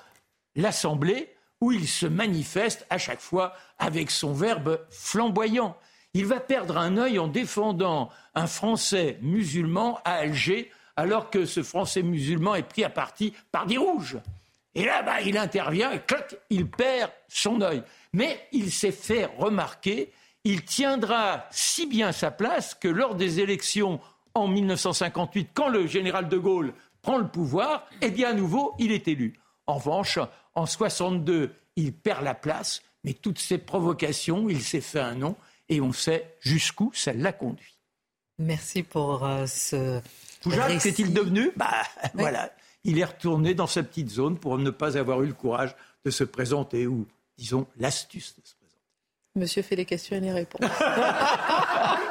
l'Assemblée, 0.56 1.34
où 1.62 1.72
il 1.72 1.88
se 1.88 2.06
manifeste 2.06 2.86
à 2.90 2.98
chaque 2.98 3.22
fois 3.22 3.54
avec 3.78 4.10
son 4.10 4.34
verbe 4.34 4.80
flamboyant. 4.90 5.78
Il 6.16 6.28
va 6.28 6.40
perdre 6.40 6.78
un 6.78 6.98
œil 6.98 7.18
en 7.18 7.28
défendant 7.28 8.10
un 8.36 8.46
Français 8.46 9.18
musulman 9.22 10.00
à 10.06 10.14
Alger, 10.14 10.70
alors 10.96 11.32
que 11.32 11.46
ce 11.46 11.64
Français 11.64 12.04
musulman 12.04 12.54
est 12.54 12.68
pris 12.68 12.84
à 12.84 12.90
partie 12.90 13.34
par 13.52 13.66
des 13.66 13.78
rouges. 13.78 14.18
Et 14.76 14.86
là, 14.86 15.02
bah, 15.02 15.22
il 15.22 15.38
intervient 15.38 15.92
et 15.92 16.00
clac, 16.00 16.36
il 16.52 16.70
perd 16.70 17.12
son 17.28 17.62
œil. 17.62 17.84
Mais 18.14 18.48
il 18.52 18.72
s'est 18.72 18.92
fait 18.92 19.26
remarquer, 19.38 20.12
il 20.44 20.64
tiendra 20.64 21.48
si 21.50 21.88
bien 21.88 22.12
sa 22.12 22.30
place 22.30 22.76
que 22.76 22.88
lors 22.88 23.16
des 23.16 23.40
élections 23.40 24.00
en 24.36 24.48
1958, 24.48 25.50
quand 25.54 25.70
le 25.70 25.88
général 25.88 26.30
de 26.30 26.38
Gaulle 26.38 26.74
prend 27.02 27.18
le 27.18 27.28
pouvoir, 27.28 27.88
eh 28.02 28.12
bien 28.12 28.30
à 28.30 28.34
nouveau, 28.34 28.76
il 28.78 28.92
est 28.92 29.08
élu. 29.08 29.40
En 29.66 29.76
revanche, 29.76 30.20
en 30.54 30.66
62, 30.68 31.56
il 31.76 31.94
perd 31.94 32.24
la 32.24 32.36
place, 32.36 32.84
mais 33.04 33.14
toutes 33.14 33.40
ces 33.40 33.58
provocations, 33.58 34.48
il 34.48 34.62
s'est 34.62 34.82
fait 34.82 35.00
un 35.00 35.16
nom 35.16 35.36
et 35.70 35.82
on 35.82 35.92
sait 35.92 36.36
jusqu'où 36.40 36.92
ça 36.94 37.14
l'a 37.14 37.34
conduit. 37.34 37.78
Merci 38.40 38.84
pour 38.84 39.26
euh, 39.26 39.46
ce. 39.46 40.02
Foujac, 40.42 40.82
qu'est-il 40.82 41.14
devenu? 41.14 41.52
Bah 41.56 41.84
voilà, 42.14 42.52
il 42.84 43.00
est 43.00 43.06
retourné 43.06 43.54
dans 43.54 43.68
sa 43.68 43.84
petite 43.84 44.10
zone 44.10 44.38
pour 44.38 44.58
ne 44.58 44.70
pas 44.70 44.98
avoir 44.98 45.22
eu 45.22 45.28
le 45.28 45.34
courage 45.34 45.76
de 46.04 46.12
se 46.12 46.24
présenter 46.24 46.88
ou, 46.88 47.08
disons, 47.38 47.68
l'astuce 47.78 48.36
de 48.36 48.46
se 48.46 48.56
présenter. 48.56 48.82
Monsieur 49.36 49.62
fait 49.62 49.76
les 49.76 49.86
questions 49.86 50.18
et 50.18 50.20
les 50.20 50.32
réponses. 50.32 50.62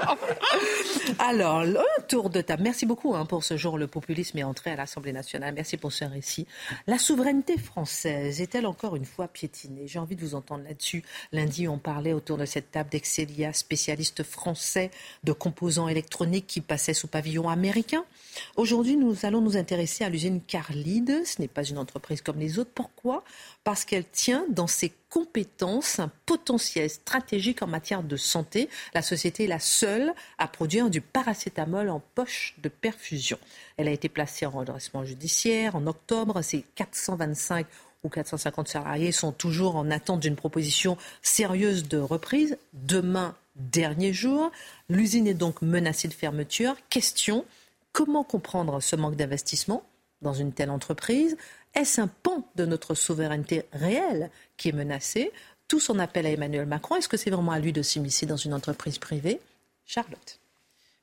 Alors, 1.19 1.61
un 1.61 2.03
tour 2.09 2.31
de 2.31 2.41
table. 2.41 2.63
Merci 2.63 2.87
beaucoup 2.87 3.15
hein, 3.15 3.27
pour 3.27 3.45
ce 3.45 3.57
jour. 3.57 3.79
Le 3.79 3.87
populisme 3.87 4.39
est 4.39 4.43
entré 4.45 4.71
à 4.71 4.77
l'Assemblée 4.77 5.13
nationale. 5.13 5.55
Merci 5.55 5.77
pour 5.77 5.93
ce 5.93 6.05
récit. 6.05 6.47
La 6.87 6.99
souveraineté 6.99 7.59
française 7.59 8.41
est-elle 8.41 8.67
encore 8.67 8.97
une 8.97 9.05
fois 9.05 9.29
piétinée? 9.29 9.87
J'ai 9.87 9.99
envie 9.99 10.17
de 10.17 10.21
vous 10.21 10.35
entendre 10.35 10.65
là-dessus. 10.65 11.03
Lundi, 11.33 11.69
on 11.69 11.79
parlait 11.79 12.13
autour 12.13 12.39
de 12.39 12.45
cette 12.45 12.71
table 12.71 12.91
d'Excelia, 12.91 13.53
spécialiste 13.53 14.23
français 14.23 14.91
de 15.25 15.33
composants 15.33 15.89
électroniques 15.89 16.47
qui 16.47 16.61
passait 16.61 16.95
sous 16.95 17.09
pavillon 17.09 17.49
américain. 17.49 18.05
Aujourd'hui, 18.57 18.97
nous 18.97 19.25
allons 19.25 19.41
nous 19.41 19.57
intéresser 19.57 20.05
à 20.05 20.09
l'usine 20.09 20.41
Carlide. 20.41 21.25
Ce 21.25 21.41
n'est 21.41 21.49
pas 21.49 21.65
une 21.65 21.79
entreprise 21.79 22.23
comme 22.23 22.39
les 22.39 22.59
autres. 22.59 22.71
Pourquoi 22.75 23.25
Parce 23.65 23.85
qu'elle 23.85 24.05
tient 24.05 24.45
dans 24.49 24.67
ses 24.67 24.93
compétences 25.09 26.01
un 26.01 26.11
potentiel 26.27 26.91
stratégique 26.91 27.63
en 27.63 27.67
matière 27.67 28.03
de 28.03 28.17
santé. 28.17 28.69
La 28.95 29.03
société 29.03 29.45
est 29.45 29.49
la 29.49 29.61
seule 29.61 30.13
à 30.39 30.49
produire 30.49 30.91
du 30.91 31.01
paracétamol 31.01 31.89
en 31.89 32.01
poche 32.15 32.55
de 32.63 32.69
perfusion. 32.69 33.39
Elle 33.77 33.89
a 33.89 33.93
été 33.93 34.09
placée 34.09 34.47
en 34.47 34.51
redressement 34.51 35.05
judiciaire 35.05 35.77
en 35.77 35.87
octobre. 35.87 36.43
Ses 36.43 36.65
425 36.75 37.67
ou 38.05 38.09
450 38.09 38.69
salariés 38.69 39.13
sont 39.13 39.33
toujours 39.33 39.77
en 39.77 39.91
attente 39.91 40.21
d'une 40.21 40.37
proposition 40.37 40.97
sérieuse 41.23 41.89
de 41.89 41.99
reprise. 41.99 42.59
Demain, 42.73 43.37
dernier 43.57 44.13
jour, 44.13 44.51
l'usine 44.89 45.27
est 45.27 45.35
donc 45.35 45.63
menacée 45.63 46.09
de 46.09 46.15
fermeture. 46.15 46.77
Question 46.89 47.45
Comment 47.93 48.25
comprendre 48.25 48.81
ce 48.81 48.97
manque 48.97 49.17
d'investissement 49.17 49.85
dans 50.23 50.33
une 50.33 50.53
telle 50.53 50.71
entreprise? 50.71 51.37
Est-ce 51.75 52.01
un 52.01 52.09
pan 52.09 52.47
de 52.57 52.67
notre 52.67 52.95
souveraineté 52.95 53.65
réelle 53.73 54.31
qui 54.57 54.69
est 54.69 54.73
menacé 54.73 55.33
Tout 55.69 55.81
son 55.81 55.99
appel 55.99 56.27
à 56.27 56.31
Emmanuel 56.31 56.67
Macron, 56.67 56.97
est-ce 56.97 57.09
que 57.09 57.17
c'est 57.17 57.31
vraiment 57.31 57.53
à 57.53 57.59
lui 57.59 57.73
de 57.73 57.83
s'immiscer 57.83 58.27
dans 58.27 58.37
une 58.37 58.53
entreprise 58.53 58.99
privée? 58.99 59.41
Charlotte. 59.87 60.42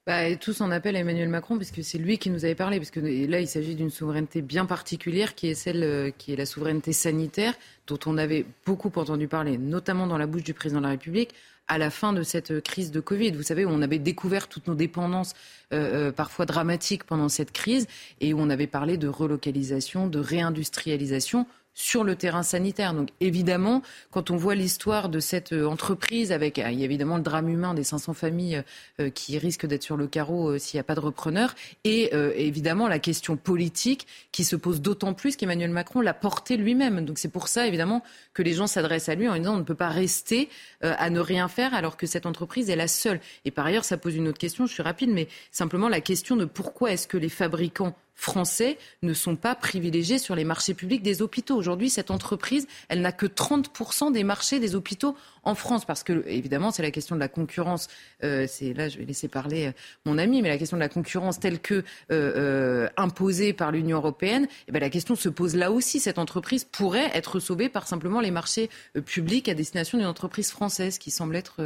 Bah, 0.10 0.36
tout 0.38 0.53
son 0.53 0.72
appel 0.72 0.95
à 0.95 1.01
Emmanuel 1.01 1.30
Macron, 1.30 1.57
puisque 1.57 1.84
c'est 1.84 1.99
lui 1.99 2.18
qui 2.18 2.32
nous 2.32 2.43
avait 2.43 2.55
parlé, 2.55 2.80
parce 2.80 2.89
que 2.89 2.99
là, 2.99 3.41
il 3.41 3.47
s'agit 3.47 3.76
d'une 3.76 3.91
souveraineté 3.91 4.41
bien 4.41 4.66
particulière, 4.66 5.36
qui 5.36 5.49
est 5.49 5.53
celle 5.53 5.84
euh, 5.84 6.10
qui 6.10 6.34
est 6.34 6.36
la 6.36 6.47
souveraineté 6.47 6.93
sanitaire, 6.93 7.53
dont 7.86 7.99
on 8.07 8.18
avait 8.18 8.47
beaucoup 8.66 8.91
entendu 8.95 9.28
parler, 9.28 9.60
notamment 9.60 10.07
dans 10.07 10.18
la 10.18 10.26
bouche 10.26 10.41
du 10.43 10.55
président 10.55 10.80
de 10.80 10.86
la 10.86 10.89
République, 10.93 11.36
à 11.68 11.78
la 11.78 11.91
fin 11.91 12.12
de 12.12 12.24
cette 12.24 12.60
crise 12.62 12.89
de 12.89 12.99
Covid. 12.99 13.34
Vous 13.34 13.43
savez, 13.43 13.66
où 13.66 13.70
on 13.70 13.84
avait 13.84 13.99
découvert 13.99 14.47
toutes 14.47 14.66
nos 14.66 14.74
dépendances 14.74 15.36
euh, 15.74 16.07
euh, 16.07 16.12
parfois 16.12 16.47
dramatiques 16.47 17.03
pendant 17.03 17.30
cette 17.30 17.51
crise 17.51 17.86
et 18.20 18.34
où 18.34 18.39
on 18.39 18.49
avait 18.49 18.66
parlé 18.66 18.97
de 18.97 19.07
relocalisation, 19.07 20.07
de 20.07 20.18
réindustrialisation 20.18 21.45
sur 21.80 22.04
le 22.04 22.16
terrain 22.16 22.44
sanitaire. 22.44 22.94
Donc 22.94 23.08
évidemment, 23.22 23.82
quand 24.12 24.32
on 24.32 24.36
voit 24.36 24.54
l'histoire 24.54 25.08
de 25.08 25.22
cette 25.22 25.54
euh, 25.54 25.66
entreprise, 25.66 26.34
avec 26.34 26.60
euh, 26.60 26.70
il 26.72 26.80
y 26.80 26.82
a 26.82 26.86
évidemment 26.86 27.16
le 27.16 27.24
drame 27.24 27.48
humain 27.48 27.74
des 27.74 27.86
500 27.86 28.14
familles 28.14 28.62
euh, 29.00 29.10
qui 29.10 29.38
risquent 29.38 29.66
d'être 29.66 29.84
sur 29.84 29.96
le 29.96 30.06
carreau 30.06 30.58
s'il 30.58 30.76
n'y 30.76 30.82
a 30.82 30.84
pas 30.84 30.96
de 30.96 31.00
repreneur, 31.00 31.56
et 31.86 32.14
évidemment 32.36 32.88
la 32.88 33.00
question 33.00 33.38
politique 33.38 34.08
qui 34.32 34.44
se 34.44 34.56
pose 34.56 34.82
d'autant 34.82 35.14
plus 35.14 35.38
qu'Emmanuel 35.38 35.70
Macron 35.70 36.02
l'a 36.02 36.14
porté 36.14 36.58
lui-même. 36.58 37.06
Donc 37.06 37.18
c'est 37.18 37.30
pour 37.30 37.48
ça 37.48 37.66
évidemment 37.66 38.04
que 38.34 38.42
les 38.42 38.54
gens 38.54 38.68
s'adressent 38.68 39.10
à 39.10 39.16
lui 39.16 39.30
en 39.30 39.38
disant 39.38 39.56
on 39.56 39.60
ne 39.60 39.64
peut 39.64 39.76
pas 39.76 39.90
rester 39.90 40.50
à 40.82 41.10
ne 41.10 41.20
rien 41.20 41.48
faire 41.48 41.74
alors 41.74 41.96
que 41.96 42.08
cette 42.08 42.26
entreprise 42.26 42.70
est 42.70 42.76
la 42.76 42.88
seule. 42.88 43.20
Et 43.46 43.52
par 43.52 43.66
ailleurs, 43.66 43.86
ça 43.86 43.98
pose 43.98 44.16
une 44.16 44.28
autre 44.28 44.40
question, 44.40 44.66
je 44.66 44.74
suis 44.74 44.84
rapide, 44.84 45.12
mais 45.12 45.28
simplement 45.52 45.88
la 45.88 46.02
question 46.02 46.36
de 46.36 46.46
pourquoi 46.46 46.92
est-ce 46.92 47.08
que 47.08 47.18
les 47.18 47.30
fabricants 47.30 47.96
français 48.20 48.78
ne 49.01 49.13
sont 49.13 49.38
pas 49.38 49.55
privilégiés 49.55 50.17
sur 50.17 50.36
les 50.36 50.43
marchés 50.43 50.74
publics 50.74 51.01
des 51.01 51.22
hôpitaux. 51.22 51.55
Aujourd'hui, 51.55 51.89
cette 51.89 52.11
entreprise, 52.11 52.67
elle 52.89 52.99
n'a 52.99 53.13
que 53.13 53.26
30% 53.26 54.11
des 54.11 54.26
marchés 54.26 54.59
des 54.59 54.76
hôpitaux 54.76 55.15
en 55.43 55.55
France, 55.55 55.86
parce 55.86 56.03
que 56.03 56.28
évidemment, 56.28 56.72
c'est 56.72 56.82
la 56.82 56.91
question 56.91 57.15
de 57.15 57.22
la 57.22 57.30
concurrence. 57.30 57.88
Euh, 58.26 58.45
c'est 58.45 58.74
là, 58.74 58.89
je 58.89 58.97
vais 58.97 59.05
laisser 59.05 59.30
parler 59.30 59.67
euh, 59.67 59.72
mon 60.05 60.17
ami, 60.17 60.41
mais 60.41 60.49
la 60.49 60.57
question 60.57 60.76
de 60.76 60.82
la 60.82 60.89
concurrence 60.89 61.39
telle 61.39 61.59
que 61.59 61.86
euh, 62.11 62.89
imposée 62.97 63.53
par 63.53 63.72
l'Union 63.72 63.97
européenne, 63.97 64.49
eh 64.67 64.74
ben, 64.74 64.80
la 64.80 64.89
question 64.89 65.15
se 65.15 65.30
pose 65.30 65.55
là 65.55 65.72
aussi. 65.72 66.01
Cette 66.01 66.20
entreprise 66.20 66.65
pourrait 66.65 67.11
être 67.13 67.39
sauvée 67.39 67.70
par 67.70 67.88
simplement 67.88 68.20
les 68.20 68.32
marchés 68.32 68.70
publics 69.05 69.47
à 69.47 69.53
destination 69.53 69.97
d'une 69.97 70.07
entreprise 70.07 70.51
française, 70.51 70.97
qui 70.97 71.09
semble 71.09 71.38
être 71.38 71.61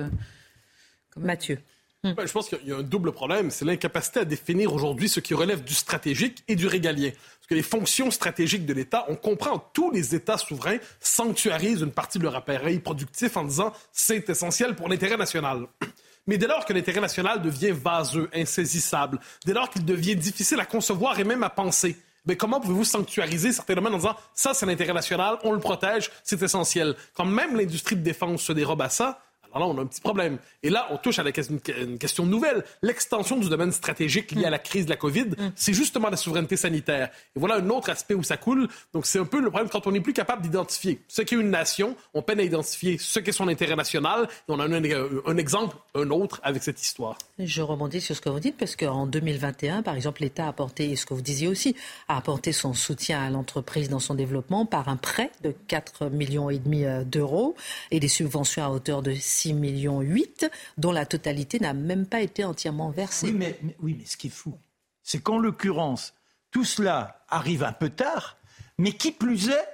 Mathieu. 1.18 1.58
Hmm. 2.06 2.12
Ben, 2.14 2.28
je 2.28 2.34
pense 2.34 2.50
qu'il 2.50 2.68
y 2.68 2.74
a 2.74 2.78
un 2.78 2.84
double 2.84 3.14
problème, 3.14 3.50
c'est 3.50 3.64
l'incapacité 3.64 4.20
à 4.20 4.26
définir 4.26 4.74
aujourd'hui 4.74 5.08
ce 5.08 5.22
qui 5.22 5.34
relève 5.34 5.64
du 5.64 5.74
stratégique 5.74 6.44
et 6.50 6.56
du 6.58 6.68
régalien. 6.68 7.12
Parce 7.12 7.48
que 7.48 7.56
les 7.56 7.64
fonctions 7.64 8.12
stratégiques 8.12 8.66
de 8.66 8.74
l'État, 8.74 9.06
on 9.08 9.16
comprend, 9.16 9.58
tous 9.74 9.90
les 9.90 10.14
États 10.14 10.38
souverains 10.38 10.80
sanctuarisent 11.00 11.82
une 11.82 11.92
partie 11.92 12.20
de 12.20 12.24
leur 12.24 12.36
appareil 12.36 12.80
productif 12.80 13.38
en 13.38 13.46
disant 13.46 13.72
c'est 13.94 14.30
essentiel 14.30 14.76
pour 14.76 14.90
l'intérêt 14.90 15.16
national. 15.16 15.68
Mais 16.28 16.38
dès 16.38 16.48
lors 16.48 16.66
que 16.66 16.74
l'intérêt 16.74 17.02
national 17.02 17.42
devient 17.42 17.72
vaseux, 17.72 18.30
insaisissable, 18.34 19.20
dès 19.46 19.54
lors 19.54 19.70
qu'il 19.70 19.86
devient 19.86 20.16
difficile 20.16 20.60
à 20.60 20.66
concevoir 20.66 21.20
et 21.20 21.24
même 21.24 21.44
à 21.44 21.50
penser, 21.50 21.98
mais 22.26 22.36
ben, 22.36 22.38
comment 22.38 22.62
pouvez-vous 22.62 22.86
sanctuariser 22.86 23.52
certains 23.52 23.76
domaines 23.76 23.96
en 23.96 23.98
disant 23.98 24.16
ça 24.34 24.54
c'est 24.54 24.66
l'intérêt 24.66 24.94
national, 24.94 25.38
on 25.44 25.52
le 25.52 25.60
protège, 25.60 26.10
c'est 26.24 26.42
essentiel? 26.42 26.96
Quand 27.14 27.26
même 27.26 27.58
l'industrie 27.58 27.98
de 27.98 28.02
défense 28.02 28.44
se 28.44 28.54
dérobe 28.54 28.82
à 28.82 28.88
ça, 28.88 29.20
alors 29.54 29.68
là, 29.68 29.76
on 29.76 29.78
a 29.78 29.82
un 29.84 29.86
petit 29.86 30.02
problème. 30.02 30.38
Et 30.64 30.70
là, 30.70 30.88
on 30.92 30.98
touche 30.98 31.20
à 31.20 31.24
une 31.24 31.98
question 31.98 32.26
nouvelle. 32.26 32.64
L'extension 32.82 33.38
du 33.38 33.50
domaine 33.50 33.72
stratégique 33.72 34.32
lié 34.32 34.46
à 34.46 34.50
la 34.50 34.60
crise 34.60 34.86
de 34.86 34.90
la 34.90 34.96
COVID, 34.96 35.26
mm. 35.26 35.52
c'est 35.56 35.74
justement 35.74 36.10
la 36.10 36.18
souveraineté 36.18 36.58
sanitaire. 36.58 37.10
Et 37.36 37.40
voilà 37.40 37.56
un 37.56 37.70
autre 37.70 37.90
aspect 37.90 38.16
où 38.16 38.24
ça 38.24 38.38
coule. 38.38 38.68
Donc, 38.94 39.06
c'est 39.06 39.20
un 39.20 39.26
peu 39.26 39.40
le 39.40 39.50
problème 39.50 39.70
quand 39.70 39.86
on 39.88 39.92
n'est 39.92 40.02
plus 40.02 40.14
capable 40.14 40.42
d'identifier 40.42 41.02
ce 41.08 41.22
qu'est 41.22 41.36
une 41.36 41.52
nation. 41.52 41.96
On 42.14 42.22
peine 42.22 42.40
à 42.40 42.44
identifier 42.44 42.98
ce 42.98 43.20
qu'est 43.20 43.32
son 43.32 43.48
intérêt 43.48 43.76
national. 43.76 44.28
Et 44.28 44.52
on 44.52 44.60
a 44.60 44.66
un, 44.66 44.74
un, 44.74 45.38
exemple, 45.38 45.78
un 45.94 46.10
autre, 46.10 46.40
avec 46.44 46.64
cette 46.64 46.82
histoire. 46.82 47.18
Je 47.38 47.62
rebondis 47.62 48.02
sur 48.02 48.16
ce 48.16 48.22
que 48.22 48.30
vous 48.30 48.40
dites, 48.40 48.58
parce 48.58 48.76
qu'en 48.76 49.06
2021, 49.06 49.84
par 49.84 49.96
exemple, 49.96 50.22
l'État 50.22 50.46
a 50.46 50.50
apporté, 50.50 50.92
et 50.92 50.96
ce 50.96 51.06
que 51.06 51.14
vous 51.14 51.22
disiez 51.22 51.48
aussi, 51.48 51.76
a 52.08 52.18
apporté 52.18 52.52
son 52.52 52.74
soutien 52.74 53.22
à 53.22 53.30
l'entreprise 53.30 53.90
dans 53.90 54.00
son 54.00 54.16
développement 54.16 54.66
par 54.66 54.90
un 54.90 54.98
prêt 54.98 55.32
de 55.44 55.54
4 55.68 56.10
millions 56.10 56.50
et 56.50 56.58
demi 56.58 56.86
euh, 56.86 57.04
d'euros 57.04 57.56
et 57.92 58.00
des 58.00 58.08
subventions 58.08 58.64
à 58.64 58.70
hauteur 58.70 59.02
de 59.02 59.14
6 59.14 59.43
millions 59.52 60.00
8, 60.00 60.50
dont 60.78 60.94
la 60.94 61.06
totalité 61.06 61.60
n'a 61.60 61.74
même 61.74 62.06
pas 62.06 62.22
été 62.22 62.46
entièrement 62.46 62.92
versée. 62.92 63.28
Oui, 63.28 63.34
mais, 63.34 63.60
oui, 63.82 63.96
mais 64.00 64.06
ce 64.06 64.16
qui 64.16 64.28
est 64.28 64.30
fou, 64.30 64.54
c'est 65.02 65.22
qu'en 65.22 65.38
l'occurrence, 65.38 66.14
tout 66.52 66.64
cela 66.64 67.26
arrive 67.28 67.64
un 67.64 67.74
peu 67.74 67.90
tard, 67.90 68.38
mais 68.78 68.94
qui 68.94 69.12
plus 69.12 69.50
est, 69.50 69.68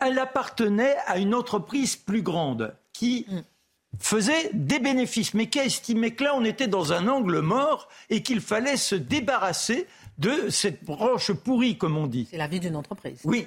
elle 0.00 0.18
appartenait 0.18 0.96
à 1.06 1.18
une 1.18 1.34
entreprise 1.34 1.96
plus 1.96 2.22
grande 2.22 2.74
qui 2.92 3.26
mm. 3.28 3.40
faisait 3.98 4.50
des 4.52 4.78
bénéfices, 4.78 5.34
mais 5.34 5.48
qui 5.48 5.60
a 5.60 5.64
estimé 5.64 6.14
que 6.14 6.24
là, 6.24 6.34
on 6.34 6.44
était 6.44 6.68
dans 6.68 6.92
un 6.92 7.08
angle 7.08 7.40
mort 7.40 7.88
et 8.10 8.22
qu'il 8.22 8.40
fallait 8.40 8.76
se 8.76 8.94
débarrasser 8.94 9.86
de 10.18 10.50
cette 10.50 10.84
branche 10.84 11.32
pourrie, 11.32 11.76
comme 11.76 11.96
on 11.96 12.06
dit. 12.06 12.28
C'est 12.30 12.36
la 12.36 12.46
vie 12.46 12.60
d'une 12.60 12.76
entreprise. 12.76 13.20
Oui, 13.24 13.46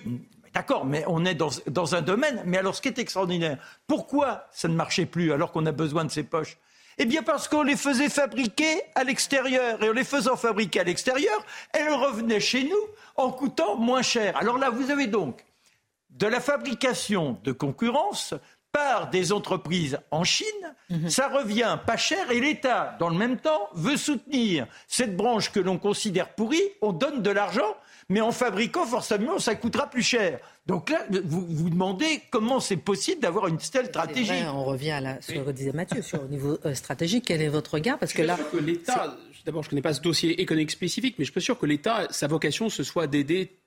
D'accord, 0.55 0.85
mais 0.85 1.03
on 1.07 1.25
est 1.25 1.35
dans, 1.35 1.95
un 1.95 2.01
domaine. 2.01 2.41
Mais 2.45 2.57
alors, 2.57 2.75
ce 2.75 2.81
qui 2.81 2.87
est 2.87 2.97
extraordinaire, 2.97 3.57
pourquoi 3.87 4.47
ça 4.51 4.69
ne 4.69 4.73
marchait 4.73 5.05
plus 5.05 5.33
alors 5.33 5.51
qu'on 5.51 5.65
a 5.65 5.73
besoin 5.73 6.05
de 6.05 6.11
ces 6.11 6.23
poches? 6.23 6.57
Eh 6.97 7.03
bien 7.03 7.23
parce 7.23 7.49
qu'on 7.49 7.63
les 7.63 7.75
faisait 7.75 8.07
fabriquer 8.07 8.81
à 8.95 9.03
l'extérieur. 9.03 9.83
Et 9.83 9.89
en 9.89 9.91
les 9.91 10.05
faisant 10.05 10.37
fabriquer 10.37 10.79
à 10.79 10.83
l'extérieur, 10.85 11.45
elles 11.73 11.93
revenaient 11.93 12.39
chez 12.39 12.63
nous 12.63 12.79
en 13.17 13.31
coûtant 13.31 13.75
moins 13.75 14.01
cher. 14.01 14.37
Alors 14.37 14.57
là, 14.57 14.69
vous 14.69 14.91
avez 14.91 15.07
donc 15.07 15.43
de 16.11 16.25
la 16.25 16.39
fabrication 16.39 17.37
de 17.43 17.51
concurrence 17.51 18.33
par 18.71 19.09
des 19.09 19.33
entreprises 19.33 19.99
en 20.11 20.25
Chine, 20.25 20.75
mhm. 20.89 21.09
ça 21.09 21.29
revient 21.29 21.77
pas 21.85 21.95
cher 21.95 22.29
et 22.31 22.41
l'État, 22.41 22.95
dans 22.99 23.07
le 23.07 23.15
même 23.17 23.37
temps, 23.37 23.69
veut 23.73 23.95
soutenir 23.95 24.67
cette 24.87 25.15
branche 25.15 25.49
que 25.51 25.61
l'on 25.61 25.77
considère 25.77 26.33
pourrie, 26.35 26.63
on 26.81 26.91
donne 26.91 27.21
de 27.21 27.29
l'argent 27.29 27.75
mais 28.09 28.21
en 28.21 28.31
fabriquant, 28.31 28.85
forcément, 28.85 29.39
ça 29.39 29.55
coûtera 29.55 29.89
plus 29.89 30.03
cher. 30.03 30.39
Donc 30.67 30.89
là, 30.89 31.05
vous 31.25 31.45
vous 31.47 31.69
demandez 31.69 32.21
comment 32.29 32.59
c'est 32.59 32.77
possible 32.77 33.21
d'avoir 33.21 33.47
une 33.47 33.57
telle 33.57 33.87
stratégie. 33.87 34.43
on 34.53 34.63
revient 34.63 34.91
à 34.91 35.21
ce 35.21 35.31
que 35.31 35.51
disait 35.51 35.71
Mathieu 35.71 36.01
sur 36.01 36.21
le 36.21 36.27
niveau 36.27 36.57
euh, 36.65 36.73
stratégique. 36.73 37.25
Quel 37.27 37.41
est 37.41 37.49
votre 37.49 37.75
regard 37.75 37.97
Parce 37.97 38.13
que 38.13 38.21
là, 38.21 38.37
que 38.51 38.57
l'État, 38.57 39.15
d'abord, 39.45 39.63
je 39.63 39.67
ne 39.67 39.71
connais 39.71 39.81
pas 39.81 39.93
ce 39.93 40.01
dossier 40.01 40.41
économique 40.41 40.71
spécifique, 40.71 41.15
mais 41.17 41.25
je 41.25 41.31
suis 41.31 41.41
sûr 41.41 41.57
que 41.57 41.65
l'État, 41.65 42.07
sa 42.11 42.27
vocation, 42.27 42.69
ce 42.69 42.83
soit 42.83 43.07
d'aider 43.07 43.57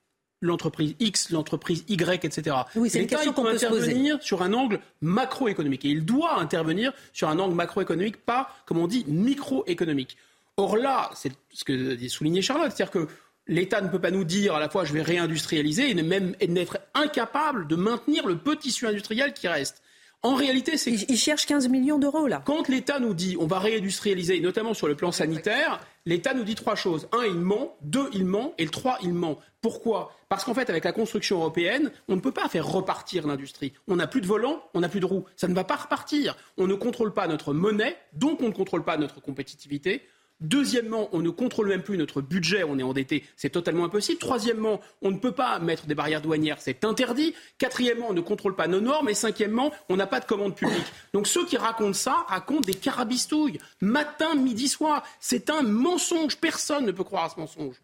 l'entreprise 0.41 0.95
X, 0.99 1.31
l'entreprise 1.31 1.83
Y, 1.89 2.23
etc. 2.23 2.55
Oui, 2.75 2.89
c'est 2.89 3.01
une 3.01 3.07
question 3.07 3.33
qu'on 3.33 3.43
peut 3.43 3.53
intervenir 3.53 4.17
sur 4.21 4.41
un 4.41 4.53
angle 4.53 4.79
macroéconomique. 5.01 5.83
Et 5.85 5.89
il 5.89 6.05
doit 6.05 6.39
intervenir 6.39 6.93
sur 7.11 7.27
un 7.29 7.39
angle 7.39 7.55
macroéconomique, 7.55 8.17
pas, 8.17 8.49
comme 8.65 8.77
on 8.77 8.87
dit, 8.87 9.03
microéconomique. 9.07 10.17
Or 10.57 10.77
là, 10.77 11.09
c'est 11.13 11.31
ce 11.53 11.63
que 11.63 12.07
souligné 12.07 12.41
Charlotte, 12.41 12.71
c'est-à-dire 12.75 12.91
que 12.91 13.07
l'État 13.49 13.81
ne 13.81 13.89
peut 13.89 13.99
pas 13.99 14.11
nous 14.11 14.23
dire 14.23 14.55
à 14.55 14.59
la 14.59 14.69
fois 14.69 14.85
je 14.85 14.93
vais 14.93 15.01
réindustrialiser 15.01 15.89
et 15.89 16.01
même 16.01 16.35
être 16.39 16.79
incapable 16.93 17.67
de 17.67 17.75
maintenir 17.75 18.25
le 18.25 18.37
peu 18.37 18.55
tissu 18.55 18.87
industriel 18.87 19.33
qui 19.33 19.47
reste. 19.49 19.81
En 20.21 20.35
réalité, 20.35 20.75
c'est. 20.75 20.91
Ils 20.91 21.17
cherchent 21.17 21.45
15 21.45 21.69
millions 21.69 21.97
d'euros, 21.97 22.27
là. 22.27 22.43
Quand 22.45 22.67
l'État 22.67 22.99
nous 22.99 23.13
dit 23.13 23.37
on 23.39 23.47
va 23.47 23.59
réindustrialiser, 23.59 24.41
notamment 24.41 24.73
sur 24.73 24.89
le 24.89 24.95
plan 24.95 25.13
sanitaire, 25.13 25.79
l'État 26.05 26.33
nous 26.33 26.43
dit 26.43 26.55
trois 26.55 26.75
choses. 26.75 27.07
Un, 27.13 27.23
il 27.23 27.35
ment. 27.35 27.77
Deux, 27.81 28.09
il 28.11 28.25
ment. 28.25 28.53
Et 28.57 28.65
le 28.65 28.69
trois, 28.69 28.97
il 29.01 29.13
ment. 29.13 29.39
Pourquoi? 29.61 30.13
Parce 30.27 30.43
qu'en 30.43 30.53
fait, 30.53 30.69
avec 30.69 30.83
la 30.83 30.91
construction 30.91 31.37
européenne, 31.37 31.89
on 32.09 32.17
ne 32.17 32.21
peut 32.21 32.33
pas 32.33 32.49
faire 32.49 32.67
repartir 32.67 33.27
l'industrie. 33.27 33.71
On 33.87 33.95
n'a 33.95 34.07
plus 34.07 34.19
de 34.19 34.27
volant, 34.27 34.61
on 34.73 34.81
n'a 34.81 34.89
plus 34.89 34.99
de 34.99 35.05
roues. 35.05 35.23
Ça 35.37 35.47
ne 35.47 35.55
va 35.55 35.63
pas 35.63 35.77
repartir. 35.77 36.35
On 36.57 36.67
ne 36.67 36.75
contrôle 36.75 37.13
pas 37.13 37.27
notre 37.27 37.53
monnaie, 37.53 37.95
donc 38.11 38.41
on 38.41 38.49
ne 38.49 38.53
contrôle 38.53 38.83
pas 38.83 38.97
notre 38.97 39.21
compétitivité. 39.21 40.03
Deuxièmement, 40.41 41.09
on 41.11 41.19
ne 41.19 41.29
contrôle 41.29 41.67
même 41.67 41.83
plus 41.83 41.97
notre 41.97 42.21
budget, 42.21 42.63
on 42.63 42.79
est 42.79 42.83
endetté, 42.83 43.25
c'est 43.35 43.49
totalement 43.49 43.83
impossible. 43.83 44.19
Troisièmement, 44.19 44.79
on 45.01 45.11
ne 45.11 45.17
peut 45.17 45.33
pas 45.33 45.59
mettre 45.59 45.85
des 45.85 45.95
barrières 45.95 46.21
douanières, 46.21 46.61
c'est 46.61 46.85
interdit. 46.85 47.33
Quatrièmement, 47.57 48.07
on 48.09 48.13
ne 48.13 48.21
contrôle 48.21 48.55
pas 48.55 48.67
nos 48.67 48.79
normes. 48.79 49.09
Et 49.09 49.13
cinquièmement, 49.13 49.73
on 49.89 49.97
n'a 49.97 50.07
pas 50.07 50.21
de 50.21 50.25
commande 50.25 50.55
publique. 50.55 50.85
Donc 51.13 51.27
ceux 51.27 51.45
qui 51.45 51.57
racontent 51.57 51.93
ça 51.93 52.25
racontent 52.29 52.61
des 52.61 52.73
carabistouilles, 52.73 53.59
matin, 53.81 54.35
midi, 54.35 54.69
soir. 54.69 55.03
C'est 55.19 55.49
un 55.49 55.61
mensonge. 55.61 56.37
Personne 56.37 56.85
ne 56.85 56.91
peut 56.91 57.03
croire 57.03 57.25
à 57.25 57.29
ce 57.29 57.39
mensonge. 57.39 57.75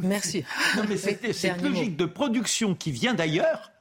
Merci. 0.00 0.44
Non, 0.76 0.84
mais 0.88 0.96
c'est 0.96 1.32
cette 1.32 1.60
logique 1.62 1.96
de 1.96 2.04
production 2.04 2.74
qui 2.74 2.92
vient 2.92 3.14
d'ailleurs. 3.14 3.72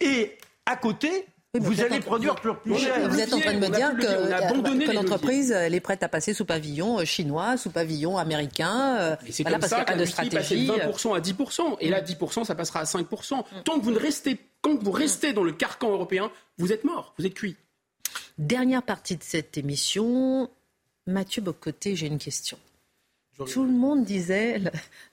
Et 0.00 0.36
à 0.66 0.76
côté, 0.76 1.26
vous 1.60 1.82
allez 1.82 2.00
produire 2.00 2.34
plus, 2.36 2.78
cher. 2.78 3.10
Vous 3.10 3.20
êtes 3.20 3.32
en 3.32 3.40
train 3.40 3.52
de 3.52 3.58
me 3.58 3.68
dire 3.68 3.94
que, 3.94 4.92
l'entreprise 4.92 5.52
est 5.52 5.80
prête 5.80 6.02
à 6.02 6.08
passer 6.08 6.32
sous 6.32 6.46
pavillon 6.46 7.00
euh, 7.00 7.04
chinois, 7.04 7.58
sous 7.58 7.70
pavillon 7.70 8.16
américain. 8.16 8.96
Euh, 8.98 9.16
c'est 9.30 9.44
comme 9.44 9.60
ça 9.60 9.84
que 9.84 9.98
de 9.98 10.04
stratégie. 10.06 10.66
de 10.66 10.72
20% 10.72 11.14
à 11.14 11.20
10%. 11.20 11.76
Et 11.80 11.90
là, 11.90 12.00
10%, 12.00 12.44
ça 12.44 12.54
passera 12.54 12.80
à 12.80 12.84
5%. 12.84 13.44
Tant 13.64 13.78
que 13.78 13.84
vous 13.84 13.90
ne 13.90 13.98
restez, 13.98 14.38
quand 14.62 14.82
vous 14.82 14.92
restez 14.92 15.34
dans 15.34 15.44
le 15.44 15.52
carcan 15.52 15.90
européen, 15.90 16.30
vous 16.56 16.72
êtes 16.72 16.84
mort, 16.84 17.14
vous 17.18 17.26
êtes 17.26 17.34
cuit. 17.34 17.56
Dernière 18.38 18.82
partie 18.82 19.16
de 19.16 19.22
cette 19.22 19.58
émission. 19.58 20.48
Mathieu 21.06 21.42
Bocoté, 21.42 21.96
j'ai 21.96 22.06
une 22.06 22.18
question. 22.18 22.58
Tout 23.44 23.64
le 23.64 23.72
monde 23.72 24.04
disait, 24.04 24.60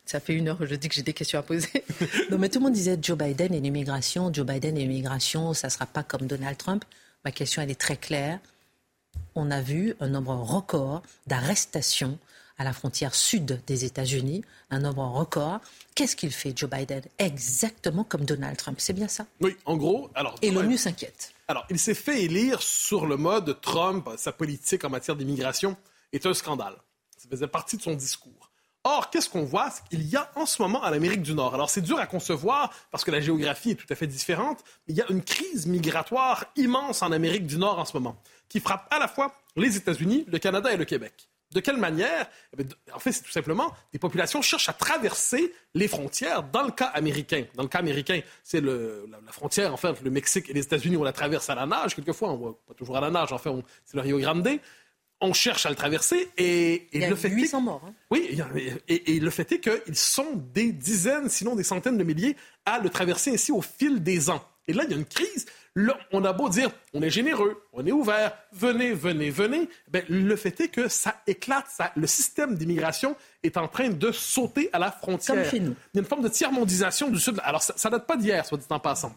ça 0.05 0.19
fait 0.19 0.33
une 0.33 0.47
heure 0.47 0.57
que 0.57 0.65
je 0.65 0.75
dis 0.75 0.89
que 0.89 0.95
j'ai 0.95 1.03
des 1.03 1.13
questions 1.13 1.39
à 1.39 1.43
poser. 1.43 1.83
non, 2.31 2.37
mais 2.37 2.49
tout 2.49 2.59
le 2.59 2.65
monde 2.65 2.73
disait 2.73 2.97
Joe 3.01 3.17
Biden 3.17 3.53
et 3.53 3.59
l'immigration, 3.59 4.33
Joe 4.33 4.45
Biden 4.45 4.77
et 4.77 4.81
l'immigration, 4.81 5.53
ça 5.53 5.67
ne 5.67 5.71
sera 5.71 5.85
pas 5.85 6.03
comme 6.03 6.27
Donald 6.27 6.57
Trump. 6.57 6.83
Ma 7.25 7.31
question, 7.31 7.61
elle 7.61 7.71
est 7.71 7.79
très 7.79 7.97
claire. 7.97 8.39
On 9.35 9.51
a 9.51 9.61
vu 9.61 9.95
un 9.99 10.07
nombre 10.07 10.33
record 10.33 11.03
d'arrestations 11.27 12.17
à 12.57 12.63
la 12.63 12.73
frontière 12.73 13.15
sud 13.15 13.61
des 13.65 13.85
États-Unis, 13.85 14.43
un 14.69 14.79
nombre 14.79 15.03
record. 15.03 15.61
Qu'est-ce 15.95 16.15
qu'il 16.15 16.31
fait, 16.31 16.53
Joe 16.55 16.69
Biden 16.69 17.01
Exactement 17.17 18.03
comme 18.03 18.25
Donald 18.25 18.57
Trump, 18.57 18.77
c'est 18.79 18.93
bien 18.93 19.07
ça? 19.07 19.25
Oui, 19.39 19.55
en 19.65 19.77
gros. 19.77 20.09
Alors, 20.13 20.35
et 20.41 20.51
l'ONU 20.51 20.77
s'inquiète. 20.77 21.33
Alors, 21.47 21.65
il 21.69 21.79
s'est 21.79 21.93
fait 21.93 22.23
élire 22.23 22.61
sur 22.61 23.05
le 23.05 23.15
mode 23.15 23.59
Trump, 23.61 24.09
sa 24.17 24.33
politique 24.33 24.83
en 24.83 24.89
matière 24.89 25.15
d'immigration 25.15 25.77
est 26.11 26.25
un 26.25 26.33
scandale. 26.33 26.75
Ça 27.19 27.27
faisait 27.29 27.47
partie 27.47 27.75
de 27.75 27.81
son 27.81 27.95
discours. 27.95 28.49
Or, 28.85 29.09
qu'est-ce 29.09 29.29
qu'on 29.29 29.43
voit? 29.43 29.69
C'est 29.71 29.83
qu'il 29.89 30.07
y 30.07 30.15
a 30.15 30.31
en 30.35 30.45
ce 30.45 30.61
moment 30.61 30.79
en 30.79 30.93
Amérique 30.93 31.21
du 31.21 31.33
Nord, 31.33 31.53
alors 31.53 31.69
c'est 31.69 31.81
dur 31.81 31.99
à 31.99 32.07
concevoir 32.07 32.73
parce 32.91 33.03
que 33.03 33.11
la 33.11 33.19
géographie 33.19 33.71
est 33.71 33.75
tout 33.75 33.85
à 33.89 33.95
fait 33.95 34.07
différente, 34.07 34.63
mais 34.87 34.93
il 34.93 34.97
y 34.97 35.01
a 35.01 35.11
une 35.11 35.21
crise 35.21 35.67
migratoire 35.67 36.45
immense 36.55 37.01
en 37.01 37.11
Amérique 37.11 37.45
du 37.45 37.57
Nord 37.57 37.77
en 37.77 37.83
ce 37.83 37.91
moment, 37.91 38.21
qui 38.47 38.61
frappe 38.61 38.87
à 38.89 38.99
la 38.99 39.09
fois 39.09 39.35
les 39.57 39.75
États-Unis, 39.75 40.23
le 40.29 40.39
Canada 40.39 40.71
et 40.71 40.77
le 40.77 40.85
Québec. 40.85 41.29
De 41.51 41.61
quelle 41.61 41.77
manière? 41.77 42.29
Eh 42.57 42.63
En 42.93 42.99
fait, 42.99 43.11
c'est 43.11 43.23
tout 43.23 43.31
simplement 43.31 43.73
des 43.91 43.97
populations 43.97 44.41
cherchent 44.41 44.69
à 44.69 44.73
traverser 44.73 45.51
les 45.73 45.87
frontières. 45.87 46.43
Dans 46.43 46.61
le 46.61 46.71
cas 46.71 46.85
américain, 46.85 47.45
dans 47.55 47.63
le 47.63 47.69
cas 47.69 47.79
américain, 47.79 48.21
c'est 48.43 48.61
la, 48.61 48.71
frontière 49.31 49.73
en 49.73 49.77
fait, 49.77 49.99
le 50.03 50.11
Mexique 50.11 50.47
et 50.49 50.53
les 50.53 50.61
États-Unis, 50.61 50.95
on 50.95 51.03
la 51.03 51.11
traverse 51.11 51.49
à 51.49 51.55
la 51.55 51.65
nage. 51.65 51.95
Quelquefois, 51.95 52.31
on 52.31 52.37
voit 52.37 52.59
pas 52.67 52.75
toujours 52.75 52.97
à 52.97 53.01
la 53.01 53.09
nage. 53.09 53.33
En 53.33 53.39
fait, 53.39 53.49
c'est 53.83 53.97
le 53.97 54.03
Rio 54.03 54.19
Grande 54.19 54.47
on 55.21 55.33
cherche 55.33 55.65
à 55.65 55.69
le 55.69 55.75
traverser 55.75 56.29
et, 56.37 56.87
il 56.93 57.01
y 57.01 57.05
a 57.05 57.09
le 57.09 57.15
fait 57.15 57.29
800 57.29 57.61
morts. 57.61 57.81
Hein. 57.85 57.93
Oui, 58.11 58.39
et, 58.87 59.19
le 59.19 59.29
fait 59.29 59.51
est 59.51 59.59
qu'ils 59.59 59.95
sont 59.95 60.41
des 60.53 60.71
dizaines, 60.71 61.29
sinon 61.29 61.55
des 61.55 61.63
centaines 61.63 61.97
de 61.97 62.03
milliers 62.03 62.35
à 62.65 62.79
le 62.79 62.89
traverser 62.89 63.31
ainsi 63.31 63.51
au 63.51 63.61
fil 63.61 64.01
des 64.01 64.29
ans. 64.29 64.43
Et 64.67 64.73
là, 64.73 64.83
il 64.85 64.91
y 64.91 64.93
a 64.93 64.97
une 64.97 65.05
crise. 65.05 65.47
Là, 65.75 65.97
on 66.11 66.23
a 66.23 66.33
beau 66.33 66.49
dire, 66.49 66.69
on 66.93 67.01
est 67.01 67.09
généreux, 67.09 67.63
on 67.73 67.85
est 67.85 67.91
ouvert, 67.91 68.37
venez, 68.51 68.91
venez, 68.91 69.29
venez. 69.29 69.69
Ben, 69.89 70.03
le 70.09 70.35
fait 70.35 70.59
est 70.61 70.67
que 70.67 70.87
ça 70.87 71.21
éclate. 71.25 71.65
Ça, 71.69 71.91
le 71.95 72.05
système 72.07 72.55
d'immigration 72.55 73.15
est 73.43 73.57
en 73.57 73.67
train 73.67 73.89
de 73.89 74.11
sauter 74.11 74.69
à 74.73 74.79
la 74.79 74.91
frontière. 74.91 75.35
Comme 75.35 75.51
chez 75.51 75.59
nous. 75.59 75.75
Il 75.93 75.97
y 75.97 75.99
a 75.99 76.01
une 76.01 76.07
forme 76.07 76.23
de 76.23 76.29
tiers-mondisation 76.29 77.09
du 77.09 77.19
Sud. 77.19 77.39
Alors, 77.43 77.61
ça, 77.61 77.73
ne 77.89 77.95
date 77.95 78.07
pas 78.07 78.15
d'hier, 78.15 78.45
soit 78.45 78.57
dit 78.57 78.65
en 78.69 78.79
passant. 78.79 79.15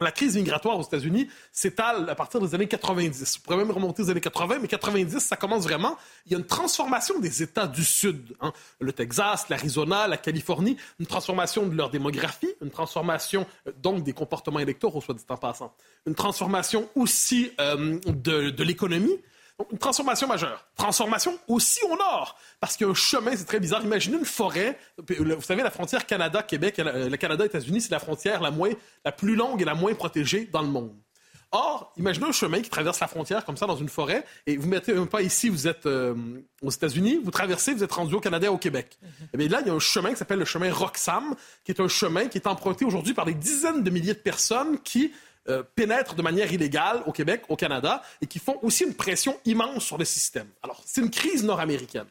La 0.00 0.10
crise 0.10 0.36
migratoire 0.36 0.76
aux 0.76 0.82
États-Unis 0.82 1.28
s'étale 1.52 2.10
à 2.10 2.14
partir 2.16 2.40
des 2.40 2.52
années 2.54 2.66
90. 2.66 3.36
Vous 3.36 3.42
pourrait 3.42 3.56
même 3.56 3.70
remonter 3.70 4.02
aux 4.02 4.10
années 4.10 4.20
80, 4.20 4.58
mais 4.60 4.66
90, 4.66 5.20
ça 5.20 5.36
commence 5.36 5.62
vraiment. 5.62 5.96
Il 6.26 6.32
y 6.32 6.34
a 6.34 6.38
une 6.38 6.46
transformation 6.46 7.20
des 7.20 7.44
États 7.44 7.68
du 7.68 7.84
Sud. 7.84 8.34
Hein. 8.40 8.52
Le 8.80 8.92
Texas, 8.92 9.48
l'Arizona, 9.48 10.08
la 10.08 10.16
Californie, 10.16 10.76
une 10.98 11.06
transformation 11.06 11.66
de 11.66 11.76
leur 11.76 11.90
démographie, 11.90 12.50
une 12.60 12.70
transformation 12.70 13.46
euh, 13.68 13.72
donc 13.80 14.02
des 14.02 14.12
comportements 14.12 14.58
électoraux, 14.58 15.00
soit 15.00 15.14
dit 15.14 15.24
en 15.28 15.36
passant. 15.36 15.72
Une 16.06 16.16
transformation 16.16 16.88
aussi 16.96 17.52
euh, 17.60 18.00
de 18.04 18.64
l'économie. 18.64 19.20
Donc, 19.58 19.68
une 19.70 19.78
transformation 19.78 20.26
majeure. 20.26 20.66
Transformation 20.76 21.38
aussi 21.46 21.80
au 21.84 21.96
nord, 21.96 22.36
parce 22.58 22.76
qu'il 22.76 22.86
y 22.86 22.88
a 22.88 22.90
un 22.90 22.94
chemin, 22.94 23.36
c'est 23.36 23.44
très 23.44 23.60
bizarre. 23.60 23.84
Imaginez 23.84 24.16
une 24.16 24.24
forêt. 24.24 24.78
Vous 24.98 25.42
savez, 25.42 25.62
la 25.62 25.70
frontière 25.70 26.06
Canada-Québec, 26.06 26.78
le 26.78 27.16
Canada-États-Unis, 27.16 27.82
c'est 27.82 27.92
la 27.92 28.00
frontière 28.00 28.40
la, 28.40 28.50
moins, 28.50 28.70
la 29.04 29.12
plus 29.12 29.36
longue 29.36 29.62
et 29.62 29.64
la 29.64 29.74
moins 29.74 29.94
protégée 29.94 30.48
dans 30.52 30.62
le 30.62 30.68
monde. 30.68 30.94
Or, 31.56 31.92
imaginez 31.96 32.26
un 32.26 32.32
chemin 32.32 32.60
qui 32.62 32.68
traverse 32.68 32.98
la 32.98 33.06
frontière 33.06 33.44
comme 33.44 33.56
ça 33.56 33.66
dans 33.66 33.76
une 33.76 33.88
forêt, 33.88 34.24
et 34.44 34.56
vous 34.56 34.66
mettez 34.66 34.92
un 34.92 35.06
pas 35.06 35.22
ici, 35.22 35.48
vous 35.48 35.68
êtes 35.68 35.86
euh, 35.86 36.12
aux 36.60 36.70
États-Unis, 36.70 37.20
vous 37.22 37.30
traversez, 37.30 37.74
vous 37.74 37.84
êtes 37.84 37.92
rendu 37.92 38.12
au 38.16 38.20
Canada 38.20 38.46
et 38.46 38.50
au 38.50 38.58
Québec. 38.58 38.98
Et 39.00 39.06
eh 39.34 39.36
bien 39.36 39.46
là, 39.46 39.60
il 39.60 39.68
y 39.68 39.70
a 39.70 39.72
un 39.72 39.78
chemin 39.78 40.10
qui 40.10 40.16
s'appelle 40.16 40.40
le 40.40 40.44
chemin 40.44 40.72
Roxham, 40.72 41.36
qui 41.62 41.70
est 41.70 41.80
un 41.80 41.86
chemin 41.86 42.26
qui 42.26 42.38
est 42.38 42.48
emprunté 42.48 42.84
aujourd'hui 42.84 43.14
par 43.14 43.24
des 43.24 43.34
dizaines 43.34 43.84
de 43.84 43.90
milliers 43.90 44.14
de 44.14 44.18
personnes 44.18 44.80
qui 44.80 45.12
euh, 45.48 45.62
pénètrent 45.74 46.14
de 46.14 46.22
manière 46.22 46.52
illégale 46.52 47.02
au 47.06 47.12
Québec, 47.12 47.42
au 47.48 47.56
Canada, 47.56 48.02
et 48.20 48.26
qui 48.26 48.38
font 48.38 48.58
aussi 48.62 48.84
une 48.84 48.94
pression 48.94 49.38
immense 49.44 49.84
sur 49.84 49.98
le 49.98 50.04
système. 50.04 50.48
Alors, 50.62 50.82
c'est 50.86 51.00
une 51.00 51.10
crise 51.10 51.44
nord-américaine. 51.44 52.06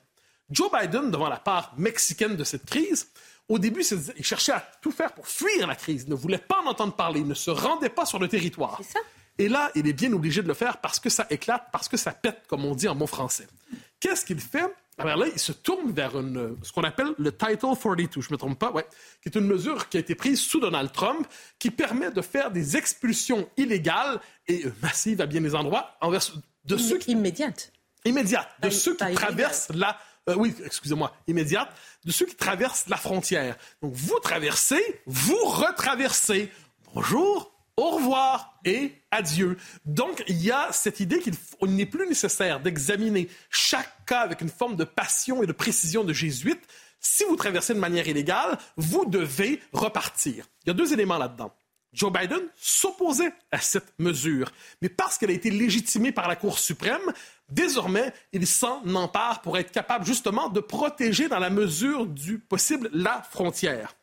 Joe 0.49 0.69
Biden, 0.71 1.09
devant 1.09 1.29
la 1.29 1.37
part 1.37 1.73
mexicaine 1.77 2.35
de 2.35 2.43
cette 2.43 2.65
crise, 2.65 3.07
au 3.49 3.59
début, 3.59 3.83
il 4.17 4.25
cherchait 4.25 4.51
à 4.51 4.65
tout 4.81 4.91
faire 4.91 5.13
pour 5.13 5.27
fuir 5.27 5.67
la 5.67 5.75
crise, 5.75 6.03
il 6.07 6.09
ne 6.09 6.15
voulait 6.15 6.37
pas 6.37 6.61
en 6.63 6.67
entendre 6.67 6.93
parler, 6.93 7.19
il 7.19 7.27
ne 7.27 7.33
se 7.33 7.51
rendait 7.51 7.89
pas 7.89 8.05
sur 8.05 8.19
le 8.19 8.27
territoire. 8.27 8.79
Ça. 8.83 8.99
Et 9.37 9.49
là, 9.49 9.71
il 9.75 9.87
est 9.87 9.93
bien 9.93 10.13
obligé 10.13 10.41
de 10.41 10.47
le 10.47 10.53
faire 10.53 10.77
parce 10.77 10.99
que 10.99 11.09
ça 11.09 11.25
éclate, 11.29 11.67
parce 11.71 11.89
que 11.89 11.97
ça 11.97 12.11
pète, 12.11 12.43
comme 12.47 12.65
on 12.65 12.75
dit 12.75 12.87
en 12.87 12.95
bon 12.95 13.07
français. 13.07 13.47
Qu'est-ce 13.99 14.25
qu'il 14.25 14.39
fait? 14.39 14.73
Alors 14.97 15.17
là, 15.17 15.25
il 15.31 15.39
se 15.39 15.51
tourne 15.51 15.91
vers 15.91 16.11
ce 16.11 16.71
qu'on 16.71 16.83
appelle 16.83 17.13
le 17.17 17.31
Title 17.31 17.75
42, 17.81 18.21
je 18.21 18.27
ne 18.29 18.33
me 18.33 18.37
trompe 18.37 18.59
pas, 18.59 18.71
ouais, 18.71 18.85
qui 19.21 19.29
est 19.29 19.35
une 19.35 19.47
mesure 19.47 19.89
qui 19.89 19.97
a 19.97 19.99
été 19.99 20.15
prise 20.15 20.39
sous 20.39 20.59
Donald 20.59 20.91
Trump, 20.91 21.27
qui 21.57 21.71
permet 21.71 22.11
de 22.11 22.21
faire 22.21 22.51
des 22.51 22.77
expulsions 22.77 23.49
illégales 23.57 24.19
et 24.47 24.63
massives 24.81 25.21
à 25.21 25.25
bien 25.25 25.41
des 25.41 25.55
endroits 25.55 25.97
envers 26.01 26.21
de 26.65 26.77
ceux 26.77 26.97
qui... 26.97 27.11
Immédiates. 27.11 27.71
Immédiates, 28.05 28.49
de 28.61 28.69
ceux 28.69 28.95
qui 28.95 29.13
traversent 29.13 29.69
la... 29.73 29.97
Euh, 30.29 30.35
oui, 30.35 30.55
excusez-moi, 30.65 31.13
immédiate, 31.27 31.75
de 32.05 32.11
ceux 32.11 32.25
qui 32.25 32.35
traversent 32.35 32.87
la 32.87 32.97
frontière. 32.97 33.57
Donc 33.81 33.93
vous 33.93 34.19
traversez, 34.19 35.01
vous 35.05 35.43
retraversez. 35.43 36.49
Bonjour, 36.93 37.52
au 37.77 37.89
revoir 37.91 38.59
et 38.65 38.93
adieu. 39.11 39.57
Donc, 39.85 40.23
il 40.27 40.43
y 40.43 40.51
a 40.51 40.71
cette 40.71 40.99
idée 40.99 41.19
qu'il 41.19 41.33
n'est 41.61 41.85
plus 41.85 42.07
nécessaire 42.07 42.59
d'examiner 42.59 43.29
chaque 43.49 44.05
cas 44.05 44.21
avec 44.21 44.41
une 44.41 44.49
forme 44.49 44.75
de 44.75 44.83
passion 44.83 45.43
et 45.43 45.47
de 45.47 45.51
précision 45.51 46.03
de 46.03 46.13
jésuite. 46.13 46.61
Si 46.99 47.23
vous 47.25 47.35
traversez 47.35 47.73
de 47.73 47.79
manière 47.79 48.07
illégale, 48.07 48.57
vous 48.77 49.05
devez 49.05 49.59
repartir. 49.73 50.47
Il 50.63 50.69
y 50.69 50.71
a 50.71 50.73
deux 50.73 50.93
éléments 50.93 51.17
là-dedans. 51.17 51.53
Joe 51.93 52.11
Biden 52.11 52.41
s'opposait 52.55 53.33
à 53.51 53.59
cette 53.59 53.93
mesure, 53.99 54.51
mais 54.81 54.89
parce 54.89 55.17
qu'elle 55.17 55.29
a 55.29 55.33
été 55.33 55.51
légitimée 55.51 56.11
par 56.11 56.27
la 56.27 56.35
Cour 56.35 56.57
suprême, 56.57 57.13
désormais, 57.49 58.13
il 58.31 58.47
s'en 58.47 58.83
empare 58.95 59.41
pour 59.41 59.59
être 59.59 59.71
capable 59.71 60.05
justement 60.05 60.49
de 60.49 60.59
protéger 60.59 61.27
dans 61.27 61.39
la 61.39 61.51
mesure 61.51 62.07
du 62.07 62.39
possible 62.39 62.89
la 62.93 63.21
frontière. 63.21 63.95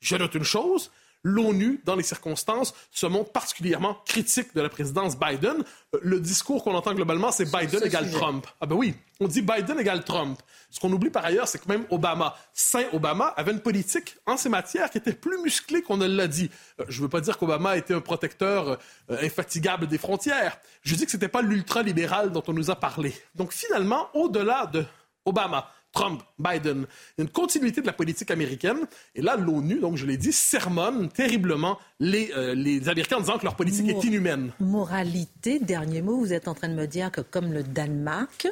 Je 0.00 0.16
note 0.16 0.34
une 0.34 0.42
chose, 0.42 0.90
l'ONU, 1.26 1.80
dans 1.84 1.96
les 1.96 2.04
circonstances, 2.04 2.72
se 2.92 3.04
montre 3.06 3.32
particulièrement 3.32 3.98
critique 4.06 4.54
de 4.54 4.60
la 4.60 4.68
présidence 4.68 5.18
Biden. 5.18 5.64
Euh, 5.94 5.98
le 6.00 6.20
discours 6.20 6.62
qu'on 6.62 6.74
entend 6.74 6.94
globalement, 6.94 7.32
c'est 7.32 7.50
Biden 7.50 7.82
égale 7.82 8.10
Trump. 8.12 8.46
Ah 8.60 8.66
ben 8.66 8.76
oui, 8.76 8.94
on 9.18 9.26
dit 9.26 9.42
Biden 9.42 9.78
égale 9.80 10.04
Trump. 10.04 10.40
Ce 10.70 10.78
qu'on 10.78 10.92
oublie 10.92 11.10
par 11.10 11.24
ailleurs, 11.24 11.48
c'est 11.48 11.58
que 11.58 11.68
même 11.68 11.84
Obama, 11.90 12.36
Saint 12.52 12.84
Obama, 12.92 13.26
avait 13.36 13.50
une 13.50 13.60
politique 13.60 14.16
en 14.24 14.36
ces 14.36 14.48
matières 14.48 14.88
qui 14.88 14.98
était 14.98 15.12
plus 15.12 15.38
musclée 15.42 15.82
qu'on 15.82 15.96
ne 15.96 16.06
l'a 16.06 16.28
dit. 16.28 16.48
Euh, 16.80 16.84
je 16.88 16.98
ne 16.98 17.02
veux 17.02 17.10
pas 17.10 17.20
dire 17.20 17.38
qu'Obama 17.38 17.76
était 17.76 17.94
un 17.94 18.00
protecteur 18.00 18.78
euh, 19.10 19.18
infatigable 19.20 19.88
des 19.88 19.98
frontières. 19.98 20.58
Je 20.82 20.94
dis 20.94 21.06
que 21.06 21.10
ce 21.10 21.16
n'était 21.16 21.28
pas 21.28 21.42
l'ultralibéral 21.42 22.30
dont 22.30 22.42
on 22.46 22.52
nous 22.52 22.70
a 22.70 22.76
parlé. 22.76 23.12
Donc 23.34 23.52
finalement, 23.52 24.10
au-delà 24.14 24.66
de 24.66 24.84
Obama, 25.24 25.68
Trump, 25.96 26.22
Biden, 26.38 26.86
une 27.16 27.30
continuité 27.30 27.80
de 27.80 27.86
la 27.86 27.94
politique 27.94 28.30
américaine. 28.30 28.80
Et 29.14 29.22
là, 29.22 29.36
l'ONU, 29.36 29.78
donc 29.80 29.96
je 29.96 30.04
l'ai 30.04 30.18
dit, 30.18 30.30
sermonne 30.30 31.08
terriblement 31.08 31.78
les, 32.00 32.30
euh, 32.36 32.54
les 32.54 32.90
Américains 32.90 33.16
en 33.16 33.20
disant 33.20 33.38
que 33.38 33.44
leur 33.44 33.56
politique 33.56 33.88
est 33.88 34.04
inhumaine. 34.04 34.52
Moralité, 34.60 35.58
dernier 35.58 36.02
mot, 36.02 36.18
vous 36.18 36.34
êtes 36.34 36.48
en 36.48 36.54
train 36.54 36.68
de 36.68 36.74
me 36.74 36.86
dire 36.86 37.10
que 37.10 37.22
comme 37.22 37.50
le 37.50 37.62
Danemark, 37.62 38.46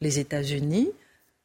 les 0.00 0.20
États-Unis 0.20 0.90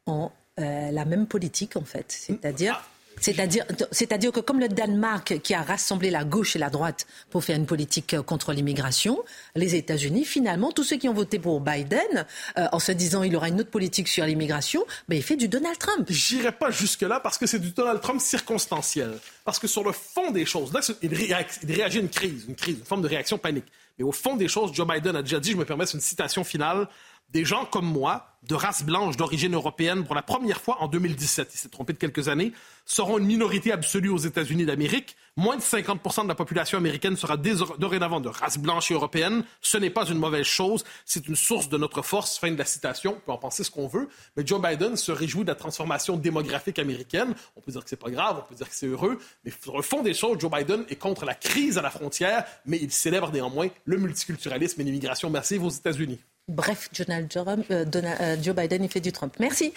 ont 0.06 0.30
euh, 0.60 0.92
la 0.92 1.06
même 1.06 1.26
politique 1.26 1.76
en 1.76 1.84
fait. 1.84 2.06
C'est-à-dire... 2.12 2.80
C'est-à-dire, 3.22 3.66
c'est-à-dire 3.92 4.32
que 4.32 4.40
comme 4.40 4.60
le 4.60 4.70
Danemark 4.70 5.40
qui 5.42 5.54
a 5.54 5.62
rassemblé 5.62 6.10
la 6.10 6.24
gauche 6.24 6.56
et 6.56 6.60
la 6.60 6.70
droite 6.70 7.06
pour 7.30 7.44
faire 7.44 7.56
une 7.56 7.66
politique 7.66 8.14
euh, 8.14 8.22
contre 8.22 8.54
l'immigration, 8.54 9.20
les 9.56 9.76
États-Unis, 9.76 10.26
finalement, 10.26 10.72
tous 10.72 10.84
ceux 10.84 10.98
qui 10.98 11.10
ont 11.10 11.14
voté 11.14 11.40
pour 11.40 11.62
Biden, 11.62 12.26
euh, 12.58 12.68
en 12.72 12.80
se 12.80 12.92
disant 12.92 13.24
il 13.24 13.36
aura 13.36 13.50
une 13.50 13.60
autre 13.60 13.70
politique 13.70 14.08
sur 14.08 14.26
l'immigration, 14.26 14.86
ben, 15.08 15.16
il 15.16 15.24
fait 15.24 15.36
du 15.36 15.48
Donald 15.48 15.78
Trump. 15.78 16.08
J'irai 16.10 16.52
pas 16.52 16.72
jusque-là 16.72 17.20
parce 17.20 17.38
que 17.38 17.46
c'est 17.46 17.60
du 17.60 17.72
Donald 17.72 18.02
Trump 18.02 18.22
circonstanciel. 18.22 19.20
Parce 19.46 19.60
que 19.60 19.68
sur 19.68 19.84
le 19.84 19.92
fond 19.92 20.32
des 20.32 20.46
choses, 20.46 20.74
là, 20.74 20.82
il, 21.02 21.14
réagit 21.14 21.98
à 21.98 22.02
une 22.02 22.10
crise, 22.10 22.46
une 22.48 22.56
crise, 22.56 22.78
une 22.80 22.86
forme 22.86 23.02
de 23.02 23.08
réaction 23.08 23.38
panique. 23.38 23.66
Mais 23.98 24.06
au 24.06 24.12
fond 24.12 24.36
des 24.36 24.48
choses, 24.48 24.74
Joe 24.74 24.88
Biden 24.88 25.16
a 25.16 25.22
déjà 25.22 25.40
dit, 25.40 25.52
je 25.52 25.58
me 25.58 25.66
permets 25.66 25.86
une 25.86 26.00
citation 26.00 26.44
finale, 26.44 26.88
des 27.32 27.46
gens 27.46 27.66
comme 27.66 27.86
moi, 27.86 28.29
de 28.44 28.56
race 28.56 28.84
blanche 28.84 29.18
d'origine 29.18 29.54
européenne, 29.54 30.06
pour 30.06 30.16
la 30.16 30.22
première 30.22 30.62
fois 30.62 30.82
en 30.82 30.88
2017, 30.88 31.52
il 31.54 31.58
s'est 31.58 31.70
trompé 31.70 31.94
de 31.94 31.98
quelques 31.98 32.30
années, 32.30 32.54
seront 32.86 33.18
une 33.18 33.26
minorité 33.26 33.72
absolue 33.72 34.10
aux 34.10 34.18
États-Unis 34.18 34.66
d'Amérique. 34.66 35.16
Moins 35.36 35.58
de 35.58 35.62
50% 35.62 36.24
de 36.24 36.28
la 36.28 36.36
population 36.36 36.78
américaine 36.78 37.16
sera 37.16 37.38
dorénavant 37.38 38.20
de 38.20 38.30
race 38.30 38.58
blanche 38.58 38.92
et 38.92 38.94
européenne. 38.94 39.44
Ce 39.62 39.78
n'est 39.78 39.90
pas 39.90 40.06
une 40.06 40.18
mauvaise 40.18 40.46
chose, 40.46 40.84
c'est 41.06 41.28
une 41.28 41.36
source 41.36 41.70
de 41.70 41.78
notre 41.78 42.02
force. 42.02 42.38
Fin 42.40 42.52
de 42.52 42.58
la 42.58 42.66
citation. 42.66 43.16
On 43.18 43.20
peut 43.20 43.32
en 43.32 43.38
penser 43.38 43.64
ce 43.64 43.72
qu'on 43.72 43.88
veut, 43.88 44.10
mais 44.36 44.46
Joe 44.46 44.62
Biden 44.62 44.96
se 44.96 45.12
réjouit 45.12 45.44
de 45.44 45.50
la 45.50 45.56
transformation 45.56 46.18
démographique 46.18 46.80
américaine. 46.80 47.36
On 47.56 47.62
peut 47.62 47.72
dire 47.72 47.84
que 47.84 47.90
c'est 47.90 48.00
pas 48.00 48.10
grave, 48.10 48.42
on 48.44 48.50
peut 48.50 48.56
dire 48.56 48.70
que 48.70 48.76
c'est 48.76 48.88
heureux, 48.88 49.20
mais 49.44 49.52
sur 49.62 49.76
le 49.76 49.84
fond 49.84 50.02
des 50.02 50.14
choses, 50.14 50.40
Joe 50.40 50.52
Biden 50.52 50.86
est 50.90 50.96
contre 50.96 51.26
la 51.26 51.36
crise 51.36 51.78
à 51.78 51.82
la 51.82 51.90
frontière, 51.90 52.46
mais 52.66 52.80
il 52.82 52.92
célèbre 52.92 53.32
néanmoins 53.32 53.68
le 53.86 53.98
multiculturalisme 53.98 54.80
et 54.82 54.84
l'immigration 54.84 55.30
massive 55.30 55.64
aux 55.64 55.70
États-Unis. 55.70 56.20
Bref, 56.50 56.90
euh, 57.00 57.56
euh, 57.70 58.36
Joe 58.42 58.56
Biden, 58.56 58.84
il 58.84 58.90
fait 58.90 59.00
du 59.00 59.12
Trump. 59.12 59.36
Merci. 59.40 59.72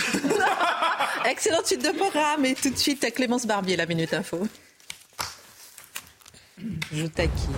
Excellente 1.30 1.66
suite 1.66 1.84
de 1.84 1.94
programme. 1.94 2.46
Et 2.46 2.54
tout 2.54 2.70
de 2.70 2.78
suite, 2.78 3.06
Clémence 3.14 3.46
Barbier, 3.46 3.76
la 3.76 3.84
Minute 3.84 4.14
Info. 4.14 4.48
Je 6.92 7.06
taquine. 7.06 7.52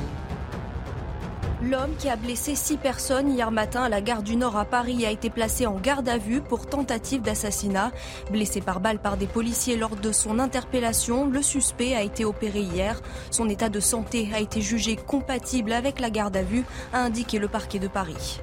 L'homme 1.63 1.95
qui 1.97 2.11
a 2.11 2.17
blessé 2.17 2.57
six 2.57 2.77
personnes 2.77 3.31
hier 3.31 3.51
matin 3.51 3.85
à 3.85 3.89
la 3.89 4.01
gare 4.01 4.23
du 4.23 4.37
Nord 4.37 4.57
à 4.57 4.65
Paris 4.65 5.07
a 5.07 5.11
été 5.11 5.31
placé 5.31 5.65
en 5.65 5.79
garde 5.79 6.09
à 6.09 6.19
vue 6.19 6.43
pour 6.43 6.67
tentative 6.67 7.23
d'assassinat. 7.23 7.93
Blessé 8.31 8.61
par 8.61 8.81
balle 8.81 8.99
par 8.99 9.17
des 9.17 9.27
policiers 9.27 9.77
lors 9.77 9.97
de 9.97 10.13
son 10.13 10.41
interpellation, 10.41 11.27
le 11.27 11.41
suspect 11.41 11.95
a 11.95 12.03
été 12.03 12.25
opéré 12.25 12.61
hier. 12.61 13.01
Son 13.31 13.49
état 13.49 13.69
de 13.69 13.81
santé 13.81 14.29
a 14.35 14.41
été 14.41 14.61
jugé 14.61 14.97
compatible 14.97 15.73
avec 15.73 16.01
la 16.01 16.11
garde 16.11 16.37
à 16.37 16.43
vue, 16.43 16.65
a 16.93 16.99
indiqué 16.99 17.39
le 17.39 17.49
parquet 17.49 17.79
de 17.79 17.89
Paris. 17.89 18.43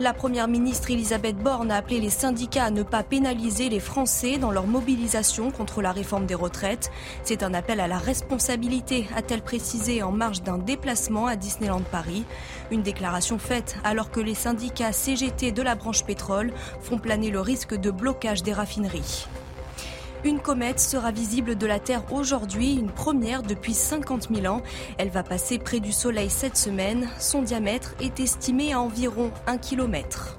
La 0.00 0.14
première 0.14 0.46
ministre 0.46 0.92
Elisabeth 0.92 1.38
Borne 1.38 1.72
a 1.72 1.76
appelé 1.76 1.98
les 1.98 2.08
syndicats 2.08 2.66
à 2.66 2.70
ne 2.70 2.84
pas 2.84 3.02
pénaliser 3.02 3.68
les 3.68 3.80
Français 3.80 4.38
dans 4.38 4.52
leur 4.52 4.68
mobilisation 4.68 5.50
contre 5.50 5.82
la 5.82 5.90
réforme 5.90 6.24
des 6.24 6.36
retraites. 6.36 6.92
C'est 7.24 7.42
un 7.42 7.52
appel 7.52 7.80
à 7.80 7.88
la 7.88 7.98
responsabilité, 7.98 9.08
a-t-elle 9.16 9.42
précisé 9.42 10.04
en 10.04 10.12
marge 10.12 10.44
d'un 10.44 10.58
déplacement 10.58 11.26
à 11.26 11.34
Disneyland 11.34 11.82
Paris. 11.82 12.24
Une 12.70 12.82
déclaration 12.82 13.40
faite 13.40 13.76
alors 13.82 14.12
que 14.12 14.20
les 14.20 14.36
syndicats 14.36 14.92
CGT 14.92 15.50
de 15.50 15.62
la 15.62 15.74
branche 15.74 16.04
pétrole 16.04 16.52
font 16.80 16.98
planer 16.98 17.30
le 17.30 17.40
risque 17.40 17.74
de 17.74 17.90
blocage 17.90 18.44
des 18.44 18.52
raffineries. 18.52 19.26
Une 20.24 20.40
comète 20.40 20.80
sera 20.80 21.12
visible 21.12 21.56
de 21.56 21.66
la 21.66 21.78
Terre 21.78 22.12
aujourd'hui, 22.12 22.74
une 22.74 22.90
première 22.90 23.44
depuis 23.44 23.72
50 23.74 24.28
000 24.34 24.52
ans. 24.52 24.62
Elle 24.98 25.10
va 25.10 25.22
passer 25.22 25.58
près 25.58 25.78
du 25.78 25.92
Soleil 25.92 26.28
cette 26.28 26.56
semaine. 26.56 27.08
Son 27.20 27.42
diamètre 27.42 27.94
est 28.00 28.18
estimé 28.18 28.72
à 28.72 28.80
environ 28.80 29.30
1 29.46 29.58
km. 29.58 30.38